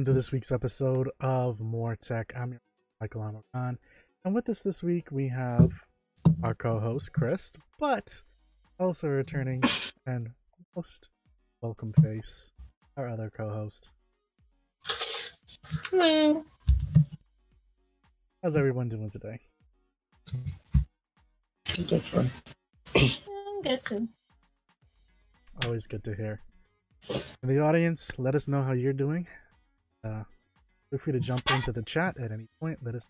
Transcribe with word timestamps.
welcome 0.00 0.14
to 0.14 0.18
this 0.18 0.32
week's 0.32 0.50
episode 0.50 1.10
of 1.20 1.60
More 1.60 1.94
Tech. 1.94 2.32
I'm 2.34 2.52
your 2.52 2.60
Michael 3.02 3.20
Amaran, 3.20 3.76
and 4.24 4.34
with 4.34 4.48
us 4.48 4.62
this 4.62 4.82
week 4.82 5.08
we 5.10 5.28
have 5.28 5.68
our 6.42 6.54
co-host 6.54 7.12
Chris, 7.12 7.52
but 7.78 8.22
also 8.78 9.08
returning 9.08 9.62
and 10.06 10.30
most 10.74 11.10
welcome 11.60 11.92
face, 12.02 12.50
our 12.96 13.10
other 13.10 13.28
co-host. 13.28 13.90
Hello. 15.90 16.44
How's 18.42 18.56
everyone 18.56 18.88
doing 18.88 19.10
today? 19.10 19.38
I'm 20.32 20.44
mm, 22.94 23.62
good 23.62 23.84
too. 23.84 24.08
Always 25.62 25.86
good 25.86 26.04
to 26.04 26.14
hear. 26.14 26.40
In 27.42 27.50
the 27.50 27.60
audience, 27.60 28.12
let 28.16 28.34
us 28.34 28.48
know 28.48 28.62
how 28.62 28.72
you're 28.72 28.94
doing. 28.94 29.26
Uh, 30.02 30.24
feel 30.90 30.98
free 30.98 31.12
to 31.12 31.20
jump 31.20 31.50
into 31.50 31.72
the 31.72 31.82
chat 31.82 32.16
at 32.18 32.32
any 32.32 32.48
point. 32.58 32.78
Let 32.82 32.94
us 32.94 33.08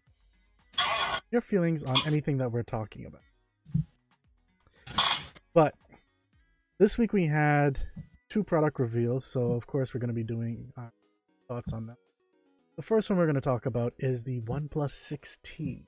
your 1.30 1.40
feelings 1.40 1.84
on 1.84 1.96
anything 2.06 2.38
that 2.38 2.50
we're 2.50 2.64
talking 2.64 3.06
about. 3.06 3.22
But 5.54 5.74
this 6.78 6.98
week 6.98 7.12
we 7.12 7.26
had 7.26 7.78
two 8.28 8.42
product 8.42 8.78
reveals, 8.78 9.24
so 9.24 9.52
of 9.52 9.66
course 9.66 9.94
we're 9.94 10.00
going 10.00 10.08
to 10.08 10.14
be 10.14 10.24
doing 10.24 10.72
our 10.76 10.92
thoughts 11.48 11.72
on 11.72 11.86
them. 11.86 11.96
The 12.76 12.82
first 12.82 13.10
one 13.10 13.18
we're 13.18 13.26
going 13.26 13.34
to 13.34 13.40
talk 13.40 13.66
about 13.66 13.92
is 13.98 14.24
the 14.24 14.40
OnePlus 14.40 14.90
6T. 15.12 15.84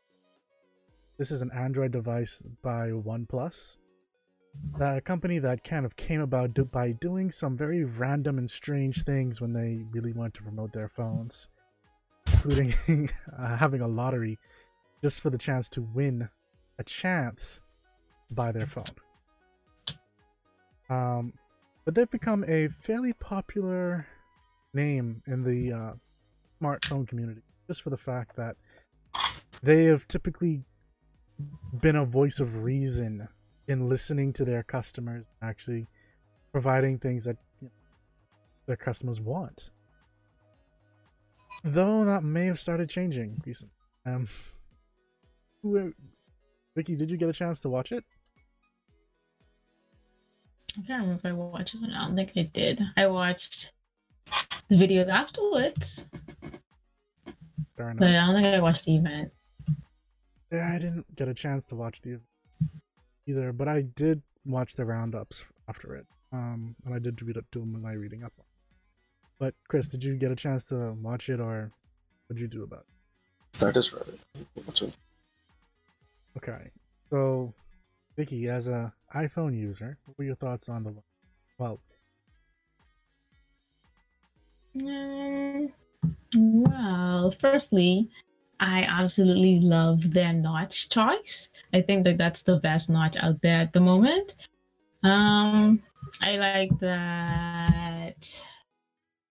This 1.18 1.30
is 1.30 1.42
an 1.42 1.50
Android 1.54 1.92
device 1.92 2.44
by 2.62 2.88
OnePlus 2.88 3.78
the 4.76 5.00
company 5.04 5.38
that 5.38 5.64
kind 5.64 5.84
of 5.86 5.96
came 5.96 6.20
about 6.20 6.54
do- 6.54 6.64
by 6.64 6.92
doing 6.92 7.30
some 7.30 7.56
very 7.56 7.84
random 7.84 8.38
and 8.38 8.50
strange 8.50 9.04
things 9.04 9.40
when 9.40 9.52
they 9.52 9.84
really 9.90 10.12
wanted 10.12 10.34
to 10.34 10.42
promote 10.42 10.72
their 10.72 10.88
phones, 10.88 11.48
including 12.26 12.72
uh, 13.38 13.56
having 13.56 13.80
a 13.80 13.88
lottery 13.88 14.38
just 15.02 15.20
for 15.20 15.30
the 15.30 15.38
chance 15.38 15.68
to 15.70 15.82
win 15.82 16.28
a 16.78 16.84
chance 16.84 17.60
by 18.30 18.52
their 18.52 18.66
phone. 18.66 18.84
Um, 20.88 21.32
but 21.84 21.94
they've 21.94 22.10
become 22.10 22.44
a 22.46 22.68
fairly 22.68 23.12
popular 23.14 24.06
name 24.74 25.22
in 25.26 25.42
the 25.42 25.72
uh, 25.72 25.92
smartphone 26.60 27.06
community 27.06 27.42
just 27.66 27.82
for 27.82 27.90
the 27.90 27.96
fact 27.96 28.36
that 28.36 28.56
they 29.62 29.84
have 29.84 30.06
typically 30.08 30.62
been 31.80 31.96
a 31.96 32.04
voice 32.04 32.40
of 32.40 32.62
reason 32.62 33.28
in 33.68 33.88
listening 33.88 34.32
to 34.34 34.44
their 34.44 34.62
customers, 34.62 35.24
actually 35.40 35.86
providing 36.52 36.98
things 36.98 37.24
that 37.24 37.36
you 37.60 37.68
know, 37.68 37.72
their 38.66 38.76
customers 38.76 39.20
want. 39.20 39.70
Though 41.64 42.04
that 42.04 42.24
may 42.24 42.46
have 42.46 42.58
started 42.58 42.88
changing 42.90 43.40
recently. 43.46 43.74
Um, 44.04 44.26
Vicky, 46.74 46.96
did 46.96 47.10
you 47.10 47.16
get 47.16 47.28
a 47.28 47.32
chance 47.32 47.60
to 47.60 47.68
watch 47.68 47.92
it? 47.92 48.04
I 50.78 50.86
can't 50.86 51.02
remember 51.02 51.14
if 51.18 51.26
I 51.26 51.32
watched 51.32 51.74
it. 51.74 51.80
I 51.94 52.06
don't 52.06 52.16
think 52.16 52.32
I 52.36 52.42
did. 52.52 52.80
I 52.96 53.06
watched 53.06 53.72
the 54.68 54.76
videos 54.76 55.08
afterwards, 55.08 56.04
Fair 57.76 57.90
enough. 57.90 57.98
but 57.98 58.08
I 58.08 58.12
don't 58.26 58.34
think 58.34 58.46
I 58.46 58.60
watched 58.60 58.86
the 58.86 58.96
event. 58.96 59.32
Yeah, 60.50 60.72
I 60.74 60.78
didn't 60.78 61.14
get 61.14 61.28
a 61.28 61.34
chance 61.34 61.66
to 61.66 61.76
watch 61.76 62.00
the 62.02 62.20
either, 63.26 63.52
but 63.52 63.68
I 63.68 63.82
did 63.82 64.22
watch 64.44 64.74
the 64.74 64.84
roundups 64.84 65.44
after 65.68 65.94
it. 65.94 66.06
Um, 66.32 66.76
and 66.84 66.94
I 66.94 66.98
did 66.98 67.20
read 67.22 67.36
up 67.36 67.44
do 67.52 67.64
my 67.64 67.92
reading 67.92 68.24
up 68.24 68.32
on. 68.38 68.44
But 69.38 69.54
Chris, 69.68 69.88
did 69.88 70.02
you 70.02 70.16
get 70.16 70.30
a 70.30 70.36
chance 70.36 70.64
to 70.66 70.92
watch 70.92 71.28
it, 71.28 71.40
or 71.40 71.72
what 72.26 72.36
did 72.36 72.42
you 72.42 72.48
do 72.48 72.62
about 72.62 72.84
it? 72.88 73.64
I 73.64 73.72
just 73.72 73.92
read 73.92 74.04
it. 74.08 74.20
It? 74.82 74.94
Okay, 76.36 76.70
so 77.10 77.52
Vicky, 78.16 78.48
as 78.48 78.68
a 78.68 78.92
iPhone 79.14 79.54
user, 79.58 79.98
what 80.04 80.16
were 80.16 80.24
your 80.24 80.34
thoughts 80.34 80.68
on 80.68 80.84
the 80.84 80.94
well? 81.58 81.80
Um, 84.80 85.72
well, 86.34 87.30
firstly, 87.32 88.08
I 88.60 88.84
absolutely 88.84 89.60
love 89.60 90.12
their 90.12 90.32
notch 90.32 90.88
choice. 90.88 91.48
I 91.72 91.82
think 91.82 92.04
that 92.04 92.18
that's 92.18 92.42
the 92.42 92.58
best 92.58 92.90
notch 92.90 93.16
out 93.16 93.42
there 93.42 93.60
at 93.60 93.72
the 93.72 93.80
moment. 93.80 94.34
Um, 95.02 95.82
I 96.20 96.36
like 96.36 96.78
that 96.78 98.44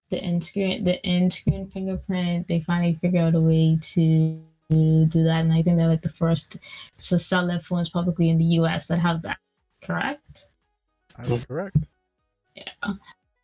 the 0.10 0.22
end 0.22 0.44
screen, 0.44 0.84
the 0.84 1.04
end 1.06 1.34
screen 1.34 1.68
fingerprint. 1.68 2.48
They 2.48 2.60
finally 2.60 2.94
figured 2.96 3.24
out 3.24 3.36
a 3.36 3.42
way 3.42 3.80
to 3.82 4.42
do 4.70 5.24
that, 5.24 5.42
and 5.42 5.54
I 5.54 5.62
think 5.62 5.78
they're 5.78 5.88
like 5.88 6.02
the 6.02 6.10
first 6.10 6.58
to 6.98 7.18
sell 7.18 7.48
their 7.48 7.60
phones 7.60 7.90
publicly 7.90 8.30
in 8.30 8.38
the 8.38 8.46
U.S. 8.46 8.88
that 8.88 9.00
have 9.00 9.24
that. 9.24 9.40
Correct? 9.82 10.48
That's 11.18 11.46
correct. 11.46 11.88
Yeah. 12.56 12.94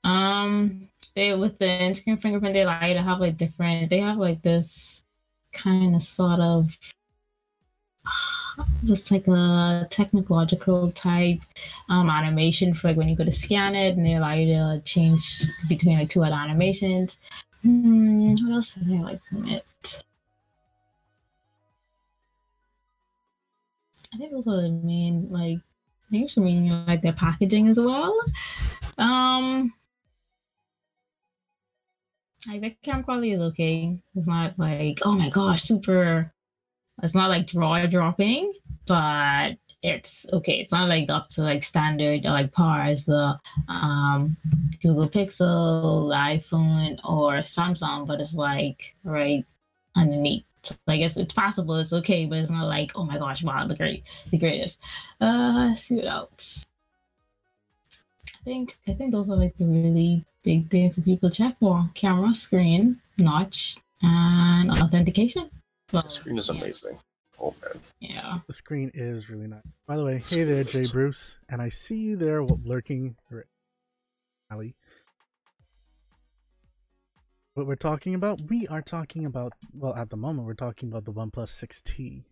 Um, 0.03 0.81
they 1.15 1.33
with 1.35 1.57
the 1.57 1.65
end 1.65 1.97
screen 1.97 2.17
fingerprint, 2.17 2.53
they 2.53 2.61
allow 2.61 2.85
you 2.85 2.93
to 2.93 3.01
have 3.01 3.19
like 3.19 3.37
different. 3.37 3.89
They 3.89 3.99
have 3.99 4.17
like 4.17 4.41
this 4.41 5.03
kind 5.53 5.95
of 5.95 6.01
sort 6.01 6.39
of 6.39 6.77
just 8.85 9.11
like 9.11 9.27
a 9.27 9.87
technological 9.89 10.91
type 10.91 11.39
um, 11.89 12.09
animation 12.09 12.73
for 12.73 12.89
like 12.89 12.97
when 12.97 13.09
you 13.09 13.15
go 13.15 13.25
to 13.25 13.31
scan 13.31 13.75
it 13.75 13.95
and 13.95 14.05
they 14.05 14.15
allow 14.15 14.33
you 14.33 14.47
to 14.47 14.81
change 14.85 15.43
between 15.69 15.97
like 15.97 16.09
two 16.09 16.23
other 16.23 16.35
animations. 16.35 17.17
Hmm, 17.63 18.33
what 18.41 18.53
else 18.53 18.75
did 18.75 18.93
I 18.93 19.01
like 19.01 19.19
from 19.29 19.47
it? 19.47 19.65
I 24.13 24.17
think 24.17 24.31
those 24.31 24.47
are 24.47 24.61
the 24.61 24.69
main 24.69 25.27
like 25.29 25.59
things 26.09 26.33
for 26.33 26.41
me. 26.41 26.71
Like 26.87 27.01
their 27.01 27.13
packaging 27.13 27.67
as 27.67 27.79
well. 27.79 28.19
Um, 28.97 29.73
like 32.47 32.61
the 32.61 32.75
camera 32.83 33.03
quality 33.03 33.31
is 33.31 33.41
okay. 33.41 33.97
It's 34.15 34.27
not 34.27 34.57
like 34.57 34.99
oh 35.03 35.13
my 35.13 35.29
gosh, 35.29 35.63
super. 35.63 36.31
It's 37.03 37.13
not 37.13 37.29
like 37.29 37.47
draw 37.47 37.85
dropping, 37.85 38.53
but 38.87 39.57
it's 39.83 40.25
okay. 40.33 40.59
It's 40.59 40.71
not 40.71 40.89
like 40.89 41.09
up 41.09 41.27
to 41.29 41.43
like 41.43 41.63
standard 41.63 42.25
or 42.25 42.31
like 42.31 42.51
par 42.51 42.81
as 42.81 43.05
the 43.05 43.37
um 43.67 44.35
Google 44.81 45.09
Pixel, 45.09 46.09
iPhone, 46.15 46.99
or 47.03 47.37
Samsung, 47.43 48.07
but 48.07 48.19
it's 48.19 48.33
like 48.33 48.95
right 49.03 49.45
underneath. 49.95 50.43
I 50.87 50.97
guess 50.97 51.17
it's 51.17 51.33
possible. 51.33 51.75
It's 51.75 51.93
okay, 51.93 52.25
but 52.25 52.39
it's 52.39 52.49
not 52.49 52.67
like 52.67 52.91
oh 52.95 53.03
my 53.03 53.17
gosh, 53.17 53.43
wow, 53.43 53.67
the 53.67 53.75
great, 53.75 54.03
the 54.31 54.37
greatest. 54.37 54.79
Uh, 55.21 55.73
see 55.75 55.97
what 55.97 56.05
else. 56.05 56.67
I 57.93 58.43
think 58.43 58.77
I 58.87 58.93
think 58.93 59.11
those 59.11 59.29
are 59.29 59.35
like 59.35 59.55
the 59.57 59.65
really 59.65 60.25
big 60.47 60.69
things 60.69 60.95
that 60.95 61.03
people 61.03 61.29
check 61.29 61.59
for: 61.59 61.89
camera, 61.93 62.33
screen, 62.33 63.01
notch, 63.17 63.75
and 64.01 64.71
authentication. 64.71 65.49
The 65.89 65.99
screen 65.99 66.37
is 66.37 66.47
yeah, 66.47 66.55
amazing. 66.55 66.97
Oh 67.37 67.53
man. 67.61 67.81
Yeah. 67.99 68.39
The 68.47 68.53
screen 68.53 68.89
is 68.93 69.29
really 69.29 69.47
nice. 69.47 69.61
By 69.85 69.97
the 69.97 70.05
way, 70.05 70.23
hey 70.25 70.45
there, 70.45 70.63
Jay 70.63 70.85
Bruce, 70.89 71.37
and 71.49 71.61
I 71.61 71.67
see 71.67 71.97
you 71.97 72.15
there 72.15 72.41
lurking, 72.43 73.17
Ali. 74.49 74.75
What 77.55 77.67
we're 77.67 77.75
talking 77.75 78.15
about? 78.15 78.41
We 78.47 78.67
are 78.67 78.81
talking 78.81 79.25
about. 79.25 79.51
Well, 79.73 79.95
at 79.95 80.09
the 80.09 80.17
moment, 80.17 80.47
we're 80.47 80.53
talking 80.53 80.87
about 80.87 81.03
the 81.03 81.11
OnePlus 81.11 81.49
6T, 81.61 82.23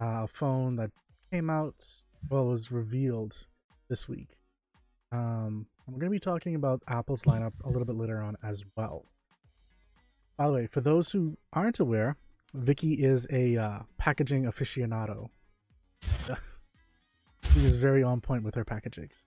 uh, 0.00 0.26
phone 0.26 0.74
that 0.76 0.90
came 1.30 1.48
out. 1.48 1.84
Well, 2.28 2.46
was 2.46 2.72
revealed 2.72 3.46
this 3.88 4.08
week. 4.08 4.38
Um, 5.12 5.66
and 5.86 5.94
we're 5.94 6.00
going 6.00 6.10
to 6.10 6.16
be 6.16 6.20
talking 6.20 6.54
about 6.54 6.82
Apple's 6.88 7.22
lineup 7.22 7.52
a 7.64 7.68
little 7.68 7.84
bit 7.84 7.96
later 7.96 8.20
on 8.20 8.36
as 8.42 8.64
well. 8.76 9.06
By 10.36 10.46
the 10.46 10.52
way, 10.52 10.66
for 10.66 10.80
those 10.80 11.10
who 11.10 11.36
aren't 11.52 11.80
aware, 11.80 12.16
Vicky 12.54 12.94
is 12.94 13.26
a 13.30 13.56
uh, 13.56 13.78
packaging 13.98 14.44
aficionado. 14.44 15.28
she 17.52 17.64
is 17.64 17.76
very 17.76 18.02
on 18.02 18.20
point 18.20 18.44
with 18.44 18.54
her 18.54 18.64
packagings. 18.64 19.26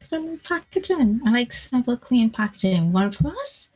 Simple 0.00 0.38
packaging. 0.44 1.20
I 1.26 1.30
like 1.30 1.52
simple, 1.52 1.96
clean 1.96 2.30
packaging. 2.30 2.92
OnePlus, 2.92 3.68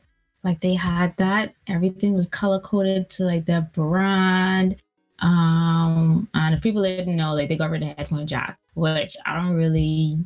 like 0.43 0.61
they 0.61 0.75
had 0.75 1.15
that. 1.17 1.53
Everything 1.67 2.13
was 2.13 2.27
color 2.27 2.59
coded 2.59 3.09
to 3.11 3.23
like 3.23 3.45
their 3.45 3.61
brand. 3.61 4.77
Um, 5.19 6.29
and 6.33 6.55
if 6.55 6.61
people 6.61 6.83
didn't 6.83 7.15
know, 7.15 7.33
like 7.33 7.49
they 7.49 7.57
got 7.57 7.71
rid 7.71 7.83
of 7.83 7.89
the 7.89 7.95
headphone 7.95 8.27
jack, 8.27 8.57
which 8.75 9.17
I 9.25 9.35
don't 9.35 9.53
really 9.53 10.19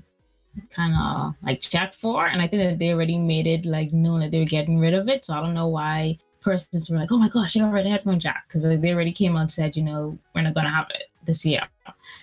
kind 0.69 0.95
of 0.95 1.35
like 1.43 1.61
check 1.61 1.93
for. 1.93 2.27
And 2.27 2.41
I 2.41 2.47
think 2.47 2.63
that 2.63 2.79
they 2.79 2.93
already 2.93 3.17
made 3.17 3.47
it 3.47 3.65
like 3.65 3.91
known 3.91 4.19
that 4.21 4.31
they 4.31 4.39
were 4.39 4.45
getting 4.45 4.79
rid 4.79 4.93
of 4.93 5.07
it. 5.07 5.25
So 5.25 5.33
I 5.33 5.41
don't 5.41 5.53
know 5.53 5.67
why 5.67 6.17
persons 6.41 6.89
were 6.89 6.97
like, 6.97 7.11
oh 7.11 7.17
my 7.17 7.29
gosh, 7.29 7.53
they 7.53 7.61
already 7.61 7.89
of 7.89 7.93
headphone 7.93 8.19
jack 8.19 8.45
because 8.47 8.65
like, 8.65 8.81
they 8.81 8.93
already 8.93 9.11
came 9.13 9.35
out 9.35 9.41
and 9.41 9.51
said, 9.51 9.75
you 9.75 9.83
know, 9.83 10.17
we're 10.35 10.41
not 10.41 10.53
gonna 10.53 10.71
have 10.71 10.87
it 10.89 11.09
this 11.25 11.45
year. 11.45 11.61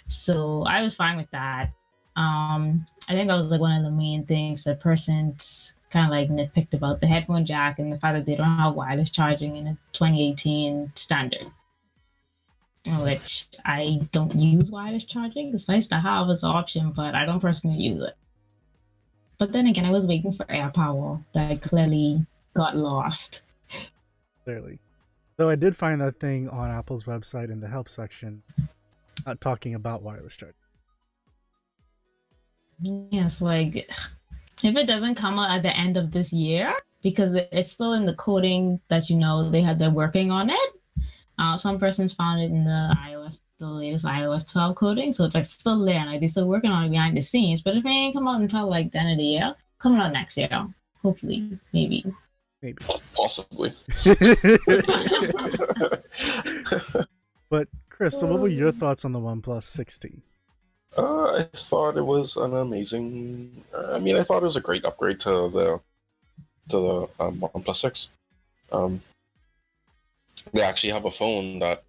So 0.08 0.64
I 0.64 0.82
was 0.82 0.94
fine 0.94 1.16
with 1.16 1.30
that. 1.30 1.72
Um, 2.16 2.86
I 3.08 3.12
think 3.12 3.28
that 3.28 3.36
was 3.36 3.46
like 3.46 3.60
one 3.60 3.76
of 3.76 3.82
the 3.82 3.90
main 3.90 4.26
things 4.26 4.64
that 4.64 4.80
persons 4.80 5.74
kind 5.90 6.06
of 6.06 6.10
like 6.10 6.28
nitpicked 6.28 6.74
about 6.74 7.00
the 7.00 7.06
headphone 7.06 7.44
jack 7.44 7.78
and 7.78 7.92
the 7.92 7.98
fact 7.98 8.16
that 8.16 8.26
they 8.26 8.36
don't 8.36 8.58
have 8.58 8.74
wireless 8.74 9.10
charging 9.10 9.56
in 9.56 9.66
a 9.66 9.78
2018 9.92 10.92
standard. 10.94 11.46
Which 12.88 13.48
I 13.64 14.00
don't 14.10 14.34
use 14.34 14.70
wireless 14.70 15.04
charging. 15.04 15.52
It's 15.52 15.68
nice 15.68 15.86
to 15.88 15.96
have 15.96 16.30
as 16.30 16.42
an 16.42 16.50
option, 16.50 16.92
but 16.92 17.14
I 17.14 17.26
don't 17.26 17.40
personally 17.40 17.78
use 17.78 18.00
it. 18.00 18.16
But 19.38 19.52
then 19.52 19.66
again, 19.66 19.84
I 19.84 19.90
was 19.90 20.06
waiting 20.06 20.32
for 20.32 20.44
AirPower 20.46 21.22
that 21.34 21.60
clearly 21.62 22.26
got 22.54 22.76
lost. 22.76 23.42
Clearly. 24.44 24.78
Though 25.36 25.50
I 25.50 25.56
did 25.56 25.76
find 25.76 26.00
that 26.00 26.20
thing 26.20 26.48
on 26.48 26.70
Apple's 26.70 27.04
website 27.04 27.50
in 27.50 27.60
the 27.60 27.68
help 27.68 27.88
section 27.88 28.42
uh, 29.26 29.34
talking 29.40 29.74
about 29.74 30.02
wireless 30.02 30.36
charging. 30.36 30.56
Yes, 33.10 33.40
like 33.42 33.76
if 34.62 34.76
it 34.76 34.86
doesn't 34.86 35.14
come 35.14 35.38
out 35.38 35.50
at 35.50 35.62
the 35.62 35.76
end 35.76 35.96
of 35.96 36.10
this 36.10 36.32
year, 36.32 36.74
because 37.02 37.32
it's 37.52 37.70
still 37.70 37.92
in 37.92 38.06
the 38.06 38.14
coding 38.14 38.80
that 38.88 39.08
you 39.10 39.16
know 39.16 39.50
they 39.50 39.62
had 39.62 39.78
they're 39.78 39.90
working 39.90 40.30
on 40.30 40.50
it. 40.50 40.79
Uh, 41.40 41.56
some 41.56 41.78
persons 41.78 42.12
found 42.12 42.42
it 42.42 42.50
in 42.50 42.64
the 42.64 42.94
iOS, 42.98 43.40
the 43.58 43.66
latest 43.66 44.04
iOS 44.04 44.46
12 44.52 44.76
coding, 44.76 45.10
so 45.10 45.24
it's 45.24 45.34
like 45.34 45.46
still 45.46 45.82
there, 45.82 45.98
and 45.98 46.10
like, 46.10 46.20
they're 46.20 46.28
still 46.28 46.46
working 46.46 46.70
on 46.70 46.84
it 46.84 46.90
behind 46.90 47.16
the 47.16 47.22
scenes. 47.22 47.62
But 47.62 47.78
if 47.78 47.84
it 47.86 47.88
ain't 47.88 48.14
come 48.14 48.28
out 48.28 48.42
until 48.42 48.68
like 48.68 48.90
the 48.90 48.98
end 48.98 49.12
of 49.12 49.16
the 49.16 49.24
year, 49.24 49.54
coming 49.78 50.00
out 50.00 50.12
next 50.12 50.36
year, 50.36 50.50
hopefully, 51.02 51.58
maybe. 51.72 52.04
Maybe. 52.60 52.84
Possibly. 53.14 53.72
but 57.48 57.68
Chris, 57.88 58.20
so 58.20 58.26
what 58.26 58.40
were 58.40 58.48
your 58.48 58.70
thoughts 58.70 59.06
on 59.06 59.12
the 59.12 59.18
OnePlus 59.18 59.64
6T? 59.64 60.20
Uh, 60.98 61.38
I 61.38 61.44
thought 61.54 61.96
it 61.96 62.04
was 62.04 62.36
an 62.36 62.54
amazing. 62.54 63.64
I 63.74 63.98
mean, 63.98 64.16
I 64.16 64.22
thought 64.22 64.42
it 64.42 64.46
was 64.46 64.56
a 64.56 64.60
great 64.60 64.84
upgrade 64.84 65.20
to 65.20 65.48
the 65.48 65.80
to 66.68 66.76
the 66.76 67.24
um, 67.24 67.40
OnePlus 67.40 67.76
Six. 67.76 68.08
Um, 68.72 69.00
they 70.52 70.62
actually 70.62 70.92
have 70.92 71.04
a 71.04 71.10
phone 71.10 71.58
that 71.60 71.84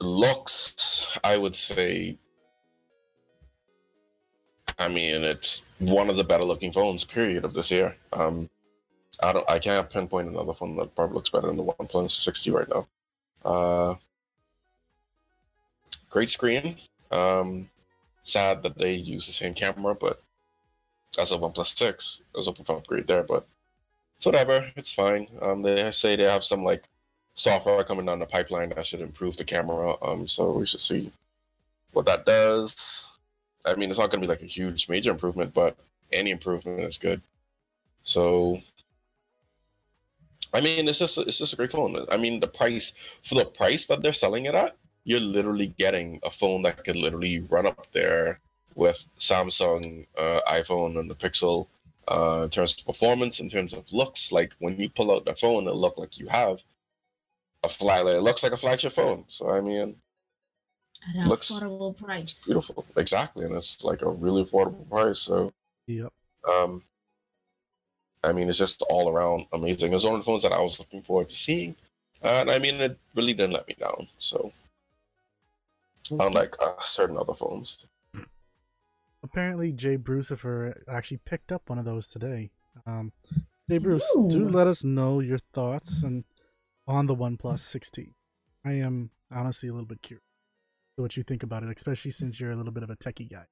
looks, 0.00 1.06
I 1.22 1.36
would 1.36 1.54
say, 1.54 2.18
I 4.78 4.88
mean, 4.88 5.22
it's 5.22 5.62
one 5.78 6.10
of 6.10 6.16
the 6.16 6.24
better 6.24 6.44
looking 6.44 6.72
phones, 6.72 7.04
period, 7.04 7.44
of 7.44 7.54
this 7.54 7.70
year. 7.70 7.96
Um, 8.12 8.50
I 9.22 9.32
don't, 9.32 9.48
I 9.48 9.58
can't 9.58 9.88
pinpoint 9.88 10.28
another 10.28 10.54
phone 10.54 10.76
that 10.76 10.94
probably 10.96 11.14
looks 11.14 11.30
better 11.30 11.46
than 11.46 11.56
the 11.56 11.64
OnePlus 11.64 12.28
6T 12.28 12.52
right 12.52 12.68
now. 12.68 12.86
Uh, 13.44 13.94
great 16.10 16.28
screen. 16.28 16.76
Um, 17.10 17.70
sad 18.24 18.62
that 18.62 18.76
they 18.76 18.94
use 18.94 19.26
the 19.26 19.32
same 19.32 19.54
camera, 19.54 19.94
but 19.94 20.22
as 21.18 21.30
a 21.30 21.36
OnePlus 21.36 21.76
6, 21.76 22.22
there's 22.34 22.48
a 22.48 22.72
upgrade 22.72 23.06
there, 23.06 23.22
but 23.22 23.46
it's 24.16 24.26
whatever. 24.26 24.70
It's 24.76 24.92
fine. 24.92 25.28
Um, 25.42 25.62
they 25.62 25.90
say 25.92 26.16
they 26.16 26.24
have 26.24 26.44
some 26.44 26.64
like 26.64 26.88
software 27.34 27.84
coming 27.84 28.06
down 28.06 28.20
the 28.20 28.26
pipeline 28.26 28.70
that 28.70 28.86
should 28.86 29.00
improve 29.00 29.36
the 29.36 29.44
camera. 29.44 29.94
Um, 30.02 30.26
so 30.28 30.52
we 30.52 30.66
should 30.66 30.80
see 30.80 31.10
what 31.92 32.06
that 32.06 32.26
does. 32.26 33.10
I 33.64 33.74
mean, 33.74 33.90
it's 33.90 33.98
not 33.98 34.10
going 34.10 34.20
to 34.20 34.26
be 34.26 34.30
like 34.30 34.42
a 34.42 34.46
huge 34.46 34.88
major 34.88 35.10
improvement, 35.10 35.54
but 35.54 35.76
any 36.12 36.30
improvement 36.30 36.80
is 36.80 36.98
good. 36.98 37.20
So, 38.02 38.60
I 40.52 40.60
mean, 40.60 40.86
it's 40.86 40.98
just 40.98 41.18
it's 41.18 41.38
just 41.38 41.54
a 41.54 41.56
great 41.56 41.72
phone. 41.72 41.96
I 42.10 42.16
mean, 42.16 42.40
the 42.40 42.46
price 42.46 42.92
for 43.24 43.34
the 43.34 43.44
price 43.44 43.86
that 43.86 44.02
they're 44.02 44.12
selling 44.12 44.44
it 44.44 44.54
at, 44.54 44.76
you're 45.04 45.20
literally 45.20 45.74
getting 45.78 46.20
a 46.22 46.30
phone 46.30 46.62
that 46.62 46.84
could 46.84 46.96
literally 46.96 47.40
run 47.40 47.66
up 47.66 47.86
there 47.92 48.40
with 48.74 49.04
Samsung, 49.18 50.06
uh, 50.18 50.40
iPhone, 50.48 50.98
and 50.98 51.10
the 51.10 51.14
Pixel 51.14 51.68
uh, 52.08 52.42
in 52.44 52.50
terms 52.50 52.74
of 52.78 52.86
performance, 52.86 53.40
in 53.40 53.48
terms 53.48 53.72
of 53.72 53.84
looks. 53.92 54.32
Like 54.32 54.54
when 54.58 54.76
you 54.78 54.88
pull 54.88 55.12
out 55.12 55.24
the 55.24 55.34
phone, 55.34 55.66
it 55.66 55.74
look 55.74 55.98
like 55.98 56.18
you 56.18 56.28
have 56.28 56.60
a 57.62 57.68
flag. 57.68 58.06
It 58.06 58.22
looks 58.22 58.42
like 58.42 58.52
a 58.52 58.56
flagship 58.56 58.92
phone. 58.92 59.24
So 59.28 59.50
I 59.50 59.60
mean, 59.60 59.96
at 61.08 61.16
an 61.16 61.28
looks 61.28 61.50
affordable 61.50 61.96
price. 61.96 62.44
Beautiful, 62.44 62.84
exactly, 62.96 63.44
and 63.44 63.54
it's 63.54 63.82
like 63.84 64.02
a 64.02 64.10
really 64.10 64.44
affordable 64.44 64.88
price. 64.88 65.18
So 65.18 65.52
yep. 65.86 66.12
Um, 66.48 66.82
I 68.22 68.32
mean, 68.32 68.48
it's 68.48 68.58
just 68.58 68.82
all 68.82 69.10
around 69.10 69.46
amazing. 69.52 69.92
It's 69.92 70.04
one 70.04 70.14
of 70.14 70.20
the 70.20 70.24
phones 70.24 70.42
that 70.42 70.52
I 70.52 70.60
was 70.60 70.78
looking 70.78 71.02
forward 71.02 71.28
to 71.28 71.34
seeing, 71.34 71.74
and 72.22 72.50
I 72.50 72.58
mean, 72.58 72.76
it 72.76 72.98
really 73.14 73.34
didn't 73.34 73.52
let 73.52 73.68
me 73.68 73.76
down. 73.78 74.08
So 74.18 74.52
unlike 76.10 76.54
uh, 76.60 76.80
certain 76.84 77.16
other 77.16 77.34
phones. 77.34 77.78
Apparently, 79.24 79.72
Jay 79.72 79.96
Brucifer 79.96 80.74
actually 80.86 81.16
picked 81.24 81.50
up 81.50 81.62
one 81.68 81.78
of 81.78 81.86
those 81.86 82.08
today. 82.08 82.50
Um, 82.86 83.12
Jay 83.70 83.78
Bruce, 83.78 84.06
Ooh. 84.16 84.28
do 84.30 84.46
let 84.46 84.66
us 84.66 84.84
know 84.84 85.20
your 85.20 85.38
thoughts 85.54 86.02
and 86.02 86.24
on 86.86 87.06
the 87.06 87.16
OnePlus 87.16 87.60
6T. 87.60 88.12
I 88.64 88.72
am 88.72 89.10
honestly 89.32 89.70
a 89.70 89.72
little 89.72 89.86
bit 89.86 90.02
curious 90.02 90.22
what 90.96 91.16
you 91.16 91.22
think 91.22 91.42
about 91.42 91.62
it, 91.62 91.74
especially 91.74 92.10
since 92.10 92.38
you're 92.38 92.52
a 92.52 92.56
little 92.56 92.72
bit 92.72 92.82
of 92.82 92.90
a 92.90 92.96
techie 92.96 93.30
guy. 93.30 93.46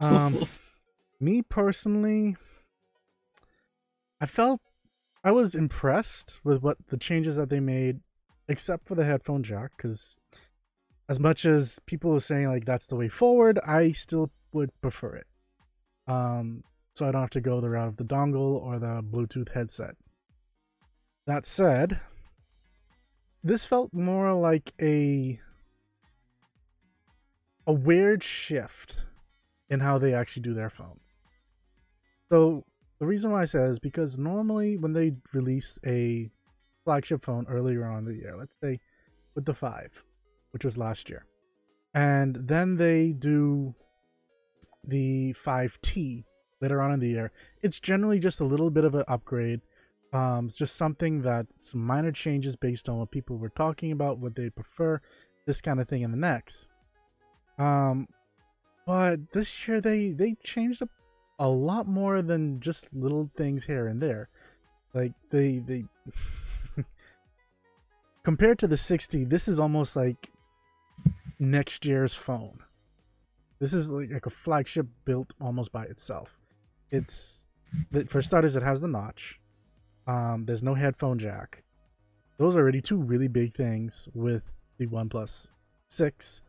Um, 0.00 0.46
me 1.20 1.42
personally, 1.42 2.36
I 4.20 4.26
felt 4.26 4.60
I 5.24 5.32
was 5.32 5.54
impressed 5.54 6.40
with 6.44 6.62
what 6.62 6.78
the 6.88 6.96
changes 6.96 7.36
that 7.36 7.50
they 7.50 7.60
made 7.60 8.00
except 8.48 8.86
for 8.86 8.94
the 8.94 9.04
headphone 9.04 9.42
jack 9.42 9.72
because 9.76 10.18
as 11.08 11.20
much 11.20 11.44
as 11.44 11.78
people 11.86 12.14
are 12.14 12.20
saying 12.20 12.48
like 12.48 12.64
that's 12.64 12.86
the 12.86 12.96
way 12.96 13.08
forward 13.08 13.58
i 13.66 13.92
still 13.92 14.30
would 14.52 14.70
prefer 14.80 15.14
it 15.14 15.26
um 16.06 16.62
so 16.94 17.06
i 17.06 17.10
don't 17.10 17.20
have 17.20 17.30
to 17.30 17.40
go 17.40 17.60
the 17.60 17.70
route 17.70 17.88
of 17.88 17.96
the 17.96 18.04
dongle 18.04 18.60
or 18.60 18.78
the 18.78 19.02
bluetooth 19.02 19.52
headset 19.52 19.94
that 21.26 21.44
said 21.44 22.00
this 23.42 23.64
felt 23.64 23.92
more 23.92 24.32
like 24.34 24.72
a 24.80 25.40
a 27.66 27.72
weird 27.72 28.22
shift 28.22 29.04
in 29.68 29.80
how 29.80 29.98
they 29.98 30.14
actually 30.14 30.42
do 30.42 30.54
their 30.54 30.70
phone 30.70 31.00
so 32.30 32.64
the 32.98 33.06
reason 33.06 33.30
why 33.30 33.42
i 33.42 33.44
say 33.44 33.64
is 33.64 33.78
because 33.78 34.16
normally 34.16 34.76
when 34.76 34.92
they 34.92 35.12
release 35.32 35.78
a 35.86 36.30
flagship 36.86 37.20
phone 37.20 37.44
earlier 37.48 37.84
on 37.84 38.04
the 38.04 38.14
year. 38.14 38.36
Let's 38.38 38.56
say 38.62 38.78
with 39.34 39.44
the 39.44 39.52
5, 39.52 40.04
which 40.56 40.64
was 40.64 40.78
last 40.78 41.10
year. 41.10 41.26
And 41.92 42.34
then 42.48 42.76
they 42.76 43.12
do 43.12 43.74
the 44.82 45.34
5T 45.34 46.24
later 46.62 46.80
on 46.80 46.92
in 46.92 47.00
the 47.00 47.10
year. 47.10 47.30
It's 47.60 47.78
generally 47.78 48.18
just 48.18 48.40
a 48.40 48.44
little 48.44 48.70
bit 48.70 48.86
of 48.86 48.94
an 48.94 49.04
upgrade. 49.06 49.60
Um, 50.14 50.46
it's 50.46 50.56
just 50.56 50.76
something 50.76 51.20
that 51.22 51.44
some 51.60 51.84
minor 51.84 52.10
changes 52.10 52.56
based 52.56 52.88
on 52.88 52.96
what 52.96 53.10
people 53.10 53.36
were 53.36 53.50
talking 53.50 53.92
about, 53.92 54.18
what 54.18 54.34
they 54.34 54.48
prefer, 54.48 55.02
this 55.44 55.60
kind 55.60 55.78
of 55.78 55.88
thing 55.88 56.00
in 56.00 56.10
the 56.10 56.16
next. 56.16 56.70
Um, 57.58 58.08
but 58.86 59.32
this 59.34 59.68
year 59.68 59.82
they 59.82 60.12
they 60.12 60.36
changed 60.42 60.80
up 60.80 60.88
a 61.38 61.48
lot 61.48 61.86
more 61.86 62.22
than 62.22 62.60
just 62.60 62.94
little 62.94 63.30
things 63.36 63.64
here 63.64 63.88
and 63.88 64.00
there. 64.00 64.30
Like 64.94 65.12
they 65.28 65.58
they 65.58 65.84
compared 68.24 68.58
to 68.60 68.66
the 68.66 68.76
6T, 68.76 69.28
this 69.28 69.48
is 69.48 69.60
almost 69.60 69.96
like 69.96 70.30
next 71.38 71.84
year's 71.84 72.14
phone. 72.14 72.60
This 73.58 73.72
is 73.72 73.90
like, 73.90 74.10
like 74.10 74.26
a 74.26 74.30
flagship 74.30 74.86
built 75.04 75.32
almost 75.40 75.72
by 75.72 75.84
itself. 75.84 76.38
It's 76.90 77.46
for 78.08 78.22
starters, 78.22 78.56
it 78.56 78.62
has 78.62 78.80
the 78.80 78.88
notch. 78.88 79.40
Um, 80.06 80.44
there's 80.46 80.62
no 80.62 80.74
headphone 80.74 81.18
jack. 81.18 81.64
Those 82.38 82.54
are 82.54 82.60
already 82.60 82.80
two 82.80 82.98
really 82.98 83.28
big 83.28 83.54
things 83.54 84.08
with 84.14 84.52
the 84.78 84.86
OnePlus 84.86 85.48
6, 85.88 86.42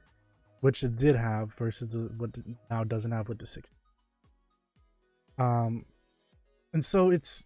which 0.62 0.84
it 0.84 0.98
did 0.98 1.16
have 1.16 1.54
versus 1.56 1.88
the, 1.88 2.14
what 2.18 2.32
now 2.70 2.84
doesn't 2.84 3.12
have 3.12 3.30
with 3.30 3.40
the 3.40 3.46
Six. 3.46 3.74
Um, 5.38 5.86
and 6.74 6.84
so 6.84 7.10
it's 7.10 7.46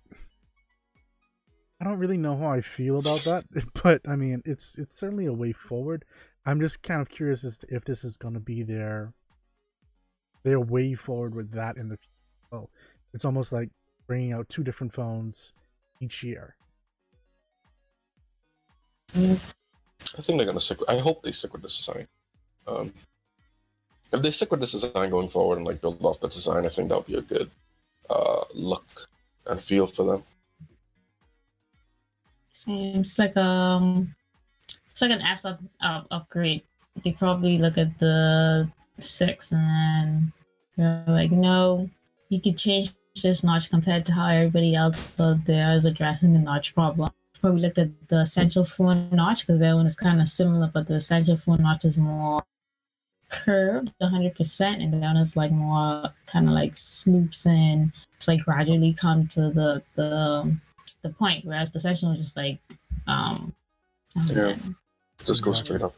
I 1.80 1.84
don't 1.84 1.98
really 1.98 2.18
know 2.18 2.38
how 2.38 2.52
I 2.52 2.62
feel 2.62 3.00
about 3.00 3.22
that, 3.22 3.44
but 3.84 4.02
I 4.08 4.16
mean, 4.16 4.42
it's 4.46 4.78
it's 4.78 4.94
certainly 4.94 5.26
a 5.26 5.34
way 5.34 5.52
forward. 5.52 6.06
I'm 6.46 6.60
just 6.60 6.82
kind 6.82 7.02
of 7.02 7.10
curious 7.10 7.44
as 7.44 7.58
to 7.60 7.68
if 7.70 7.86
this 7.86 8.04
is 8.04 8.18
going 8.18 8.34
to 8.34 8.40
be 8.40 8.64
their 8.64 9.14
their 10.44 10.60
way 10.60 10.94
forward 10.96 11.36
with 11.36 11.52
that 11.52 11.78
in 11.78 11.90
the 11.90 11.98
well. 12.52 12.70
It's 13.14 13.26
almost 13.26 13.52
like 13.52 13.70
bringing 14.08 14.34
out 14.34 14.50
two 14.50 14.64
different 14.64 14.94
phones 14.94 15.54
each 16.00 16.24
year. 16.24 16.56
I 19.16 20.22
think 20.22 20.38
they're 20.38 20.46
gonna 20.46 20.60
stick. 20.60 20.80
I 20.88 20.98
hope 20.98 21.22
they 21.22 21.32
stick 21.32 21.54
with 21.54 21.62
this 21.62 21.78
design. 21.78 22.08
Um, 22.66 22.94
if 24.12 24.22
they 24.22 24.32
stick 24.32 24.52
with 24.52 24.60
this 24.60 24.72
design 24.72 25.10
going 25.10 25.30
forward 25.30 25.58
and 25.58 25.68
like 25.68 25.82
build 25.82 26.04
off 26.04 26.20
the 26.20 26.28
design, 26.28 26.66
I 26.66 26.70
think 26.70 26.90
that'll 26.90 27.04
be 27.04 27.16
a 27.16 27.22
good 27.22 27.50
uh, 28.10 28.44
look 28.54 29.10
and 29.46 29.62
feel 29.62 29.88
for 29.88 30.04
them. 30.04 30.24
Seems 32.50 33.18
like 33.18 33.36
um, 33.38 34.14
it's 34.92 35.02
like 35.02 35.12
an 35.12 35.22
up, 35.22 35.60
up 35.82 36.08
upgrade. 36.12 36.64
They 37.04 37.14
probably 37.14 37.58
look 37.58 37.78
at 37.78 37.98
the 38.00 38.70
six 39.00 39.52
and 39.52 39.62
then 39.62 40.34
they're 40.78 41.06
like, 41.08 41.32
no, 41.32 41.90
you 42.30 42.40
could 42.42 42.58
change 42.58 42.92
this 43.22 43.44
notch 43.44 43.70
compared 43.70 44.06
to 44.06 44.14
how 44.14 44.28
everybody 44.28 44.76
else 44.76 45.20
out 45.20 45.46
there 45.46 45.76
is 45.76 45.86
addressing 45.86 46.34
the 46.34 46.40
notch 46.40 46.74
problem. 46.74 47.10
Probably 47.40 47.62
looked 47.62 47.80
at 47.80 47.90
the 48.10 48.20
essential 48.22 48.64
phone 48.66 49.10
notch 49.12 49.48
because 49.48 49.60
that 49.60 49.74
one 49.74 49.88
is 49.88 49.96
kind 49.96 50.22
of 50.22 50.28
similar, 50.28 50.70
but 50.72 50.88
the 50.88 50.96
essential 50.96 51.38
phone 51.38 51.64
notch 51.64 51.86
is 51.86 51.98
more 51.98 52.44
curved 53.30 53.92
100% 54.02 54.62
and 54.62 55.02
then 55.02 55.18
it's 55.18 55.36
like 55.36 55.52
more 55.52 56.10
kind 56.26 56.48
of 56.48 56.54
like 56.54 56.76
sloops 56.76 57.46
and 57.46 57.92
it's 58.16 58.28
like 58.28 58.42
gradually 58.44 58.94
come 58.94 59.26
to 59.26 59.50
the 59.50 59.82
the 59.96 60.54
the 61.02 61.10
point 61.10 61.46
whereas 61.46 61.72
the 61.72 61.78
essential 61.78 62.12
is 62.12 62.22
just 62.22 62.36
like 62.36 62.60
um 63.08 63.54
Yeah. 64.16 64.56
Just 65.26 65.44
go 65.44 65.54
straight 65.54 65.82
up. 65.82 65.96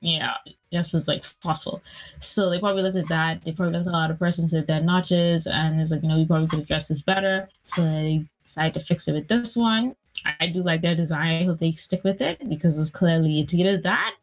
Yeah, 0.00 0.34
just 0.72 0.94
was 0.94 1.08
like 1.08 1.24
possible. 1.40 1.82
So 2.18 2.50
they 2.50 2.58
probably 2.58 2.82
looked 2.82 2.96
at 2.96 3.08
that. 3.08 3.44
They 3.44 3.52
probably 3.52 3.74
looked 3.74 3.86
at 3.86 3.92
a 3.92 3.96
lot 3.96 4.10
of 4.10 4.18
persons 4.18 4.50
said 4.50 4.66
their 4.66 4.80
notches, 4.80 5.46
and 5.46 5.80
it's 5.80 5.90
like, 5.90 6.02
you 6.02 6.08
know, 6.08 6.16
we 6.16 6.24
probably 6.24 6.48
could 6.48 6.60
address 6.60 6.88
this 6.88 7.02
better. 7.02 7.48
So 7.64 7.82
they 7.82 8.26
decided 8.42 8.74
to 8.74 8.80
fix 8.80 9.06
it 9.08 9.12
with 9.12 9.28
this 9.28 9.56
one. 9.56 9.96
I 10.40 10.46
do 10.46 10.62
like 10.62 10.80
their 10.80 10.94
design. 10.94 11.42
I 11.42 11.44
hope 11.44 11.58
they 11.58 11.72
stick 11.72 12.04
with 12.04 12.22
it 12.22 12.48
because 12.48 12.78
it's 12.78 12.90
clearly 12.90 13.40
it's 13.40 13.52
either 13.52 13.76
that, 13.78 14.14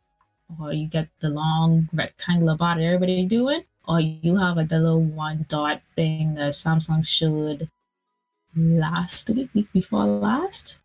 or 0.59 0.73
you 0.73 0.87
get 0.87 1.09
the 1.19 1.29
long 1.29 1.89
rectangular 1.93 2.55
body 2.55 2.85
everybody 2.85 3.25
doing, 3.25 3.63
or 3.87 3.99
you 3.99 4.37
have 4.37 4.57
like 4.57 4.69
the 4.69 4.79
little 4.79 5.01
one 5.01 5.45
dot 5.47 5.81
thing 5.95 6.33
that 6.35 6.53
Samsung 6.53 7.05
showed 7.05 7.69
last 8.55 9.29
week, 9.29 9.49
week 9.53 9.71
before 9.71 10.05
last. 10.05 10.79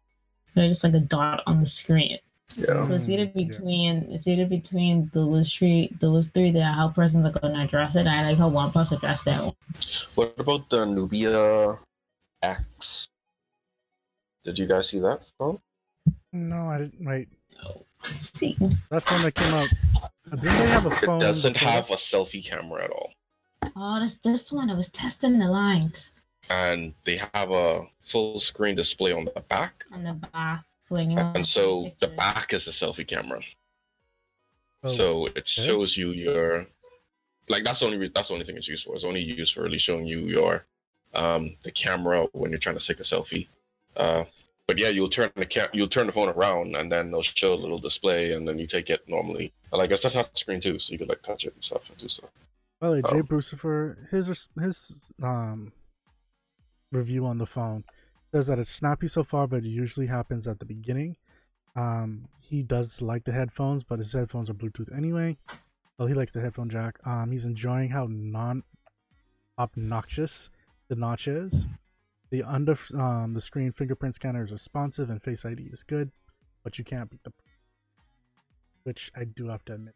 They're 0.55 0.69
just 0.69 0.85
like 0.85 0.95
a 0.95 1.01
dot 1.01 1.43
on 1.47 1.61
the 1.61 1.67
screen. 1.67 2.19
Yeah. 2.57 2.87
So 2.87 2.95
it's 2.95 3.09
either 3.09 3.27
Mm, 3.27 3.33
yeah. 3.35 3.45
between 3.47 3.97
it's 4.11 4.27
either 4.27 4.47
between 4.47 5.11
those 5.13 5.53
three 5.53 5.91
those 6.01 6.29
three 6.29 6.51
there 6.51 6.73
how 6.73 6.89
persons 6.89 7.27
are 7.27 7.39
gonna 7.39 7.65
address 7.65 7.97
it. 7.97 8.07
I 8.07 8.23
like 8.27 8.39
how 8.39 8.49
one 8.49 8.73
person 8.73 8.97
addressed 8.97 9.25
that 9.27 9.45
one. 9.45 9.55
What 10.15 10.35
about 10.39 10.69
the 10.71 10.87
Nubia 10.87 11.79
X? 12.43 13.09
Did 14.45 14.59
you 14.59 14.67
guys 14.67 14.89
see 14.89 15.01
that 15.01 15.21
phone? 15.39 15.59
No, 16.33 16.69
I 16.69 16.79
didn't. 16.79 17.05
Wait, 17.05 17.29
Let's 18.05 18.39
see. 18.39 18.57
that's 18.91 19.11
one 19.11 19.23
that 19.23 19.35
came 19.35 19.53
out. 19.55 19.69
Didn't 20.31 20.43
they 20.59 20.67
have 20.69 20.87
a 20.87 20.91
phone? 20.97 21.17
It 21.19 21.21
doesn't 21.21 21.57
have 21.57 21.91
a 21.91 21.95
selfie 21.97 22.45
camera 22.45 22.85
at 22.85 22.91
all. 22.91 23.13
Oh, 23.75 23.99
this 24.01 24.15
this 24.17 24.53
one. 24.53 24.71
I 24.71 24.75
was 24.75 24.89
testing 24.89 25.39
the 25.39 25.49
lines 25.49 26.13
And 26.49 26.95
they 27.05 27.17
have 27.35 27.51
a 27.51 27.87
full 28.01 28.39
screen 28.39 28.77
display 28.77 29.13
on 29.13 29.25
the 29.27 29.41
back. 29.49 29.85
on 29.93 30.05
the 30.05 30.13
back. 30.15 30.65
So 30.89 30.95
when 30.95 31.19
And 31.19 31.47
so 31.47 31.85
take 31.85 32.01
the 32.01 32.09
back 32.09 32.53
is 32.53 32.69
a 32.69 32.71
selfie 32.71 33.07
camera. 33.07 33.41
Oh, 34.85 34.89
So 34.89 35.27
it 35.27 35.49
shows 35.49 35.97
you 35.97 36.13
your 36.13 36.67
like 37.49 37.65
that's 37.65 37.81
the 37.81 37.87
only 37.87 37.99
re- 37.99 38.11
that's 38.15 38.29
the 38.29 38.35
only 38.35 38.47
thing 38.47 38.57
it's 38.57 38.69
used 38.69 38.85
for. 38.85 38.95
It's 38.95 39.05
only 39.05 39.21
used 39.21 39.55
for 39.55 39.63
really 39.63 39.79
showing 39.79 40.07
you 40.07 40.21
your 40.21 40.65
um 41.15 41.57
the 41.63 41.71
camera 41.71 42.27
when 42.33 42.51
you're 42.51 42.59
trying 42.61 42.79
to 42.79 42.87
take 42.87 43.01
a 43.01 43.03
selfie. 43.03 43.49
Uh 43.97 44.25
but 44.69 44.79
yeah, 44.79 44.89
you'll 44.89 45.09
turn 45.09 45.31
the 45.37 45.47
cam- 45.47 45.69
you'll 45.73 45.89
turn 45.89 46.07
the 46.07 46.13
phone 46.13 46.29
around 46.29 46.75
and 46.77 46.91
then 46.91 47.11
they'll 47.11 47.23
show 47.23 47.53
a 47.53 47.55
little 47.55 47.79
display 47.79 48.33
and 48.33 48.47
then 48.47 48.59
you 48.59 48.67
take 48.67 48.91
it 48.91 49.09
normally. 49.09 49.53
And 49.73 49.79
like 49.79 49.91
it's 49.91 50.05
a 50.05 50.11
touch 50.11 50.39
screen 50.39 50.61
too, 50.61 50.79
so 50.79 50.93
you 50.93 50.99
could 50.99 51.09
like 51.09 51.23
touch 51.23 51.45
it 51.45 51.55
and 51.55 51.63
stuff 51.65 51.89
and 51.89 51.99
do 51.99 52.09
stuff. 52.09 52.31
By 52.81 52.89
the 52.89 52.93
way, 52.95 53.03
Jay 53.03 53.21
Oh. 53.21 53.23
Brucifer, 53.23 54.09
his 54.11 54.49
his 54.61 55.13
um 55.23 55.73
review 56.93 57.27
on 57.27 57.39
the 57.39 57.47
phone 57.47 57.85
says 58.33 58.47
that 58.49 58.59
it's 58.59 58.69
snappy 58.69 59.07
so 59.07 59.23
far, 59.23 59.47
but 59.47 59.65
it 59.65 59.69
usually 59.69 60.07
happens 60.07 60.47
at 60.47 60.59
the 60.59 60.65
beginning. 60.65 61.17
Um, 61.75 62.29
he 62.49 62.63
does 62.63 63.03
like 63.03 63.25
the 63.25 63.33
headphones, 63.33 63.85
but 63.85 63.99
his 63.99 64.13
headphones 64.13 64.49
are 64.49 64.55
Bluetooth 64.55 64.97
anyway. 64.97 65.37
Well, 65.99 66.09
he 66.09 66.15
likes 66.15 66.33
the 66.33 66.41
headphone 66.41 66.69
jack. 66.69 66.99
Um, 67.07 67.33
he's 67.33 67.45
enjoying 67.45 67.91
how 67.91 68.07
non 68.11 68.63
obnoxious 69.59 70.51
the 70.89 70.97
notch 70.97 71.29
is. 71.29 71.69
The 72.31 72.43
under 72.43 72.77
um 72.95 73.35
the 73.35 73.41
screen 73.41 73.73
fingerprint 73.73 74.15
scanner 74.15 74.45
is 74.45 74.53
responsive 74.53 75.11
and 75.11 75.23
Face 75.23 75.45
ID 75.45 75.65
is 75.65 75.83
good, 75.83 76.11
but 76.65 76.79
you 76.79 76.85
can't 76.85 77.09
beat 77.09 77.23
the 77.23 77.33
which 78.83 79.11
I 79.17 79.25
do 79.25 79.49
have 79.49 79.65
to 79.67 79.75
admit. 79.75 79.95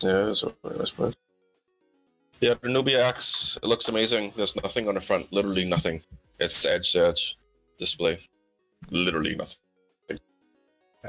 Yeah, 0.00 0.10
a 0.10 0.54
really 0.62 0.78
nice 0.78 0.90
phone. 0.90 1.14
Yeah, 2.40 2.54
the 2.60 2.68
Nubia 2.68 3.04
X, 3.04 3.58
it 3.62 3.66
looks 3.66 3.88
amazing. 3.88 4.32
There's 4.36 4.54
nothing 4.54 4.88
on 4.88 4.94
the 4.94 5.00
front, 5.00 5.32
literally 5.32 5.64
nothing. 5.64 6.02
It's 6.38 6.64
edge 6.64 6.92
to 6.92 7.08
edge 7.08 7.36
display. 7.78 8.20
Literally 8.90 9.34
nothing. 9.34 9.58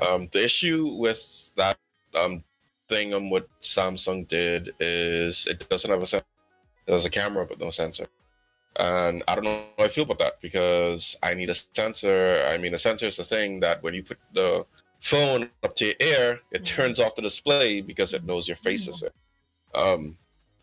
Um, 0.01 0.27
the 0.33 0.43
issue 0.43 0.95
with 0.97 1.53
that 1.55 1.77
um 2.15 2.43
thing 2.87 3.13
on 3.13 3.29
what 3.29 3.47
Samsung 3.61 4.27
did 4.27 4.73
is 4.79 5.45
it 5.45 5.67
doesn't 5.69 5.89
have 5.89 6.01
a 6.01 6.07
sensor. 6.07 6.25
There's 6.87 7.05
a 7.05 7.09
camera 7.09 7.45
but 7.45 7.59
no 7.59 7.69
sensor. 7.69 8.07
And 8.77 9.23
I 9.27 9.35
don't 9.35 9.43
know 9.43 9.63
how 9.77 9.85
I 9.85 9.89
feel 9.89 10.05
about 10.05 10.19
that 10.19 10.41
because 10.41 11.15
I 11.21 11.33
need 11.35 11.49
a 11.49 11.55
sensor. 11.55 12.43
I 12.47 12.57
mean, 12.57 12.73
a 12.73 12.77
sensor 12.79 13.07
is 13.07 13.17
the 13.17 13.25
thing 13.25 13.59
that 13.59 13.83
when 13.83 13.93
you 13.93 14.03
put 14.03 14.17
the 14.33 14.65
phone 15.01 15.49
up 15.63 15.75
to 15.75 15.85
your 15.85 15.95
ear, 15.99 16.39
it 16.51 16.61
Mhm. 16.63 16.65
turns 16.65 16.99
off 16.99 17.15
the 17.15 17.21
display 17.21 17.81
because 17.81 18.13
it 18.13 18.23
knows 18.23 18.47
your 18.47 18.57
face 18.57 18.87
is 18.87 19.01
there. 19.01 19.13
Um, 19.75 20.17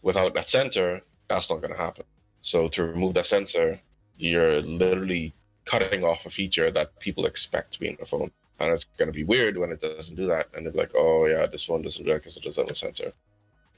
without 0.08 0.32
that 0.34 0.48
sensor, 0.48 0.88
that's 1.28 1.48
not 1.50 1.60
going 1.62 1.74
to 1.76 1.82
happen. 1.86 2.04
So 2.42 2.68
to 2.74 2.80
remove 2.84 3.14
that 3.14 3.26
sensor, 3.26 3.80
you're 4.16 4.62
literally 4.62 5.34
cutting 5.64 6.04
off 6.04 6.24
a 6.24 6.30
feature 6.30 6.70
that 6.70 6.88
people 7.00 7.26
expect 7.26 7.72
to 7.74 7.80
be 7.80 7.88
in 7.88 7.96
the 7.98 8.06
phone 8.06 8.30
and 8.60 8.72
it's 8.72 8.86
going 8.98 9.08
to 9.12 9.12
be 9.20 9.24
weird 9.24 9.54
when 9.58 9.70
it 9.74 9.80
doesn't 9.80 10.14
do 10.22 10.26
that 10.34 10.46
and 10.54 10.64
they're 10.64 10.72
like 10.82 10.92
oh 10.96 11.26
yeah 11.26 11.44
this 11.44 11.64
phone 11.64 11.82
doesn't 11.82 12.04
do 12.04 12.10
that 12.12 12.20
because 12.22 12.36
it 12.36 12.44
doesn't 12.44 12.64
have 12.64 12.70
a 12.70 12.74
sensor 12.86 13.12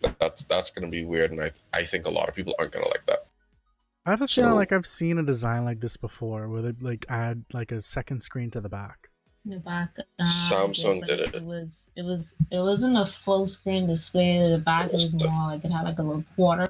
that, 0.02 0.14
that's 0.20 0.44
that's 0.44 0.70
going 0.70 0.84
to 0.84 0.90
be 0.98 1.02
weird 1.12 1.30
and 1.32 1.40
I, 1.42 1.50
I 1.72 1.82
think 1.84 2.04
a 2.06 2.10
lot 2.10 2.28
of 2.28 2.34
people 2.34 2.54
aren't 2.58 2.72
going 2.72 2.84
to 2.84 2.90
like 2.90 3.06
that 3.06 3.20
I 4.06 4.10
have 4.10 4.20
a 4.22 4.28
feeling 4.28 4.50
So- 4.50 4.56
like 4.56 4.70
I've 4.72 4.86
seen 4.86 5.16
a 5.18 5.22
design 5.22 5.64
like 5.64 5.80
this 5.80 5.96
before, 5.96 6.46
where 6.48 6.62
they 6.62 6.72
like 6.80 7.06
add 7.08 7.44
like 7.54 7.72
a 7.72 7.80
second 7.80 8.20
screen 8.20 8.50
to 8.52 8.60
the 8.60 8.68
back. 8.68 9.07
The 9.50 9.58
back. 9.60 9.96
uh, 9.98 10.24
Samsung 10.24 11.00
but 11.00 11.08
did 11.08 11.20
it. 11.20 11.34
It 11.36 11.42
was 11.42 11.90
it 11.96 12.02
was 12.04 12.34
it 12.50 12.58
wasn't 12.58 12.96
a 12.98 13.06
full 13.06 13.46
screen 13.46 13.86
display 13.86 14.48
the 14.50 14.58
back. 14.58 14.88
It 14.92 14.96
was 14.96 15.14
more 15.14 15.48
like 15.52 15.64
it 15.64 15.70
had 15.70 15.82
like 15.84 15.98
a 15.98 16.02
little 16.02 16.24
quarter, 16.36 16.68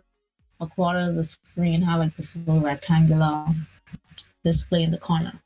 a 0.60 0.66
quarter 0.66 1.00
of 1.00 1.14
the 1.16 1.24
screen 1.24 1.82
had 1.82 1.96
like 1.96 2.14
this 2.16 2.36
little 2.36 2.60
rectangular 2.60 3.46
display 4.44 4.82
in 4.82 4.90
the 4.90 4.98
corner. 4.98 5.40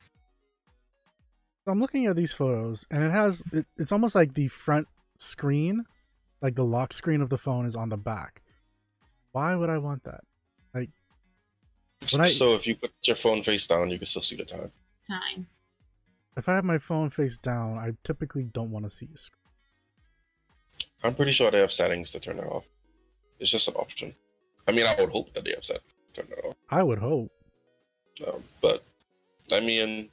I'm 1.67 1.81
looking 1.81 2.07
at 2.07 2.17
these 2.17 2.33
photos, 2.33 2.87
and 2.91 3.05
it 3.05 3.13
has 3.13 3.45
it, 3.53 3.67
it's 3.77 3.93
almost 3.93 4.15
like 4.15 4.35
the 4.35 4.49
front 4.49 4.89
screen, 5.19 5.85
like 6.41 6.57
the 6.57 6.65
lock 6.65 6.93
screen 6.93 7.21
of 7.21 7.31
the 7.31 7.39
phone, 7.39 7.67
is 7.67 7.77
on 7.77 7.89
the 7.89 7.97
back. 7.97 8.43
Why 9.31 9.55
would 9.55 9.71
I 9.71 9.79
want 9.79 10.05
that? 10.05 10.23
When 12.11 12.21
I- 12.21 12.29
so 12.31 12.55
if 12.55 12.67
you 12.67 12.75
put 12.75 12.91
your 13.05 13.15
phone 13.15 13.45
face 13.45 13.65
down 13.65 13.89
you 13.91 13.97
can 13.97 14.07
still 14.09 14.23
see 14.23 14.35
the 14.35 14.45
time 14.45 14.73
Time. 15.07 15.47
If 16.37 16.49
I 16.49 16.55
have 16.55 16.65
my 16.65 16.79
phone 16.79 17.11
face 17.11 17.37
down, 17.39 17.79
I 17.79 17.93
typically 18.05 18.45
don't 18.45 18.71
want 18.71 18.85
to 18.87 18.91
see 18.91 19.09
a 19.15 19.17
screen. 19.17 19.39
i'm 21.05 21.15
pretty 21.15 21.33
sure 21.33 21.51
they 21.51 21.59
have 21.59 21.73
settings 21.73 22.11
to 22.13 22.21
turn 22.21 22.39
it 22.39 22.45
off 22.47 22.65
it's 23.41 23.51
just 23.51 23.67
an 23.69 23.75
option 23.75 24.15
i 24.69 24.73
mean 24.73 24.87
i 24.87 24.95
would 25.01 25.11
hope 25.11 25.33
that 25.35 25.43
they 25.45 25.51
have 25.51 25.65
settings 25.65 25.93
to 26.15 26.23
turn 26.23 26.31
it 26.39 26.45
off 26.45 26.55
I 26.71 26.83
would 26.83 26.99
hope. 27.01 27.31
um, 28.27 28.43
but 28.61 28.83
i 29.53 29.59
mean 29.61 30.09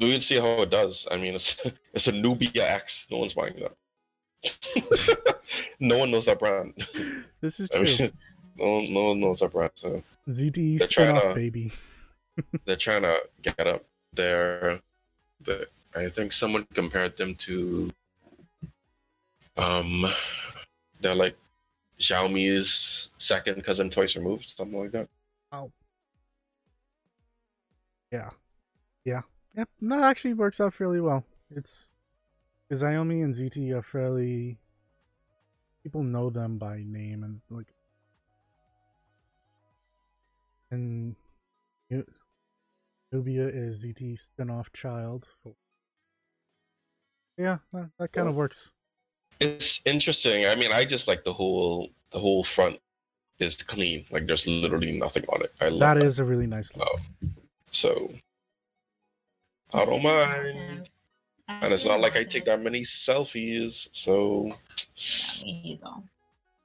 we 0.00 0.10
would 0.12 0.22
see 0.22 0.36
how 0.38 0.62
it 0.62 0.70
does 0.70 1.06
i 1.10 1.16
mean 1.16 1.34
it's 1.34 1.56
it's 1.94 2.08
a 2.08 2.12
nubia 2.12 2.64
x 2.80 3.06
no 3.10 3.18
one's 3.18 3.34
buying 3.34 3.54
that 3.62 3.74
no 5.80 5.98
one 5.98 6.10
knows 6.10 6.26
that 6.26 6.38
brand 6.38 6.74
This 7.40 7.60
is 7.60 7.70
I 7.70 7.84
true. 7.84 7.84
mean, 7.84 8.12
no, 8.56 8.80
no 8.96 9.08
one 9.10 9.20
knows 9.20 9.38
that 9.40 9.52
brand. 9.52 9.72
So 9.76 10.02
ZTE 10.28 10.78
spinoff 10.82 11.28
to- 11.28 11.34
baby. 11.34 11.70
They're 12.64 12.76
trying 12.76 13.02
to 13.02 13.20
get 13.42 13.66
up 13.66 13.84
there. 14.12 14.80
The 15.40 15.68
I 15.94 16.08
think 16.08 16.32
someone 16.32 16.66
compared 16.74 17.16
them 17.16 17.34
to, 17.36 17.90
um, 19.56 20.04
they're 21.00 21.14
like 21.14 21.36
Xiaomi's 21.98 23.10
second 23.18 23.64
cousin 23.64 23.90
twice 23.90 24.16
removed, 24.16 24.48
something 24.48 24.78
like 24.78 24.92
that. 24.92 25.08
Oh. 25.52 25.70
Yeah, 28.12 28.30
yeah, 29.04 29.22
yeah. 29.56 29.64
That 29.82 30.04
actually 30.04 30.34
works 30.34 30.60
out 30.60 30.74
fairly 30.74 31.00
well. 31.00 31.24
It's 31.50 31.96
because 32.68 32.82
Xiaomi 32.82 33.22
and 33.22 33.34
ZTE 33.34 33.72
are 33.72 33.82
fairly 33.82 34.58
people 35.82 36.02
know 36.02 36.30
them 36.30 36.58
by 36.58 36.82
name 36.86 37.24
and 37.24 37.40
like, 37.50 37.68
and 40.70 41.16
Nubia 43.12 43.48
is 43.48 43.84
ZTE 43.84 44.18
spin-off 44.18 44.70
child. 44.72 45.34
Yeah, 47.36 47.58
that, 47.72 47.90
that 47.98 48.12
kind 48.12 48.28
of 48.28 48.34
Yeah. 48.34 48.38
works. 48.38 48.72
It's 49.40 49.80
interesting. 49.84 50.46
I 50.46 50.54
mean, 50.56 50.72
I 50.72 50.84
just 50.84 51.06
like 51.06 51.24
the 51.24 51.32
whole 51.32 51.90
the 52.10 52.18
whole 52.18 52.42
front 52.42 52.80
is 53.38 53.54
clean. 53.62 54.04
Like 54.10 54.26
there's 54.26 54.46
literally 54.46 54.98
nothing 54.98 55.24
on 55.28 55.42
it. 55.42 55.52
I 55.60 55.68
love 55.68 55.80
That 55.80 55.94
that. 55.94 56.02
is 56.06 56.18
a 56.18 56.24
really 56.24 56.46
nice 56.48 56.76
look. 56.76 56.88
Um, 57.22 57.34
so 57.70 58.12
I 59.72 59.84
don't 59.84 60.02
mind. 60.02 60.88
and 61.48 61.72
it's 61.72 61.84
not 61.84 62.00
like 62.00 62.16
I 62.16 62.24
take 62.24 62.44
that 62.46 62.60
many 62.62 62.80
selfies, 62.82 63.88
so 63.92 64.48
Yeah, 64.96 65.44
me 65.44 65.60
either. 65.64 65.94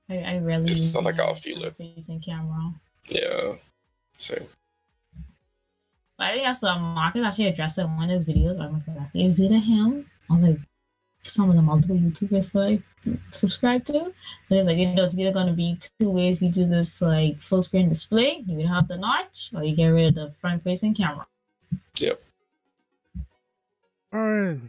I, 0.10 0.18
I 0.34 0.38
really 0.38 0.72
It's 0.72 0.94
not 0.94 1.04
like 1.04 1.20
I'll 1.20 1.36
feel 1.36 1.64
it. 1.64 1.76
facing 1.78 2.20
camera. 2.22 2.74
yeah. 3.08 3.56
Same. 4.18 4.48
But 6.18 6.28
I 6.28 6.34
think 6.34 6.46
that's 6.46 6.62
what 6.62 6.80
Marques 6.80 7.20
actually 7.20 7.48
addressed 7.48 7.78
in 7.78 7.96
one 7.96 8.10
of 8.10 8.20
his 8.20 8.26
videos. 8.26 8.60
I'm 8.60 8.74
like, 8.74 9.08
is 9.14 9.40
it 9.40 9.52
a 9.52 9.60
him 9.60 10.06
or 10.30 10.38
like 10.38 10.60
some 11.24 11.50
of 11.50 11.56
the 11.56 11.62
multiple 11.62 11.96
YouTubers 11.96 12.54
like 12.54 12.82
subscribe 13.32 13.86
to? 13.86 14.14
But 14.48 14.58
it's 14.58 14.68
like 14.68 14.78
you 14.78 14.94
know, 14.94 15.04
it's 15.04 15.18
either 15.18 15.32
gonna 15.32 15.54
be 15.54 15.78
two 16.00 16.12
ways 16.12 16.42
you 16.42 16.52
do 16.52 16.66
this 16.66 17.02
like 17.02 17.42
full 17.42 17.64
screen 17.64 17.90
display. 17.90 18.44
You 18.46 18.60
either 18.60 18.70
have 18.70 18.88
the 18.88 18.98
notch 18.98 19.52
or 19.56 19.64
you 19.64 19.76
get 19.76 19.88
rid 19.88 20.08
of 20.10 20.16
the 20.16 20.32
front 20.40 20.64
facing 20.64 20.94
camera. 20.94 21.26
Yep. 21.98 22.22
Or 24.12 24.62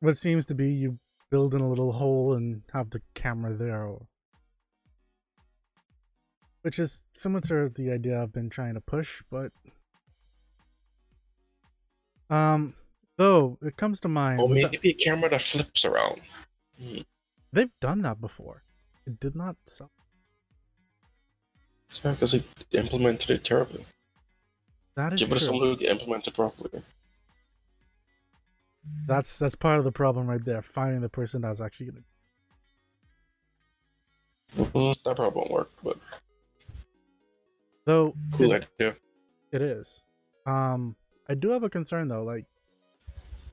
what 0.00 0.16
seems 0.16 0.46
to 0.46 0.54
be 0.54 0.72
you 0.72 0.98
build 1.30 1.54
in 1.54 1.60
a 1.60 1.68
little 1.68 1.92
hole 1.92 2.34
and 2.34 2.62
have 2.72 2.90
the 2.90 3.00
camera 3.14 3.54
there. 3.54 3.84
Or... 3.84 4.06
Which 6.62 6.80
is 6.80 7.04
similar 7.14 7.40
to 7.42 7.68
the 7.68 7.92
idea 7.92 8.20
I've 8.20 8.32
been 8.32 8.50
trying 8.50 8.74
to 8.74 8.80
push, 8.80 9.22
but. 9.30 9.52
Um, 12.30 12.74
though, 13.16 13.58
it 13.60 13.76
comes 13.76 14.00
to 14.00 14.08
mind. 14.08 14.40
Or 14.40 14.48
the- 14.48 14.54
maybe 14.54 14.90
a 14.90 14.94
camera 14.94 15.28
that 15.30 15.42
flips 15.42 15.84
around. 15.84 16.22
They've 17.52 17.72
done 17.80 18.02
that 18.02 18.20
before. 18.20 18.62
It 19.06 19.18
did 19.20 19.34
not 19.34 19.56
suck. 19.66 19.90
Yeah, 22.04 22.12
because 22.12 22.32
they 22.32 22.44
implemented 22.78 23.30
it 23.30 23.44
terribly. 23.44 23.84
That 24.94 25.12
is 25.14 25.20
Give 25.20 25.30
it 25.32 25.34
to 25.34 25.40
someone 25.40 25.66
who 25.68 25.76
can 25.76 25.86
implement 25.88 26.28
it 26.28 26.34
properly. 26.34 26.82
That's 29.06 29.38
that's 29.38 29.54
part 29.56 29.78
of 29.78 29.84
the 29.84 29.92
problem 29.92 30.26
right 30.28 30.44
there. 30.44 30.62
Finding 30.62 31.00
the 31.00 31.08
person 31.08 31.42
that's 31.42 31.60
actually 31.60 31.86
gonna. 31.86 32.04
Mhm, 34.70 35.02
That 35.04 35.16
probably 35.16 35.40
won't 35.40 35.50
work, 35.50 35.70
but 35.82 35.98
Though 37.84 38.14
cool 38.32 38.52
it, 38.52 38.68
idea. 38.78 38.96
it 39.52 39.62
is. 39.62 40.02
Um, 40.46 40.96
I 41.30 41.34
do 41.34 41.50
have 41.50 41.62
a 41.62 41.70
concern 41.70 42.08
though, 42.08 42.24
like 42.24 42.44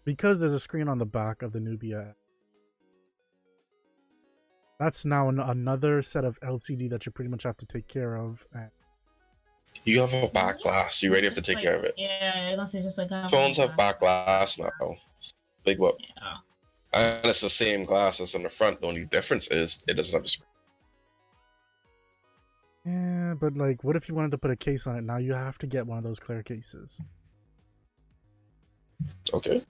because 0.03 0.39
there's 0.39 0.53
a 0.53 0.60
screen 0.60 0.88
on 0.88 0.98
the 0.98 1.05
back 1.05 1.43
of 1.43 1.51
the 1.53 1.60
Nubia. 1.60 2.15
That's 4.79 5.05
now 5.05 5.29
an, 5.29 5.39
another 5.39 6.01
set 6.01 6.25
of 6.25 6.39
LCD 6.39 6.89
that 6.89 7.05
you 7.05 7.12
pretty 7.12 7.29
much 7.29 7.43
have 7.43 7.57
to 7.57 7.67
take 7.67 7.88
care 7.88 8.15
of. 8.17 8.48
And 8.51 8.72
You 9.86 10.01
have 10.01 10.13
a 10.13 10.27
back 10.27 10.62
glass. 10.62 11.03
You 11.03 11.12
already 11.12 11.27
have 11.27 11.36
to 11.36 11.41
take 11.41 11.57
like- 11.57 11.65
care 11.65 11.75
of 11.75 11.84
it. 11.84 11.93
Yeah, 11.98 12.55
I'm 12.57 12.65
say 12.65 12.81
just 12.81 12.98
like 12.98 13.12
a 13.12 13.29
Phones 13.29 13.57
have 13.57 13.77
back 13.77 14.00
glass 14.00 14.57
now. 14.57 14.72
Big 15.63 15.77
whoop. 15.77 15.98
Yeah. 16.00 16.38
And 16.93 17.25
it's 17.25 17.41
the 17.41 17.50
same 17.50 17.86
glass 17.86 18.19
as 18.22 18.34
on 18.34 18.41
the 18.41 18.50
front. 18.50 18.81
The 18.81 18.88
only 18.88 19.05
difference 19.05 19.48
is 19.50 19.84
it 19.88 19.96
doesn't 19.96 20.15
have 20.17 20.25
a 20.25 20.27
screen. 20.27 20.48
yeah, 22.86 23.34
but 23.39 23.55
like, 23.55 23.84
what 23.84 23.96
if 23.96 24.10
you 24.10 24.15
wanted 24.15 24.31
to 24.31 24.38
put 24.39 24.50
a 24.50 24.55
case 24.55 24.88
on 24.88 24.96
it? 24.96 25.03
Now 25.03 25.17
you 25.17 25.34
have 25.34 25.60
to 25.60 25.67
get 25.67 25.86
one 25.86 26.00
of 26.00 26.03
those 26.03 26.19
clear 26.19 26.41
cases. 26.41 27.01
Okay. 29.34 29.62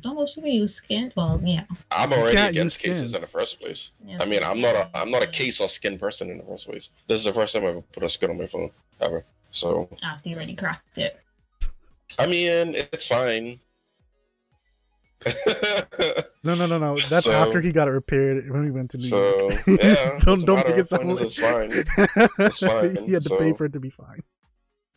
Don't 0.00 0.16
most 0.16 0.34
people 0.34 0.50
use 0.50 0.74
skin. 0.74 1.12
Well, 1.16 1.40
yeah. 1.42 1.64
I'm 1.90 2.12
already 2.12 2.36
against 2.36 2.84
use 2.84 2.92
cases 2.94 3.14
in 3.14 3.20
the 3.22 3.26
first 3.26 3.58
place. 3.58 3.90
yeah 4.04 4.18
I 4.20 4.26
mean, 4.26 4.42
I'm 4.44 4.60
not 4.60 4.74
a 4.74 4.90
I'm 4.94 5.10
not 5.10 5.22
a 5.22 5.26
case 5.26 5.60
or 5.60 5.68
skin 5.68 5.98
person 5.98 6.28
in 6.30 6.36
the 6.38 6.44
first 6.44 6.66
place. 6.68 6.90
This 7.08 7.18
is 7.20 7.24
the 7.24 7.32
first 7.32 7.54
time 7.54 7.64
I 7.64 7.68
ever 7.68 7.80
put 7.80 8.02
a 8.02 8.08
skin 8.08 8.28
on 8.30 8.36
my 8.36 8.46
phone 8.46 8.70
ever. 9.00 9.24
So 9.50 9.88
ah, 10.02 10.14
After 10.16 10.28
you 10.28 10.36
already 10.36 10.54
cracked 10.56 10.98
it. 10.98 11.18
I 12.18 12.26
mean, 12.26 12.74
it's 12.74 13.06
fine. 13.06 13.60
No, 16.44 16.54
no, 16.54 16.66
no, 16.66 16.76
no. 16.78 16.98
That's 17.08 17.24
So- 17.24 17.32
after 17.32 17.62
he 17.62 17.72
got 17.72 17.88
it 17.88 17.92
repaired 17.92 18.50
when 18.50 18.62
we 18.64 18.70
went 18.70 18.90
to 18.90 18.98
New 18.98 19.08
So, 19.08 19.50
York. 19.50 19.62
yeah, 19.66 20.18
don't 20.20 20.44
don't 20.44 20.56
matter. 20.56 20.68
make 20.68 20.78
it 20.80 20.88
sound 20.88 21.08
like 21.08 21.22
it's 21.24 21.38
fine. 21.38 21.70
fine, 22.96 23.06
he 23.06 23.12
had 23.14 23.22
to 23.24 23.36
pay 23.38 23.54
for 23.54 23.64
it 23.64 23.72
to 23.72 23.80
be 23.80 23.88
fine. 23.88 24.20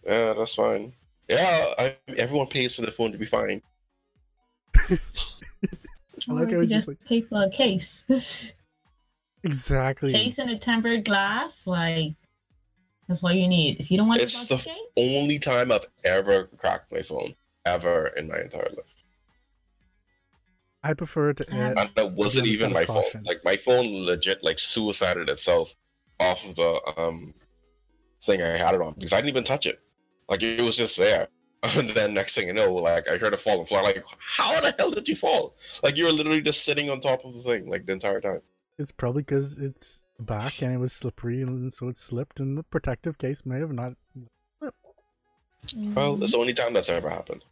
yeah, 0.06 0.34
that's 0.34 0.56
fine. 0.56 0.94
Yeah, 1.28 1.74
I, 1.78 1.96
everyone 2.16 2.48
pays 2.48 2.76
for 2.76 2.82
the 2.84 2.92
phone 2.92 3.12
to 3.12 3.18
be 3.18 3.26
fine. 3.26 3.62
I 6.30 6.34
like 6.34 6.52
how 6.52 6.60
just 6.62 6.70
just 6.70 6.88
like 6.88 7.06
pay 7.06 7.22
for 7.22 7.44
a 7.44 7.50
case. 7.50 8.04
exactly. 9.44 10.14
case 10.14 10.38
and 10.40 10.50
a 10.50 10.58
tempered 10.58 11.06
glass, 11.06 11.68
like 11.68 12.14
that's 13.08 13.24
what 13.24 13.36
you 13.36 13.48
need. 13.48 13.80
If 13.80 13.92
you 13.92 13.98
don't 13.98 14.08
want 14.08 14.20
to. 14.20 14.24
It's 14.24 14.46
to 14.48 14.56
the 14.56 14.62
case, 14.62 14.76
Only 14.96 15.40
time 15.40 15.72
I've 15.72 15.86
ever 16.04 16.46
cracked 16.58 16.92
my 16.92 17.02
phone 17.02 17.36
ever 17.66 18.08
in 18.08 18.28
my 18.28 18.40
entire 18.40 18.70
life. 18.70 18.86
I 20.84 20.94
prefer 20.94 21.34
to 21.34 21.54
add. 21.54 21.78
And 21.78 21.90
that 21.96 22.12
wasn't 22.14 22.48
even 22.48 22.72
my 22.72 22.86
fault. 22.86 23.06
caution. 23.06 23.24
Like 23.24 23.44
my 23.44 23.58
phone 23.58 24.06
legit 24.06 24.44
like 24.44 24.60
suicided 24.60 25.30
itself 25.30 25.76
off 26.20 26.46
of 26.46 26.56
the 26.56 26.82
um 26.98 27.34
thing 28.24 28.42
I 28.42 28.58
had 28.58 28.76
it 28.76 28.82
on 28.82 28.94
because 28.94 29.14
I 29.14 29.18
didn't 29.18 29.30
even 29.30 29.44
touch 29.44 29.66
it. 29.66 29.82
Like 30.30 30.44
it 30.44 30.62
was 30.62 30.78
just 30.78 30.98
there. 30.98 31.28
And 31.76 31.90
then 31.90 32.14
next 32.14 32.36
thing 32.36 32.48
you 32.48 32.54
know, 32.54 32.72
like 32.72 33.10
I 33.10 33.18
heard 33.18 33.34
it 33.34 33.40
fall 33.42 33.54
on 33.54 33.60
the 33.62 33.66
floor. 33.66 33.82
Like, 33.82 34.04
how 34.20 34.62
the 34.62 34.76
hell 34.78 34.92
did 34.92 35.10
you 35.10 35.16
fall? 35.16 35.56
Like 35.82 35.98
you 35.98 36.06
were 36.06 36.12
literally 36.12 36.40
just 36.40 36.64
sitting 36.64 36.90
on 36.92 37.00
top 37.00 37.26
of 37.26 37.34
the 37.34 37.40
thing 37.40 37.68
like 37.68 37.88
the 37.88 37.94
entire 37.94 38.22
time. 38.22 38.42
It's 38.78 38.92
probably 38.92 39.24
because 39.24 39.58
it's 39.58 40.06
back 40.20 40.62
and 40.62 40.72
it 40.72 40.78
was 40.78 40.94
slippery, 40.94 41.42
and 41.42 41.74
so 41.74 41.88
it 41.88 41.98
slipped. 41.98 42.40
And 42.40 42.58
the 42.60 42.64
protective 42.64 43.18
case 43.18 43.44
may 43.44 43.60
have 43.60 43.74
not. 43.74 43.94
Mm. 45.76 45.96
Well, 45.96 46.22
it's 46.24 46.34
the 46.34 46.38
only 46.38 46.54
time 46.54 46.74
that's 46.74 46.90
ever 46.90 47.10
happened. 47.10 47.44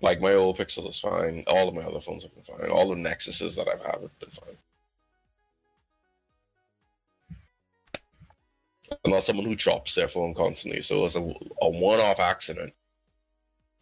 Like 0.00 0.20
my 0.20 0.34
old 0.34 0.58
Pixel 0.58 0.88
is 0.88 0.98
fine. 0.98 1.44
All 1.46 1.68
of 1.68 1.74
my 1.74 1.82
other 1.82 2.00
phones 2.00 2.24
have 2.24 2.34
been 2.34 2.44
fine. 2.44 2.68
All 2.68 2.88
the 2.88 2.96
Nexuses 2.96 3.56
that 3.56 3.68
I've 3.68 3.84
had 3.84 4.02
have 4.02 4.18
been 4.18 4.30
fine. 4.30 4.56
I'm 9.04 9.10
not 9.10 9.24
someone 9.24 9.46
who 9.46 9.54
drops 9.56 9.94
their 9.94 10.08
phone 10.08 10.34
constantly, 10.34 10.82
so 10.82 11.04
it's 11.04 11.16
a, 11.16 11.20
a 11.20 11.70
one-off 11.70 12.18
accident. 12.18 12.72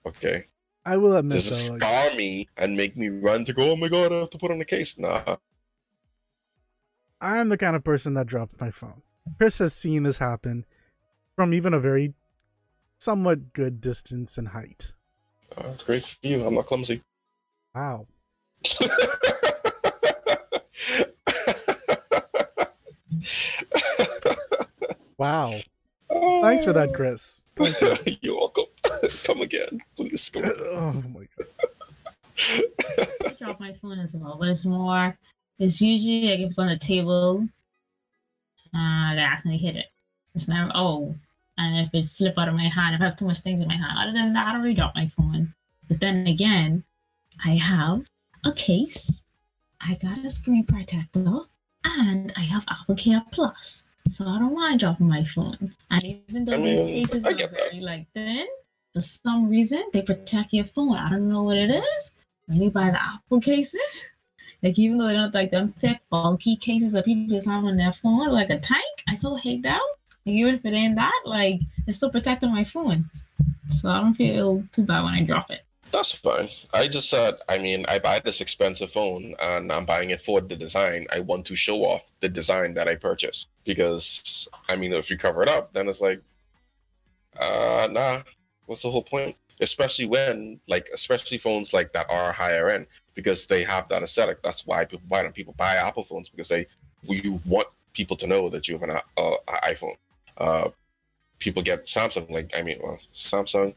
Okay, 0.06 0.44
I 0.84 0.96
will 0.96 1.16
admit 1.16 1.36
does 1.36 1.46
it 1.46 1.66
though, 1.66 1.72
like, 1.74 1.82
scar 1.82 2.16
me 2.16 2.48
and 2.56 2.76
make 2.76 2.96
me 2.96 3.08
run 3.08 3.44
to 3.44 3.52
go? 3.52 3.70
Oh 3.72 3.76
my 3.76 3.88
god, 3.88 4.12
I 4.12 4.20
have 4.20 4.30
to 4.30 4.38
put 4.38 4.50
on 4.50 4.58
the 4.58 4.64
case. 4.64 4.98
Nah, 4.98 5.36
I'm 7.20 7.50
the 7.50 7.58
kind 7.58 7.76
of 7.76 7.84
person 7.84 8.14
that 8.14 8.26
drops 8.26 8.54
my 8.60 8.70
phone. 8.70 9.02
Chris 9.36 9.58
has 9.58 9.74
seen 9.74 10.04
this 10.04 10.18
happen 10.18 10.64
from 11.36 11.52
even 11.52 11.74
a 11.74 11.80
very 11.80 12.14
somewhat 12.98 13.52
good 13.52 13.80
distance 13.80 14.38
and 14.38 14.48
height. 14.48 14.94
uh, 15.56 15.74
great 15.84 16.02
for 16.02 16.26
you. 16.26 16.44
I'm 16.46 16.54
not 16.54 16.66
clumsy. 16.66 17.02
Wow. 17.72 18.08
Wow. 25.20 25.52
Thanks 26.08 26.64
for 26.64 26.72
that, 26.72 26.94
Chris. 26.94 27.42
Thank 27.56 27.78
you. 27.82 28.16
You're 28.22 28.36
welcome. 28.38 28.64
Come 29.24 29.42
again, 29.42 29.82
please. 29.94 30.30
Come 30.30 30.44
again. 30.44 30.56
oh 30.62 31.04
my 31.12 31.28
god. 31.36 33.06
I 33.26 33.34
drop 33.38 33.60
my 33.60 33.74
phone 33.74 33.98
as 33.98 34.16
well, 34.16 34.38
but 34.40 34.48
it's 34.48 34.64
more. 34.64 35.14
It's 35.58 35.78
usually 35.82 36.30
like 36.30 36.40
if 36.40 36.46
it's 36.46 36.58
on 36.58 36.68
the 36.68 36.78
table, 36.78 37.46
uh, 38.74 39.12
I 39.12 39.16
accidentally 39.18 39.58
hit 39.62 39.76
it. 39.76 39.88
It's 40.34 40.48
never 40.48 40.72
oh, 40.74 41.14
and 41.58 41.86
if 41.86 41.92
it 41.92 42.06
slip 42.06 42.38
out 42.38 42.48
of 42.48 42.54
my 42.54 42.68
hand, 42.68 42.94
if 42.94 43.02
I 43.02 43.04
have 43.04 43.16
too 43.16 43.26
much 43.26 43.40
things 43.40 43.60
in 43.60 43.68
my 43.68 43.76
hand, 43.76 43.98
other 43.98 44.14
than 44.14 44.32
that, 44.32 44.54
I 44.54 44.56
already 44.56 44.72
drop 44.72 44.94
my 44.94 45.06
phone. 45.08 45.52
But 45.86 46.00
then 46.00 46.26
again, 46.28 46.82
I 47.44 47.56
have 47.56 48.08
a 48.42 48.52
case, 48.52 49.22
I 49.82 49.96
got 49.96 50.24
a 50.24 50.30
screen 50.30 50.64
protector, 50.64 51.40
and 51.84 52.32
I 52.38 52.40
have 52.40 52.64
Apple 52.70 52.94
Care 52.94 53.22
Plus. 53.30 53.84
So 54.10 54.26
I 54.26 54.40
don't 54.40 54.54
mind 54.54 54.80
dropping 54.80 55.06
my 55.06 55.22
phone. 55.22 55.72
And 55.88 56.04
even 56.04 56.44
though 56.44 56.54
I 56.54 56.56
these 56.56 56.80
mean, 56.80 57.06
cases 57.06 57.24
are 57.24 57.34
very 57.48 57.80
like 57.80 58.08
thin, 58.12 58.44
for 58.92 59.00
some 59.00 59.48
reason 59.48 59.84
they 59.92 60.02
protect 60.02 60.52
your 60.52 60.64
phone. 60.64 60.96
I 60.96 61.08
don't 61.08 61.30
know 61.30 61.44
what 61.44 61.56
it 61.56 61.70
is. 61.70 62.10
When 62.46 62.60
you 62.60 62.72
buy 62.72 62.90
the 62.90 63.00
Apple 63.00 63.40
cases, 63.40 64.06
like 64.64 64.76
even 64.80 64.98
though 64.98 65.06
they 65.06 65.14
don't 65.14 65.32
like 65.32 65.52
them 65.52 65.68
thick, 65.68 66.00
bulky 66.10 66.56
cases 66.56 66.90
that 66.92 67.04
people 67.04 67.32
just 67.32 67.46
have 67.46 67.64
on 67.64 67.76
their 67.76 67.92
phone, 67.92 68.28
like 68.30 68.50
a 68.50 68.58
tank, 68.58 69.04
I 69.08 69.14
still 69.14 69.36
hate 69.36 69.62
that. 69.62 69.80
Like, 70.26 70.34
even 70.34 70.56
if 70.56 70.64
it 70.64 70.74
ain't 70.74 70.96
that, 70.96 71.22
like 71.24 71.60
it's 71.86 71.98
still 71.98 72.10
protecting 72.10 72.50
my 72.50 72.64
phone. 72.64 73.08
So 73.68 73.90
I 73.90 74.00
don't 74.00 74.14
feel 74.14 74.64
too 74.72 74.82
bad 74.82 75.04
when 75.04 75.14
I 75.14 75.22
drop 75.22 75.52
it. 75.52 75.62
That's 75.92 76.12
fine. 76.12 76.48
I 76.72 76.86
just 76.86 77.10
said, 77.10 77.36
I 77.48 77.58
mean, 77.58 77.84
I 77.88 77.98
buy 77.98 78.20
this 78.20 78.40
expensive 78.40 78.92
phone 78.92 79.34
and 79.40 79.72
I'm 79.72 79.84
buying 79.84 80.10
it 80.10 80.20
for 80.20 80.40
the 80.40 80.54
design. 80.54 81.06
I 81.12 81.20
want 81.20 81.44
to 81.46 81.56
show 81.56 81.78
off 81.84 82.02
the 82.20 82.28
design 82.28 82.74
that 82.74 82.88
I 82.88 82.94
purchased 82.94 83.48
because, 83.64 84.48
I 84.68 84.76
mean, 84.76 84.92
if 84.92 85.10
you 85.10 85.18
cover 85.18 85.42
it 85.42 85.48
up, 85.48 85.72
then 85.72 85.88
it's 85.88 86.00
like, 86.00 86.22
uh, 87.38 87.88
nah. 87.90 88.22
What's 88.66 88.82
the 88.82 88.90
whole 88.90 89.02
point? 89.02 89.36
Especially 89.60 90.06
when, 90.06 90.60
like, 90.68 90.88
especially 90.94 91.38
phones 91.38 91.74
like 91.74 91.92
that 91.92 92.06
are 92.08 92.32
higher 92.32 92.68
end 92.70 92.86
because 93.14 93.46
they 93.46 93.64
have 93.64 93.88
that 93.88 94.02
aesthetic. 94.02 94.42
That's 94.42 94.64
why 94.64 94.84
people 94.84 95.08
buy 95.08 95.24
them. 95.24 95.32
People 95.32 95.54
buy 95.58 95.74
Apple 95.74 96.04
phones 96.04 96.28
because 96.28 96.48
they, 96.48 96.66
you 97.02 97.40
want 97.44 97.66
people 97.92 98.16
to 98.18 98.26
know 98.28 98.48
that 98.48 98.68
you 98.68 98.78
have 98.78 98.88
an 98.88 98.96
uh, 99.16 99.36
iPhone. 99.64 99.96
Uh, 100.38 100.68
people 101.40 101.62
get 101.62 101.84
Samsung, 101.84 102.30
like, 102.30 102.52
I 102.56 102.62
mean, 102.62 102.78
well, 102.82 102.98
Samsung 103.12 103.74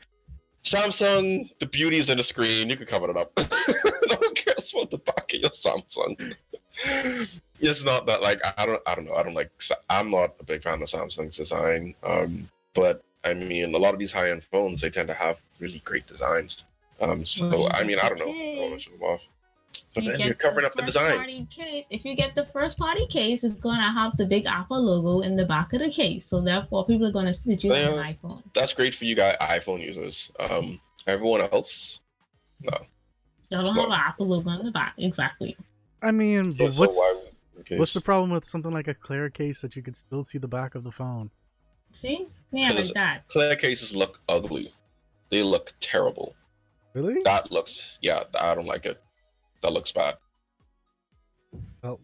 Samsung, 0.63 1.51
the 1.59 1.65
beauty 1.65 1.97
is 1.97 2.09
in 2.09 2.17
the 2.17 2.23
screen. 2.23 2.69
You 2.69 2.77
can 2.77 2.85
cover 2.85 3.09
it 3.09 3.17
up. 3.17 3.31
no 4.09 4.33
What's 4.63 4.73
with 4.73 4.91
the 4.91 4.97
back 4.97 5.33
of 5.33 5.39
your 5.41 5.49
Samsung? 5.49 6.35
it's 7.59 7.83
not 7.83 8.05
that 8.05 8.21
like 8.21 8.39
I 8.57 8.65
don't 8.65 8.81
I 8.87 8.95
don't 8.95 9.05
know 9.05 9.15
I 9.15 9.23
don't 9.23 9.33
like 9.33 9.51
I'm 9.89 10.09
not 10.09 10.35
a 10.39 10.43
big 10.45 10.63
fan 10.63 10.81
of 10.81 10.87
Samsung's 10.87 11.35
design. 11.35 11.93
Um, 12.01 12.49
but 12.73 13.03
I 13.25 13.33
mean 13.33 13.75
a 13.75 13.77
lot 13.77 13.93
of 13.93 13.99
these 13.99 14.13
high 14.13 14.31
end 14.31 14.45
phones 14.45 14.79
they 14.79 14.89
tend 14.89 15.09
to 15.09 15.13
have 15.13 15.37
really 15.59 15.79
great 15.83 16.07
designs. 16.07 16.63
Um, 17.01 17.25
so 17.25 17.49
Well, 17.49 17.71
I 17.73 17.83
mean 17.83 17.99
I 18.01 18.07
don't 18.07 18.19
know. 18.19 18.77
I 19.73 19.79
don't 19.79 19.81
wanna 19.81 19.81
show 19.81 19.81
them 19.81 19.87
off. 19.87 19.93
But 19.95 20.03
You 20.03 20.09
then 20.11 20.17
get 20.17 20.25
you're 20.27 20.35
covering 20.35 20.63
the 20.63 20.67
up 20.69 20.75
the 20.75 20.81
first 20.83 20.93
design. 20.93 21.15
Party 21.17 21.47
case. 21.49 21.85
If 21.89 22.05
you 22.05 22.15
get 22.15 22.35
the 22.35 22.45
first 22.45 22.77
party 22.77 23.07
case, 23.07 23.43
it's 23.43 23.59
gonna 23.59 23.91
have 23.91 24.17
the 24.17 24.25
big 24.25 24.45
Apple 24.45 24.81
logo 24.81 25.21
in 25.21 25.35
the 25.35 25.45
back 25.45 25.73
of 25.73 25.79
the 25.79 25.89
case. 25.91 26.25
So 26.25 26.41
therefore, 26.41 26.85
people 26.85 27.07
are 27.07 27.11
gonna 27.11 27.33
see 27.33 27.53
that 27.53 27.63
you 27.63 27.71
have 27.73 27.93
an 27.93 28.15
iPhone. 28.15 28.43
That's 28.53 28.73
great 28.73 28.93
for 28.95 29.05
you 29.05 29.15
guys 29.15 29.35
iPhone 29.41 29.81
users. 29.85 30.31
Um, 30.39 30.79
everyone 31.07 31.41
else, 31.41 32.01
no. 32.61 32.77
You 33.49 33.57
don't 33.57 33.65
have 33.65 33.75
not- 33.75 33.85
an 33.87 33.91
Apple 33.93 34.27
logo 34.27 34.49
in 34.51 34.65
the 34.65 34.71
back. 34.71 34.93
Exactly. 34.97 35.55
I 36.01 36.11
mean, 36.11 36.51
Yeah, 36.51 36.65
but 36.67 36.73
so 36.73 36.79
what's 36.81 36.95
why- 36.95 37.59
okay. 37.61 37.77
what's 37.77 37.93
the 37.93 38.01
problem 38.01 38.31
with 38.31 38.45
something 38.45 38.71
like 38.71 38.87
a 38.87 38.93
clear 38.93 39.29
case 39.29 39.61
that 39.61 39.75
you 39.75 39.81
could 39.83 39.95
still 39.95 40.23
see 40.23 40.37
the 40.37 40.47
back 40.47 40.75
of 40.75 40.83
the 40.83 40.91
phone? 40.91 41.29
See? 41.91 42.27
Yeah, 42.51 42.69
Because- 42.69 42.87
like 42.89 42.93
that. 42.95 43.27
clear 43.27 43.55
cases 43.55 43.95
look 43.95 44.19
ugly. 44.27 44.73
They 45.29 45.43
look 45.43 45.73
terrible. 45.79 46.35
Really? 46.93 47.21
That 47.23 47.51
looks 47.51 47.97
yeah, 48.01 48.23
I 48.39 48.53
don't 48.55 48.65
like 48.65 48.85
it. 48.85 49.02
That 49.63 49.71
looks 49.71 49.93
bad. 49.93 50.17
Well, 51.81 52.01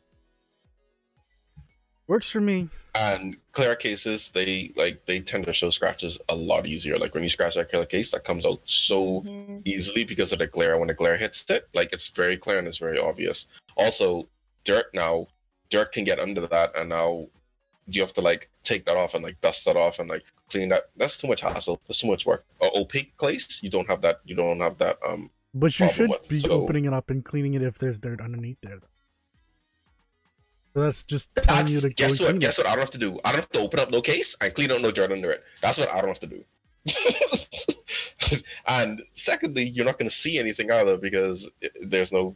works 2.07 2.29
for 2.29 2.39
me. 2.39 2.69
And 2.95 3.35
clear 3.51 3.75
cases, 3.75 4.31
they 4.33 4.71
like 4.77 5.05
they 5.05 5.19
tend 5.19 5.45
to 5.45 5.53
show 5.53 5.69
scratches 5.69 6.17
a 6.29 6.35
lot 6.35 6.65
easier. 6.65 6.97
Like 6.97 7.13
when 7.13 7.21
you 7.23 7.29
scratch 7.29 7.55
that 7.55 7.69
clear 7.69 7.85
case, 7.85 8.11
that 8.11 8.23
comes 8.23 8.45
out 8.45 8.61
so 8.63 9.21
Mhm. 9.21 9.61
easily 9.65 10.05
because 10.05 10.31
of 10.31 10.39
the 10.39 10.47
glare. 10.47 10.77
When 10.79 10.87
the 10.87 10.93
glare 10.93 11.17
hits 11.17 11.45
it, 11.49 11.67
like 11.73 11.91
it's 11.91 12.07
very 12.07 12.37
clear 12.37 12.57
and 12.57 12.67
it's 12.67 12.77
very 12.77 12.97
obvious. 12.97 13.45
Also, 13.75 14.27
dirt 14.63 14.87
now, 14.93 15.27
dirt 15.69 15.91
can 15.91 16.05
get 16.05 16.19
under 16.19 16.47
that, 16.47 16.75
and 16.77 16.89
now 16.89 17.27
you 17.87 18.01
have 18.01 18.13
to 18.13 18.21
like 18.21 18.49
take 18.63 18.85
that 18.85 18.95
off 18.95 19.13
and 19.13 19.23
like 19.23 19.39
dust 19.41 19.65
that 19.65 19.75
off 19.75 19.99
and 19.99 20.09
like 20.09 20.23
clean 20.49 20.69
that. 20.69 20.89
That's 20.95 21.17
too 21.17 21.27
much 21.27 21.41
hassle. 21.41 21.81
That's 21.87 21.99
too 21.99 22.07
much 22.07 22.25
work. 22.25 22.45
Uh, 22.61 22.69
opaque 22.73 23.17
place, 23.17 23.61
you 23.61 23.69
don't 23.69 23.87
have 23.89 24.01
that. 24.01 24.21
You 24.23 24.35
don't 24.35 24.61
have 24.61 24.77
that. 24.77 24.97
Um, 25.05 25.29
But 25.53 25.79
you 25.79 25.89
should 25.89 26.09
with, 26.09 26.29
be 26.29 26.39
so- 26.39 26.49
opening 26.51 26.85
it 26.85 26.93
up 26.93 27.09
and 27.09 27.23
cleaning 27.23 27.53
it 27.55 27.63
if 27.63 27.77
there's 27.77 27.99
dirt 27.99 28.21
underneath 28.21 28.57
there. 28.61 28.79
So 30.73 30.81
that's 30.81 31.03
just 31.03 31.33
telling 31.35 31.61
that's, 31.61 31.71
you 31.71 31.81
to 31.81 31.89
guess 31.89 32.19
what? 32.19 32.37
Guess 32.39 32.59
it. 32.59 32.63
what? 32.63 32.71
I 32.71 32.75
don't 32.75 32.81
have 32.81 32.91
to 32.91 32.97
do. 32.99 33.19
I 33.25 33.31
don't 33.31 33.41
have 33.41 33.49
to 33.49 33.59
open 33.59 33.79
up 33.79 33.89
no 33.89 34.01
case 34.01 34.35
and 34.39 34.53
clean 34.53 34.71
out 34.71 34.81
no 34.81 34.91
dirt 34.91 35.11
under 35.11 35.31
it. 35.31 35.43
That's 35.61 35.79
what 35.79 35.89
I 35.89 35.99
don't 35.99 36.09
have 36.09 36.19
to 36.19 36.27
do. 36.27 36.43
and 38.67 39.01
secondly, 39.15 39.63
you're 39.63 39.85
not 39.85 39.97
going 39.97 40.09
to 40.09 40.15
see 40.15 40.37
anything 40.37 40.71
either 40.71 40.97
because 40.97 41.49
it, 41.61 41.75
there's 41.81 42.11
no 42.11 42.35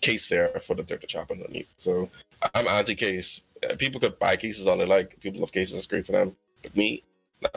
case 0.00 0.28
there 0.28 0.48
for 0.66 0.74
the 0.74 0.82
dirt 0.82 1.00
to 1.00 1.06
chop 1.06 1.30
underneath. 1.30 1.74
So 1.78 2.08
I'm 2.54 2.68
anti-case. 2.68 3.42
Uh, 3.68 3.74
people 3.76 4.00
could 4.00 4.18
buy 4.18 4.36
cases 4.36 4.66
all 4.66 4.76
they 4.76 4.86
like. 4.86 5.18
People 5.20 5.40
love 5.40 5.52
cases. 5.52 5.76
It's 5.76 5.86
great 5.86 6.06
for 6.06 6.12
them. 6.12 6.36
But 6.62 6.76
me, 6.76 7.02
nah. 7.42 7.48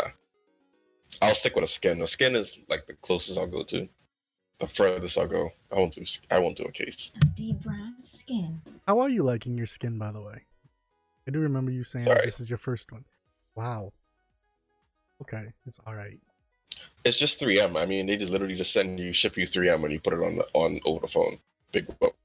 I'll 1.21 1.35
stick 1.35 1.55
with 1.55 1.63
a 1.63 1.67
skin. 1.67 2.01
A 2.01 2.07
skin 2.07 2.35
is 2.35 2.59
like 2.69 2.87
the 2.87 2.95
closest 2.95 3.37
I'll 3.37 3.47
go 3.47 3.63
to. 3.63 3.87
The 4.59 4.67
furthest 4.67 5.17
I'll 5.17 5.27
go. 5.27 5.51
I 5.71 5.75
won't 5.75 5.93
do. 5.93 6.03
I 6.31 6.39
won't 6.39 6.57
do 6.57 6.63
a 6.63 6.71
case. 6.71 7.11
A 7.21 7.25
deep 7.27 7.59
brown 7.61 7.95
skin. 8.03 8.61
How 8.87 8.99
are 8.99 9.09
you 9.09 9.23
liking 9.23 9.55
your 9.57 9.67
skin, 9.67 9.97
by 9.97 10.11
the 10.11 10.21
way? 10.21 10.43
I 11.27 11.31
do 11.31 11.39
remember 11.39 11.71
you 11.71 11.83
saying 11.83 12.05
Sorry. 12.05 12.25
this 12.25 12.39
is 12.39 12.49
your 12.49 12.57
first 12.57 12.91
one. 12.91 13.05
Wow. 13.55 13.91
Okay, 15.21 15.53
it's 15.65 15.79
all 15.85 15.93
right. 15.95 16.19
It's 17.03 17.19
just 17.19 17.39
3M. 17.39 17.79
I 17.79 17.85
mean, 17.85 18.07
they 18.07 18.17
just 18.17 18.31
literally 18.31 18.55
just 18.55 18.73
send 18.73 18.99
you, 18.99 19.13
ship 19.13 19.37
you 19.37 19.45
3M 19.45 19.81
when 19.81 19.91
you 19.91 19.99
put 19.99 20.13
it 20.13 20.23
on 20.23 20.37
the 20.37 20.47
on 20.53 20.79
over 20.85 21.01
the 21.01 21.07
phone. 21.07 21.37
Big 21.71 21.85
whoop. 21.99 22.15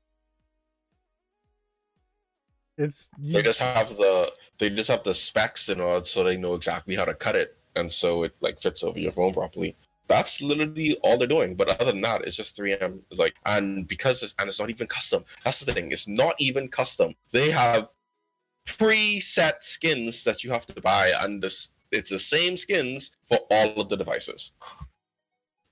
It's 2.78 3.10
you, 3.18 3.34
They 3.34 3.42
just 3.42 3.60
have 3.60 3.90
the 3.96 4.32
they 4.58 4.70
just 4.70 4.90
have 4.90 5.04
the 5.04 5.14
specs 5.14 5.68
and 5.68 5.80
all, 5.80 6.04
so 6.04 6.24
they 6.24 6.36
know 6.36 6.54
exactly 6.54 6.94
how 6.94 7.04
to 7.04 7.14
cut 7.14 7.36
it, 7.36 7.56
and 7.76 7.92
so 7.92 8.22
it 8.22 8.34
like 8.40 8.60
fits 8.60 8.82
over 8.82 8.98
your 8.98 9.12
phone 9.12 9.34
properly. 9.34 9.76
That's 10.08 10.42
literally 10.42 10.96
all 11.02 11.18
they're 11.18 11.28
doing. 11.28 11.54
But 11.54 11.68
other 11.80 11.92
than 11.92 12.00
that, 12.02 12.22
it's 12.22 12.36
just 12.36 12.56
3M. 12.56 13.00
It's 13.10 13.20
like, 13.20 13.34
and 13.46 13.86
because 13.86 14.22
it's 14.22 14.34
and 14.38 14.48
it's 14.48 14.60
not 14.60 14.70
even 14.70 14.86
custom. 14.86 15.24
That's 15.44 15.60
the 15.60 15.72
thing. 15.72 15.92
It's 15.92 16.08
not 16.08 16.34
even 16.38 16.68
custom. 16.68 17.14
They 17.30 17.50
have 17.50 17.88
preset 18.66 19.62
skins 19.62 20.24
that 20.24 20.44
you 20.44 20.50
have 20.50 20.66
to 20.66 20.80
buy, 20.80 21.12
and 21.20 21.42
this 21.42 21.70
it's 21.90 22.10
the 22.10 22.18
same 22.18 22.56
skins 22.56 23.10
for 23.26 23.38
all 23.50 23.80
of 23.80 23.88
the 23.88 23.96
devices. 23.96 24.52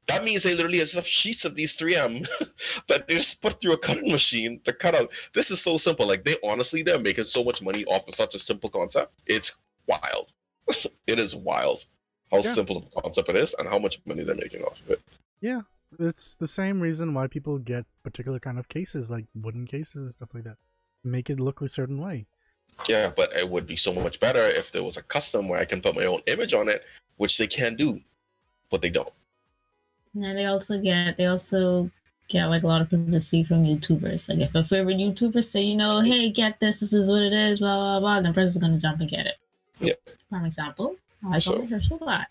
That 0.07 0.25
means 0.25 0.43
they 0.43 0.55
literally 0.55 0.79
have 0.79 1.07
sheets 1.07 1.45
of 1.45 1.55
these 1.55 1.79
3M 1.79 2.27
that 2.89 3.07
they 3.07 3.15
just 3.15 3.41
put 3.41 3.61
through 3.61 3.75
a 3.75 3.79
cutting 3.79 4.11
machine 4.11 4.61
to 4.65 4.73
cut 4.73 4.95
out. 4.95 5.13
This 5.35 5.53
is 5.53 5.61
so 5.63 5.77
simple. 5.77 6.07
Like 6.07 6.25
they 6.25 6.37
honestly, 6.43 6.83
they're 6.83 6.99
making 6.99 7.27
so 7.27 7.45
much 7.45 7.63
money 7.63 7.85
off 7.85 8.09
of 8.09 8.15
such 8.15 8.35
a 8.35 8.39
simple 8.39 8.71
concept. 8.71 9.13
It's 9.27 9.53
wild. 9.87 10.33
it 11.07 11.19
is 11.19 11.37
wild 11.37 11.87
how 12.31 12.39
Yeah. 12.39 12.53
simple 12.55 12.77
of 12.79 12.85
a 12.97 13.01
concept 13.03 13.29
it 13.29 13.37
is 13.37 13.55
and 13.59 13.69
how 13.69 13.79
much 13.79 14.01
money 14.07 14.23
they're 14.23 14.35
making 14.35 14.63
off 14.63 14.81
of 14.81 14.91
it. 14.91 15.01
Yeah, 15.41 15.63
it's 15.99 16.37
the 16.37 16.47
same 16.47 16.81
reason 16.81 17.15
why 17.15 17.27
people 17.27 17.59
get 17.59 17.87
particular 18.03 18.39
kind 18.39 18.59
of 18.59 18.69
cases, 18.69 19.11
like 19.11 19.27
wooden 19.35 19.67
cases 19.67 19.97
and 20.03 20.13
stuff 20.13 20.35
like 20.35 20.45
that. 20.45 20.57
Make 21.03 21.31
it 21.31 21.41
look 21.41 21.61
a 21.61 21.69
certain 21.69 22.01
way. 22.01 22.27
Yeah, 22.89 23.11
but 23.15 23.33
it 23.35 23.49
would 23.49 23.67
be 23.67 23.77
so 23.77 23.93
much 23.93 24.21
better 24.21 24.47
if 24.47 24.73
there 24.73 24.83
was 24.83 24.97
a 24.97 25.03
custom 25.03 25.49
where 25.49 25.61
I 25.61 25.65
can 25.65 25.83
put 25.83 25.95
my 25.95 26.05
own 26.05 26.21
image 26.27 26.55
on 26.55 26.69
it, 26.69 26.85
which 27.17 27.37
they 27.37 27.47
can 27.47 27.75
do, 27.77 28.01
but 28.71 28.81
they 28.81 28.91
don't. 28.91 29.13
And 30.15 30.37
they 30.37 30.47
also 30.47 30.81
get 30.81 31.17
they 31.17 31.27
also 31.27 31.91
get 32.29 32.47
like 32.47 32.63
a 32.63 32.67
lot 32.67 32.81
of 32.81 32.89
publicity 32.89 33.45
from 33.45 33.65
YouTubers. 33.65 34.29
Like 34.29 34.39
if 34.39 34.55
a 34.55 34.65
favorite 34.65 34.97
YouTuber 34.97 35.43
say, 35.45 35.63
you 35.63 35.77
know, 35.77 36.01
hey, 36.01 36.31
get 36.31 36.59
this, 36.61 36.81
this 36.81 36.93
is 36.93 37.09
what 37.09 37.23
it 37.23 37.33
is, 37.33 37.59
blah 37.61 37.77
blah 37.77 38.01
blah, 38.01 38.15
then 38.17 38.33
the 38.33 38.33
person's 38.33 38.63
gonna 38.63 38.79
jump 38.79 39.01
and 39.01 39.11
get 39.11 39.27
it. 39.27 39.37
Yeah. 39.79 39.95
Prime 40.29 40.45
example. 40.47 40.97
I 41.29 41.39
So- 41.39 41.57
saw 41.57 41.67
Herschel 41.67 41.99
that. 42.07 42.29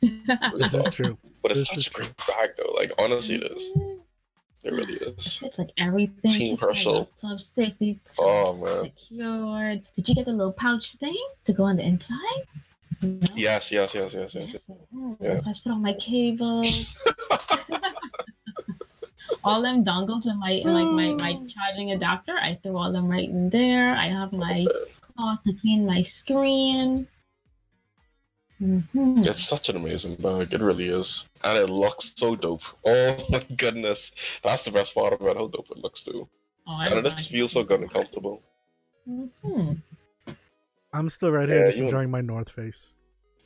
This 0.00 0.74
is 0.74 0.94
true. 0.94 1.18
But 1.42 1.52
it's 1.52 1.60
This 1.60 1.68
such 1.84 1.86
a 1.88 1.90
great 1.90 2.16
bag 2.26 2.50
though. 2.58 2.72
Like 2.72 2.92
honestly 2.98 3.36
it 3.36 3.52
is. 3.52 3.64
It 4.62 4.72
really 4.72 4.94
is. 4.94 5.40
It's 5.42 5.58
like 5.58 5.70
everything. 5.78 6.32
Team 6.32 6.54
It's 6.54 6.62
my 6.62 6.68
Herschel. 6.68 6.94
laptop 7.00 7.40
safely 7.40 7.98
Oh 8.18 8.54
man. 8.56 8.84
secured. 8.84 9.82
Did 9.96 10.08
you 10.08 10.14
get 10.14 10.24
the 10.26 10.32
little 10.32 10.52
pouch 10.52 10.92
thing 10.96 11.16
to 11.44 11.52
go 11.52 11.64
on 11.64 11.76
the 11.76 11.86
inside? 11.86 12.44
No? 13.02 13.18
Yes, 13.34 13.72
yes, 13.72 13.94
yes, 13.94 14.12
yes, 14.12 14.34
yes. 14.34 14.52
Yes. 14.52 14.70
Mm, 14.94 15.16
Yeah. 15.20 15.36
So 15.38 15.48
I 15.48 15.50
just 15.50 15.64
put 15.64 15.72
on 15.72 15.82
my 15.82 15.94
cables. 15.94 16.86
all 19.44 19.62
them 19.62 19.84
dongles 19.84 20.26
in 20.26 20.38
my 20.38 20.50
in 20.50 20.72
like 20.74 20.86
my, 20.92 21.14
my 21.14 21.46
charging 21.46 21.92
adapter. 21.92 22.36
I 22.36 22.58
threw 22.62 22.76
all 22.76 22.92
them 22.92 23.08
right 23.08 23.28
in 23.28 23.50
there. 23.50 23.94
I 23.96 24.08
have 24.08 24.32
my 24.32 24.66
cloth 25.00 25.38
to 25.46 25.52
clean 25.54 25.86
my 25.86 26.02
screen. 26.02 27.06
Hmm 28.60 28.80
It's 29.24 29.42
such 29.48 29.68
an 29.70 29.76
amazing 29.76 30.16
bag. 30.16 30.52
It 30.52 30.60
really 30.60 30.88
is. 30.88 31.26
And 31.42 31.56
it 31.58 31.70
looks 31.70 32.12
so 32.16 32.36
dope. 32.36 32.62
Oh 32.84 33.16
my 33.30 33.42
goodness. 33.56 34.12
That's 34.42 34.62
the 34.64 34.70
best 34.70 34.94
part 34.94 35.14
about 35.14 35.36
how 35.36 35.46
dope 35.48 35.70
it 35.70 35.78
looks 35.78 36.02
too. 36.02 36.28
Oh, 36.68 36.78
And 36.80 36.94
it 36.98 37.04
just 37.10 37.30
feels 37.30 37.52
so 37.52 37.64
good 37.64 37.80
and 37.80 37.90
comfortable. 37.90 38.42
hmm 39.06 39.72
I'm 40.92 41.08
still 41.08 41.30
right 41.32 41.48
here 41.48 41.60
Yeah, 41.60 41.66
just 41.66 41.78
you- 41.78 41.84
enjoying 41.84 42.10
my 42.10 42.20
North 42.20 42.50
Face. 42.50 42.94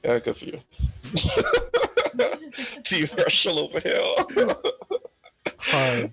Yeah, 0.05 0.19
good 0.19 0.37
for 0.37 0.45
you. 0.47 0.61
Team 2.85 3.07
Herschel 3.07 3.59
over 3.59 3.81
here. 3.81 4.03
Hard. 5.61 6.13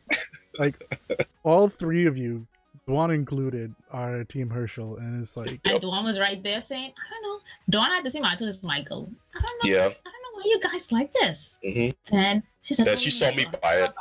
like 0.59 0.75
all 1.43 1.67
three 1.67 2.05
of 2.05 2.17
you, 2.17 2.47
Dwan 2.87 3.13
included, 3.13 3.73
are 3.91 4.23
Team 4.23 4.49
Herschel, 4.49 4.97
and 4.97 5.19
it's 5.21 5.37
like 5.37 5.59
And 5.65 5.81
Dawn 5.81 6.03
was 6.03 6.19
right 6.19 6.41
there 6.43 6.59
saying, 6.59 6.91
I 6.97 7.13
don't 7.13 7.23
know. 7.23 7.39
Dawn 7.69 7.91
had 7.91 8.03
the 8.03 8.11
same 8.11 8.23
attitude 8.25 8.49
as 8.49 8.63
Michael. 8.63 9.09
I 9.35 9.41
don't 9.41 9.63
know. 9.63 9.71
yeah. 9.71 9.85
I 9.85 9.85
don't 9.85 9.93
know 9.93 10.33
why 10.33 10.43
you 10.45 10.59
guys 10.59 10.91
like 10.91 11.13
this. 11.13 11.59
hmm 11.63 11.89
Then 12.11 12.43
she 12.61 12.73
said, 12.73 12.87
Yeah, 12.87 12.95
she 12.95 13.11
saw 13.11 13.31
me 13.33 13.45
buy 13.61 13.83
it. 13.83 13.91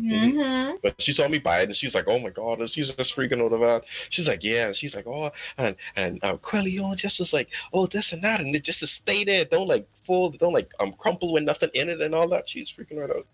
Mm-hmm. 0.00 0.76
But 0.82 1.00
she 1.00 1.12
saw 1.12 1.28
me 1.28 1.38
buy 1.38 1.60
it 1.60 1.64
and 1.64 1.76
she's 1.76 1.94
like, 1.94 2.08
oh 2.08 2.18
my 2.18 2.30
god, 2.30 2.68
she's 2.70 2.92
just 2.92 3.14
freaking 3.14 3.44
out 3.44 3.52
about 3.52 3.82
it. 3.82 3.88
She's 4.08 4.26
like, 4.26 4.42
yeah, 4.42 4.68
and 4.68 4.76
she's 4.76 4.96
like, 4.96 5.06
oh, 5.06 5.30
and 5.58 5.76
and 5.96 6.24
um, 6.24 6.38
Quellion 6.38 6.96
just 6.96 7.18
was 7.18 7.34
like, 7.34 7.50
oh, 7.74 7.86
this 7.86 8.14
and 8.14 8.22
that, 8.24 8.40
and 8.40 8.54
it 8.56 8.64
just 8.64 8.80
to 8.80 8.86
stay 8.86 9.22
there, 9.24 9.44
don't 9.44 9.68
like 9.68 9.86
fold, 10.04 10.38
don't 10.38 10.54
like 10.54 10.72
um 10.80 10.94
crumple 10.94 11.32
with 11.32 11.42
nothing 11.42 11.68
in 11.74 11.90
it 11.90 12.00
and 12.00 12.14
all 12.14 12.26
that. 12.28 12.48
She's 12.48 12.72
freaking 12.72 12.98
right 12.98 13.10
out. 13.10 13.26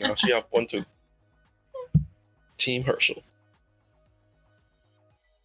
Now 0.00 0.16
she 0.16 0.32
have 0.32 0.46
one 0.50 0.66
too. 0.66 0.84
Team 2.56 2.82
Herschel. 2.82 3.22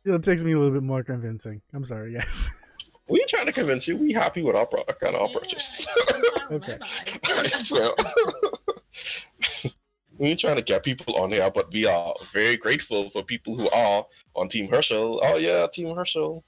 It 0.06 0.24
takes 0.24 0.44
me 0.44 0.54
a 0.54 0.58
little 0.58 0.74
bit 0.74 0.84
more 0.84 1.04
convincing. 1.04 1.62
I'm 1.74 1.84
sorry, 1.84 2.14
yes. 2.14 2.50
We 3.08 3.20
ain't 3.20 3.30
trying 3.30 3.46
to 3.46 3.52
convince 3.52 3.88
you. 3.88 3.98
We 3.98 4.14
happy 4.14 4.42
with 4.42 4.56
our 4.56 4.66
product 4.66 5.04
and 5.04 5.16
our 5.16 5.28
purchase. 5.30 5.86
Okay. 6.52 6.78
so, 7.58 7.94
we 10.18 10.30
ain't 10.30 10.40
trying 10.40 10.56
to 10.58 10.62
get 10.62 10.84
people 10.84 11.16
on 11.16 11.32
here, 11.32 11.50
but 11.52 11.72
we 11.72 11.86
are 11.88 12.14
very 12.34 12.56
grateful 12.56 13.10
for 13.10 13.24
people 13.24 13.56
who 13.58 13.68
are 13.72 14.06
on 14.36 14.48
Team 14.48 14.68
Herschel. 14.68 15.20
Oh 15.24 15.38
yeah, 15.38 15.66
Team 15.72 15.96
Herschel. 15.96 16.44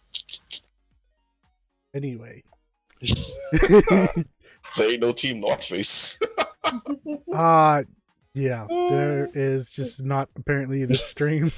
anyway, 1.96 2.44
They 4.78 4.86
ain't 4.86 5.02
no 5.02 5.12
Team 5.12 5.42
North 5.42 5.64
Face. 5.64 6.18
uh 7.34 7.84
Yeah, 8.34 8.68
there 8.70 9.30
is 9.34 9.72
just 9.72 10.04
not 10.04 10.30
apparently 10.36 10.86
the 10.86 10.96
stream. 10.96 11.52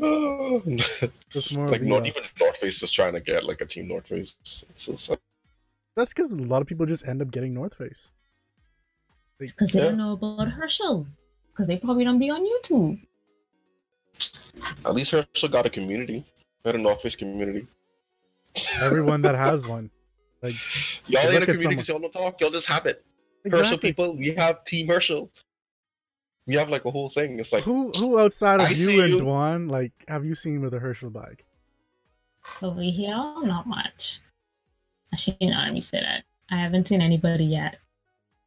Oh, 0.00 0.62
It's 1.34 1.52
more 1.52 1.68
like 1.68 1.80
the, 1.80 1.88
not 1.88 2.02
uh, 2.02 2.06
even 2.06 2.22
North 2.40 2.56
Face 2.56 2.82
is 2.82 2.90
trying 2.90 3.12
to 3.14 3.20
get 3.20 3.44
like 3.44 3.60
a 3.60 3.66
team 3.66 3.88
North 3.88 4.06
Face. 4.06 4.36
It's 4.42 4.64
so 4.76 4.96
sad. 4.96 5.18
That's 5.96 6.12
because 6.12 6.32
a 6.32 6.36
lot 6.36 6.62
of 6.62 6.68
people 6.68 6.86
just 6.86 7.06
end 7.06 7.20
up 7.20 7.30
getting 7.30 7.52
North 7.54 7.74
Face. 7.74 8.12
Because 9.38 9.70
they 9.70 9.80
Yeah. 9.80 9.86
don't 9.86 9.98
know 9.98 10.12
about 10.12 10.48
Herschel. 10.48 11.06
Because 11.52 11.66
they 11.66 11.76
probably 11.76 12.04
don't 12.04 12.18
be 12.18 12.30
on 12.30 12.42
YouTube. 12.46 13.00
At 14.84 14.94
least 14.94 15.10
Herschel 15.10 15.48
got 15.48 15.66
a 15.66 15.70
community. 15.70 16.24
Got 16.64 16.76
a 16.76 16.78
North 16.78 17.02
Face 17.02 17.16
community. 17.16 17.66
Everyone 18.80 19.20
that 19.22 19.34
has 19.34 19.66
one, 19.76 19.90
like 20.42 20.54
Y'all 21.08 21.28
in 21.28 21.34
ain't 21.36 21.42
a 21.42 21.46
community 21.46 21.82
y'all 21.90 21.98
don't 21.98 22.12
talk. 22.12 22.40
Y'all 22.40 22.50
just 22.50 22.66
have 22.68 22.86
it. 22.86 23.04
Herschel 23.50 23.78
people, 23.78 24.16
we 24.16 24.30
have 24.32 24.64
Team 24.64 24.86
Herschel. 24.86 25.30
We 26.46 26.54
have 26.54 26.68
like 26.68 26.84
a 26.84 26.90
whole 26.90 27.08
thing. 27.08 27.38
It's 27.38 27.52
like 27.52 27.64
Who 27.64 27.90
who 27.96 28.18
outside 28.18 28.60
of 28.60 28.66
I 28.68 28.70
you 28.70 29.02
and 29.02 29.12
you. 29.14 29.20
Dwan 29.20 29.70
like 29.70 29.92
have 30.08 30.24
you 30.24 30.34
seen 30.34 30.60
with 30.60 30.74
a 30.74 30.78
Herschel 30.78 31.10
bag? 31.10 31.44
Over 32.60 32.82
here, 32.82 33.14
not 33.14 33.66
much. 33.66 34.20
Actually, 35.12 35.36
you 35.40 35.50
know, 35.50 35.58
let 35.58 35.72
me 35.72 35.80
say 35.80 36.00
that. 36.00 36.24
I 36.50 36.56
haven't 36.56 36.88
seen 36.88 37.00
anybody 37.00 37.44
yet. 37.44 37.76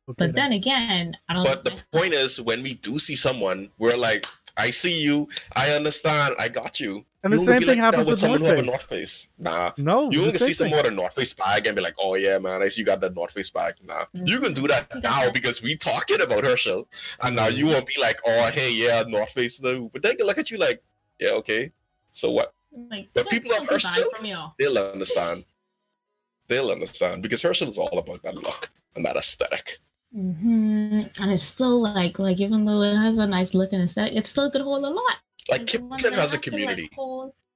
Okay, 0.08 0.28
But 0.28 0.36
then 0.36 0.52
again, 0.52 1.18
I 1.30 1.34
don't 1.34 1.44
But 1.44 1.64
the 1.64 1.74
point 1.92 2.14
is, 2.14 2.40
when 2.40 2.62
we 2.62 2.76
do 2.76 3.00
see 3.00 3.16
someone, 3.16 3.70
we're 3.80 3.98
like, 3.98 4.28
I 4.58 4.70
see 4.70 5.02
you, 5.02 5.28
I 5.56 5.72
understand, 5.72 6.36
I 6.38 6.48
got 6.48 6.80
you. 6.80 7.04
And 7.26 7.34
the 7.34 7.38
same 7.38 7.60
thing 7.62 7.68
like 7.70 7.78
happens 7.80 8.08
with 8.08 8.20
someone 8.20 8.40
North 8.42 8.52
who 8.52 8.56
have 8.56 8.60
a 8.60 8.62
Face. 8.62 8.72
North 8.72 8.88
Face. 8.88 9.28
Nah. 9.38 9.72
No, 9.78 10.10
You 10.12 10.22
the 10.22 10.30
can 10.30 10.40
same 10.40 10.40
see 10.40 10.46
thing. 10.46 10.56
someone 10.70 10.84
with 10.84 10.94
a 10.94 10.96
North 10.96 11.14
Face 11.16 11.34
bag 11.34 11.68
and 11.68 11.76
be 11.76 11.82
like, 11.82 11.96
oh 12.00 12.16
yeah, 12.16 12.38
man, 12.38 12.62
I 12.62 12.68
see 12.70 12.82
you 12.82 12.86
got 12.86 13.02
the 13.02 13.10
North 13.10 13.34
Face 13.34 13.50
bag. 13.50 13.74
Nah. 13.84 14.06
You 14.14 14.40
can 14.40 14.54
do 14.54 14.68
that 14.68 14.88
now 15.04 15.30
because 15.32 15.62
we 15.62 15.76
talking 15.76 16.22
about 16.22 16.44
Herschel. 16.46 16.88
And 17.24 17.36
now 17.36 17.48
you 17.48 17.66
won't 17.66 17.88
be 17.88 18.00
like, 18.00 18.20
oh 18.26 18.46
hey, 18.52 18.72
yeah, 18.72 19.04
North 19.08 19.32
Face 19.32 19.58
though. 19.58 19.90
But 19.92 20.04
they 20.04 20.16
can 20.16 20.26
look 20.28 20.38
at 20.38 20.50
you 20.52 20.58
like, 20.58 20.82
yeah, 21.20 21.32
okay. 21.32 21.72
So 22.14 22.32
what? 22.32 22.54
like 22.92 23.10
But 23.14 23.30
people 23.30 23.52
don't 23.52 23.64
of 23.64 23.70
Herschel? 23.70 24.10
from 24.16 24.26
you. 24.26 24.38
They'll 24.60 24.78
understand. 24.78 25.46
They'll 26.48 26.70
understand 26.72 27.24
because 27.24 27.42
Herschel 27.42 27.70
is 27.70 27.78
all 27.78 27.98
about 27.98 28.22
that 28.24 28.36
look 28.36 28.70
and 28.96 29.04
that 29.06 29.16
aesthetic. 29.16 29.80
hmm 30.14 31.02
And 31.22 31.32
it's 31.32 31.44
still 31.44 31.82
like, 31.82 32.20
like 32.20 32.40
even 32.40 32.66
though 32.66 32.82
it 32.84 32.96
has 32.96 33.18
a 33.18 33.26
nice 33.28 33.54
look 33.54 33.74
and 33.74 33.84
aesthetic, 33.84 34.16
it 34.16 34.28
still 34.28 34.52
could 34.52 34.62
hold 34.62 34.84
a 34.84 34.90
lot. 34.90 35.16
Like 35.50 35.68
Kipling 35.68 35.92
has 35.92 36.04
a 36.04 36.12
have 36.12 36.30
to, 36.30 36.36
like, 36.36 36.42
community. 36.42 36.90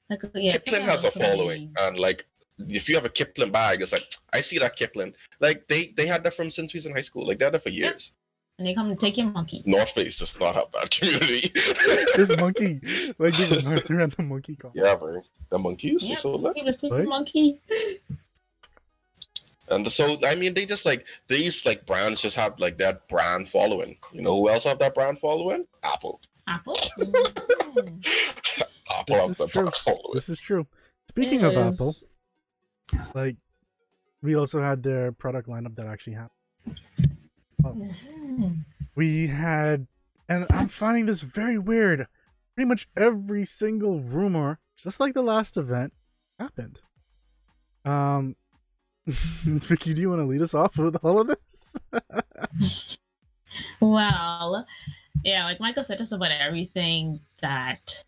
like, 0.10 0.24
uh, 0.24 0.28
yeah, 0.36 0.58
Kipling 0.58 0.84
has 0.84 1.04
a 1.06 1.12
following, 1.12 1.74
and 1.80 1.98
like 1.98 2.26
if 2.68 2.88
you 2.90 2.96
have 2.96 3.06
a 3.06 3.10
Kipling 3.10 3.52
bag, 3.52 3.82
it's 3.82 3.92
like 3.92 4.04
I 4.34 4.42
see 4.42 4.60
that 4.60 4.76
Kipling. 4.76 5.16
Like 5.40 5.68
they 5.68 5.88
they 5.98 6.06
had 6.06 6.24
that 6.24 6.36
from 6.36 6.52
since 6.52 6.72
we 6.74 6.78
was 6.78 6.86
in 6.86 6.94
high 6.94 7.02
school. 7.02 7.26
Like 7.26 7.40
they 7.40 7.46
had 7.46 7.54
that 7.56 7.64
for 7.64 7.70
Yeah. 7.70 7.88
years. 7.88 8.12
And 8.60 8.68
they 8.68 8.74
come 8.74 8.90
to 8.90 8.96
take 8.96 9.16
your 9.18 9.28
monkey. 9.28 9.64
North 9.66 9.92
Face 9.92 10.18
does 10.18 10.38
not 10.38 10.54
have 10.54 10.70
that 10.74 10.92
community. 10.98 11.50
this 12.18 12.36
monkey, 12.38 12.82
like 13.18 13.36
this 13.38 13.52
is 13.52 13.66
a 13.66 13.82
random 13.90 14.28
monkey 14.28 14.56
call. 14.58 14.72
yeah, 14.76 14.96
bro. 14.96 15.22
The 15.50 15.58
monkeys, 15.58 16.10
Yeah, 16.10 16.18
so 16.18 16.38
that. 16.38 16.56
People 16.56 16.74
take 16.74 16.92
Right? 16.92 17.00
your 17.00 17.08
monkey. 17.08 17.62
and 19.70 19.90
so 19.92 20.18
I 20.26 20.36
mean, 20.36 20.54
they 20.54 20.66
just 20.66 20.86
like 20.86 21.06
these 21.28 21.66
like 21.66 21.86
brands 21.86 22.22
just 22.22 22.36
have 22.36 22.60
like 22.60 22.78
that 22.80 23.08
brand 23.08 23.48
following. 23.50 23.98
You 24.12 24.22
know 24.24 24.36
who 24.36 24.50
else 24.50 24.66
have 24.66 24.80
that 24.80 24.94
brand 24.94 25.20
following? 25.20 25.66
Apple. 25.84 26.20
Apple. 26.50 26.76
Apple 28.92 29.28
This 29.28 29.40
is 29.40 29.52
true. 29.52 29.68
This 30.14 30.30
is 30.30 30.40
true. 30.40 30.68
Speaking 31.08 31.44
of 31.44 31.54
Yes. 31.54 31.74
Apple, 31.76 31.96
like 33.14 33.38
we 34.22 34.36
also 34.36 34.62
had 34.62 34.84
their 34.84 35.12
product 35.12 35.48
lineup 35.48 35.76
that 35.76 35.86
actually 35.88 36.14
happened. 36.14 36.80
Mhm. 37.64 38.66
We 38.96 39.28
had, 39.28 39.88
and 40.28 40.46
I'm 40.50 40.68
finding 40.68 41.06
this 41.06 41.22
very 41.22 41.58
weird. 41.58 42.08
Pretty 42.56 42.68
much 42.68 42.90
every 42.98 43.46
single 43.46 44.00
rumor, 44.00 44.60
just 44.76 45.00
like 45.00 45.14
the 45.14 45.22
last 45.22 45.56
event, 45.56 45.94
happened. 46.40 46.82
Um, 47.86 48.36
Vicky, 49.08 49.94
do 49.94 50.02
you 50.02 50.10
want 50.10 50.20
to 50.22 50.26
lead 50.26 50.42
us 50.42 50.54
off 50.54 50.78
with 50.78 50.98
all 51.04 51.22
of 51.22 51.28
this? 51.28 51.76
Well, 53.80 54.68
yeah, 55.24 55.46
like 55.46 55.60
Michael 55.60 55.84
said, 55.84 55.98
just 55.98 56.12
about 56.12 56.32
everything 56.32 57.20
that 57.42 58.04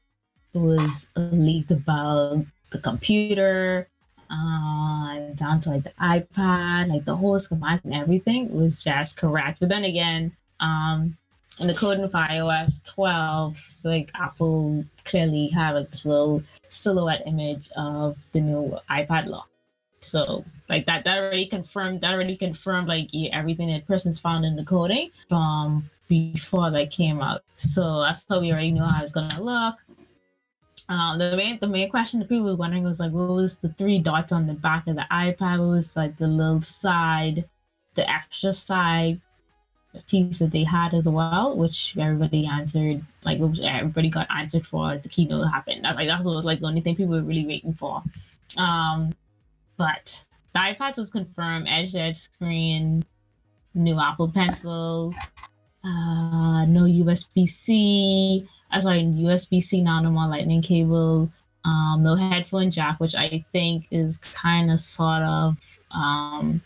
was 0.53 1.07
leaked 1.15 1.71
about 1.71 2.45
the 2.71 2.79
computer, 2.79 3.87
uh, 4.29 5.19
down 5.35 5.59
to 5.61 5.69
like 5.69 5.83
the 5.83 5.93
iPad, 6.01 6.87
like 6.87 7.05
the 7.05 7.15
whole 7.15 7.37
schematic 7.39 7.83
and 7.83 7.93
everything 7.93 8.53
was 8.53 8.83
just 8.83 9.17
correct. 9.17 9.59
But 9.59 9.69
then 9.69 9.83
again, 9.83 10.31
um, 10.59 11.17
in 11.59 11.67
the 11.67 11.75
coding 11.75 12.07
for 12.07 12.17
iOS 12.17 12.83
12, 12.93 13.77
like 13.83 14.09
Apple 14.15 14.85
clearly 15.03 15.47
had 15.47 15.73
this 15.91 16.05
little 16.05 16.43
silhouette 16.69 17.23
image 17.25 17.69
of 17.75 18.17
the 18.31 18.41
new 18.41 18.77
iPad 18.89 19.27
lock. 19.27 19.47
So 19.99 20.43
like 20.67 20.85
that 20.87 21.03
that 21.03 21.19
already 21.19 21.45
confirmed 21.45 22.01
that 22.01 22.13
already 22.13 22.35
confirmed 22.35 22.87
like 22.87 23.09
everything 23.31 23.67
that 23.67 23.85
person's 23.85 24.19
found 24.19 24.45
in 24.45 24.55
the 24.55 24.63
coding 24.63 25.11
from 25.29 25.89
before 26.11 26.69
that 26.71 26.91
came 26.91 27.21
out. 27.21 27.41
So 27.55 28.01
that's 28.01 28.25
how 28.27 28.41
we 28.41 28.51
already 28.51 28.71
knew 28.71 28.83
how 28.83 29.01
it's 29.01 29.13
gonna 29.13 29.41
look. 29.41 29.77
Um, 30.89 31.17
the 31.17 31.37
main 31.37 31.57
the 31.61 31.67
main 31.67 31.89
question 31.89 32.19
that 32.19 32.27
people 32.27 32.45
were 32.45 32.55
wondering 32.55 32.83
was 32.83 32.99
like 32.99 33.13
what 33.13 33.29
was 33.29 33.59
the 33.59 33.69
three 33.69 33.97
dots 33.97 34.33
on 34.33 34.45
the 34.45 34.53
back 34.53 34.87
of 34.87 34.95
the 34.97 35.05
iPad? 35.09 35.59
What 35.59 35.69
was 35.69 35.95
like 35.95 36.17
the 36.17 36.27
little 36.27 36.61
side, 36.61 37.47
the 37.95 38.09
extra 38.09 38.51
side 38.51 39.21
piece 40.07 40.39
that 40.39 40.51
they 40.51 40.65
had 40.65 40.93
as 40.93 41.05
well, 41.05 41.55
which 41.55 41.95
everybody 41.97 42.45
answered 42.45 43.05
like 43.23 43.39
everybody 43.63 44.09
got 44.09 44.27
answered 44.35 44.67
for 44.67 44.91
as 44.91 45.01
the 45.01 45.09
keynote 45.09 45.47
happened. 45.49 45.85
That, 45.85 45.95
like 45.95 46.09
that's 46.09 46.25
what 46.25 46.35
was 46.35 46.45
like 46.45 46.59
the 46.59 46.67
only 46.67 46.81
thing 46.81 46.97
people 46.97 47.13
were 47.13 47.21
really 47.21 47.47
waiting 47.47 47.73
for. 47.73 48.03
Um, 48.57 49.13
but 49.77 50.25
the 50.51 50.59
iPad 50.59 50.97
was 50.97 51.09
confirmed, 51.09 51.67
edge 51.69 51.93
to 51.93 51.99
edge 51.99 52.17
screen, 52.17 53.05
new 53.73 53.97
Apple 53.97 54.29
Pencil, 54.29 55.15
uh, 55.83 56.65
no 56.65 56.83
USB 56.83 57.47
C. 57.47 58.47
Uh, 58.71 58.81
sorry, 58.81 59.03
USB 59.03 59.61
C 59.61 59.81
now, 59.81 60.01
no 60.01 60.11
more 60.11 60.27
Lightning 60.27 60.61
cable. 60.61 61.31
Um, 61.63 62.01
no 62.01 62.15
headphone 62.15 62.71
jack, 62.71 62.99
which 62.99 63.15
I 63.15 63.43
think 63.51 63.87
is 63.91 64.17
kind 64.17 64.71
of 64.71 64.79
sort 64.79 65.21
of 65.21 65.79
um, 65.91 66.61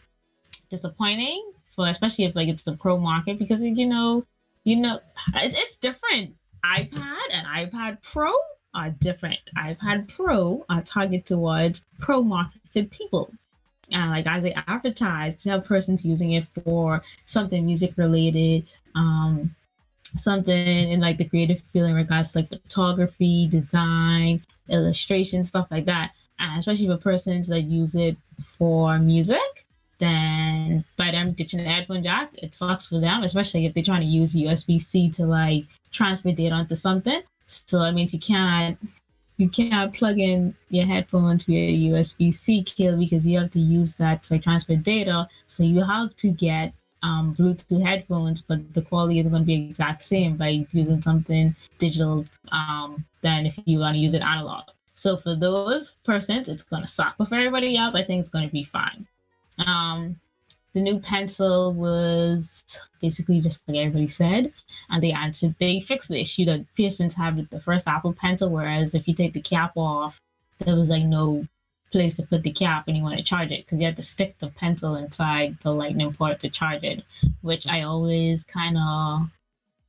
disappointing 0.70 1.52
for, 1.66 1.88
especially 1.88 2.26
if 2.26 2.36
like 2.36 2.48
it's 2.48 2.64
the 2.64 2.74
pro 2.74 2.98
market 2.98 3.38
because 3.38 3.62
you 3.62 3.86
know, 3.86 4.26
you 4.64 4.78
know, 4.78 5.00
it's, 5.36 5.60
it's 5.60 5.78
different. 5.78 6.36
iPad 6.64 7.28
and 7.32 7.46
iPad 7.46 8.02
Pro 8.02 8.32
are 8.74 8.90
different. 8.90 9.40
iPad 9.58 10.14
Pro 10.14 10.66
are 10.70 10.82
targeted 10.82 11.26
towards 11.26 11.84
pro 12.00 12.24
marketed 12.24 12.92
people. 12.92 13.32
And 13.92 14.12
like 14.12 14.26
as 14.26 14.44
they 14.44 14.54
advertise 14.68 15.36
to 15.44 15.50
have 15.50 15.66
persons 15.66 16.06
using 16.06 16.32
it 16.32 16.46
for 16.46 17.02
something 17.26 17.66
music 17.66 17.98
related, 17.98 18.66
um, 18.96 19.56
something 20.16 20.90
in 20.90 21.00
like 21.00 21.18
the 21.18 21.28
creative 21.28 21.62
field 21.74 21.90
in 21.90 21.96
regards 21.96 22.32
to 22.32 22.40
like 22.40 22.50
photography, 22.50 23.48
design, 23.48 24.44
illustration, 24.70 25.44
stuff 25.44 25.68
like 25.72 25.86
that. 25.86 26.12
And 26.40 26.60
especially 26.60 26.88
for 26.88 26.98
persons 26.98 27.48
that 27.48 27.62
use 27.62 27.96
it 27.96 28.18
for 28.58 29.00
music, 29.00 29.66
then 30.00 30.84
by 30.98 31.12
them 31.12 31.34
ditching 31.34 31.64
the 31.64 31.70
headphone 31.70 32.04
jack, 32.04 32.32
it 32.42 32.54
sucks 32.54 32.88
for 32.88 33.00
them, 33.00 33.24
especially 33.24 33.66
if 33.66 33.74
they're 33.74 33.84
trying 33.84 34.02
to 34.02 34.08
use 34.08 34.36
USB 34.36 34.80
C 34.80 35.10
to 35.12 35.26
like 35.26 35.66
transfer 35.92 36.32
data 36.32 36.54
onto 36.54 36.76
something. 36.76 37.22
So 37.46 37.80
that 37.80 37.94
means 37.94 38.14
you 38.14 38.20
can't 38.20 38.78
you 39.38 39.50
can't 39.50 39.94
plug 39.94 40.18
in 40.20 40.56
your 40.70 40.86
headphones 40.86 41.44
via 41.44 41.92
USB 41.92 42.34
C 42.34 42.64
cable 42.64 42.98
because 42.98 43.28
you 43.28 43.38
have 43.40 43.52
to 43.52 43.60
use 43.60 43.96
that 43.96 44.24
to 44.24 44.40
transfer 44.40 44.76
data. 44.76 45.28
So 45.46 45.64
you 45.64 45.84
have 45.84 46.16
to 46.18 46.30
get 46.30 46.74
um, 47.06 47.36
Bluetooth 47.36 47.86
headphones, 47.86 48.42
but 48.42 48.74
the 48.74 48.82
quality 48.82 49.20
isn't 49.20 49.32
going 49.32 49.44
to 49.44 49.48
be 49.48 49.70
exact 49.70 50.02
same 50.02 50.38
by 50.38 50.66
using 50.72 51.02
something 51.02 51.56
digital 51.78 52.26
um, 52.52 53.06
than 53.22 53.46
if 53.46 53.58
you 53.66 53.80
want 53.80 53.96
to 53.96 54.00
use 54.00 54.16
it 54.16 54.22
analog. 54.22 54.64
So 54.96 55.16
for 55.16 55.36
those 55.36 55.96
persons, 56.04 56.50
it's 56.50 56.64
going 56.64 56.82
to 56.82 56.88
suck. 56.88 57.16
But 57.18 57.28
for 57.28 57.36
everybody 57.36 57.78
else, 57.78 57.96
I 57.96 58.04
think 58.04 58.22
it's 58.22 58.30
going 58.30 58.48
to 58.48 58.52
be 58.52 58.64
fine. 58.64 59.06
Um, 59.66 60.20
the 60.74 60.82
new 60.82 61.00
pencil 61.00 61.74
was 61.74 62.64
basically 63.00 63.40
just 63.40 63.62
like 63.68 63.78
everybody 63.78 64.08
said, 64.08 64.52
and 64.90 65.04
they 65.04 65.12
answered. 65.12 65.56
They 65.60 65.80
fixed 65.80 66.10
the 66.10 66.20
issue 66.20 66.46
that 66.46 66.66
persons 66.76 67.14
have 67.16 67.38
with 67.38 67.50
the 67.50 67.62
first 67.62 67.88
Apple 67.88 68.14
Pencil, 68.14 68.50
whereas 68.50 68.96
if 68.96 69.08
you 69.08 69.14
take 69.14 69.34
the 69.34 69.42
cap 69.42 69.74
off, 69.76 70.20
there 70.60 70.76
was 70.76 70.90
like 70.90 71.04
no 71.04 71.46
place 71.92 72.16
to 72.16 72.24
put 72.24 72.44
the 72.44 72.52
cap 72.52 72.88
when 72.88 72.96
you 72.96 73.04
want 73.04 73.18
to 73.18 73.24
charge 73.24 73.52
it 73.52 73.66
because 73.66 73.80
you 73.80 73.86
have 73.86 73.96
to 73.96 74.02
stick 74.02 74.38
the 74.40 74.48
pencil 74.50 74.96
inside 74.96 75.58
the 75.62 75.74
lightning 75.74 76.14
port 76.14 76.40
to 76.42 76.50
charge 76.50 76.84
it, 76.84 77.04
which 77.42 77.68
I 77.68 77.84
always 77.84 78.44
kind 78.44 78.78
of 78.78 79.30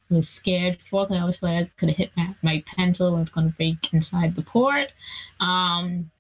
was 0.09 0.29
scared 0.29 0.81
for 0.81 1.05
because 1.05 1.17
I 1.17 1.21
always 1.21 1.39
thought 1.39 1.51
I 1.51 1.71
could 1.77 1.89
have 1.89 1.99
hit 1.99 2.13
my, 2.17 2.35
my 2.43 2.65
pencil 2.67 3.15
and 3.15 3.23
it's 3.23 3.31
going 3.31 3.51
to 3.51 3.57
break 3.57 3.93
inside 3.93 4.37
the 4.37 4.43
port. 4.43 4.93
Um, 5.41 6.11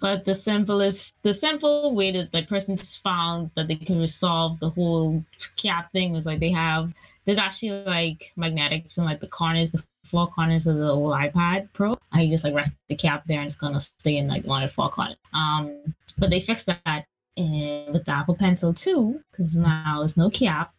But 0.00 0.26
the 0.26 0.34
simplest, 0.34 1.14
the 1.22 1.32
simple 1.32 1.94
way 1.94 2.12
that 2.12 2.30
the 2.30 2.42
person's 2.42 2.98
found 2.98 3.50
that 3.54 3.68
they 3.68 3.76
can 3.76 3.98
resolve 3.98 4.60
the 4.60 4.68
whole 4.70 5.24
cap 5.56 5.90
thing 5.92 6.12
was 6.12 6.26
like 6.26 6.40
they 6.40 6.52
have 6.52 6.92
there's 7.24 7.38
actually 7.38 7.84
like 7.84 8.32
magnetics 8.36 8.98
in 8.98 9.04
like 9.04 9.20
the 9.20 9.26
corners, 9.26 9.70
the 9.70 9.82
four 10.08 10.28
corners 10.28 10.66
of 10.66 10.76
the 10.76 10.90
old 10.90 11.12
iPad 11.12 11.68
Pro. 11.72 11.98
I 12.12 12.26
just 12.26 12.44
like 12.44 12.54
rest 12.54 12.74
the 12.88 12.96
cap 12.96 13.24
there 13.26 13.40
and 13.40 13.46
it's 13.46 13.56
gonna 13.56 13.80
stay 13.80 14.16
in 14.16 14.28
like 14.28 14.44
one 14.44 14.62
of 14.62 14.70
the 14.70 14.74
four 14.74 14.90
corners. 14.90 15.16
Um, 15.32 15.94
but 16.18 16.30
they 16.30 16.40
fixed 16.40 16.66
that 16.66 17.06
in 17.36 17.92
with 17.92 18.04
the 18.04 18.12
Apple 18.12 18.34
Pencil 18.34 18.74
too, 18.74 19.20
because 19.30 19.54
now 19.54 20.02
it's 20.02 20.16
no 20.16 20.30
cap. 20.30 20.74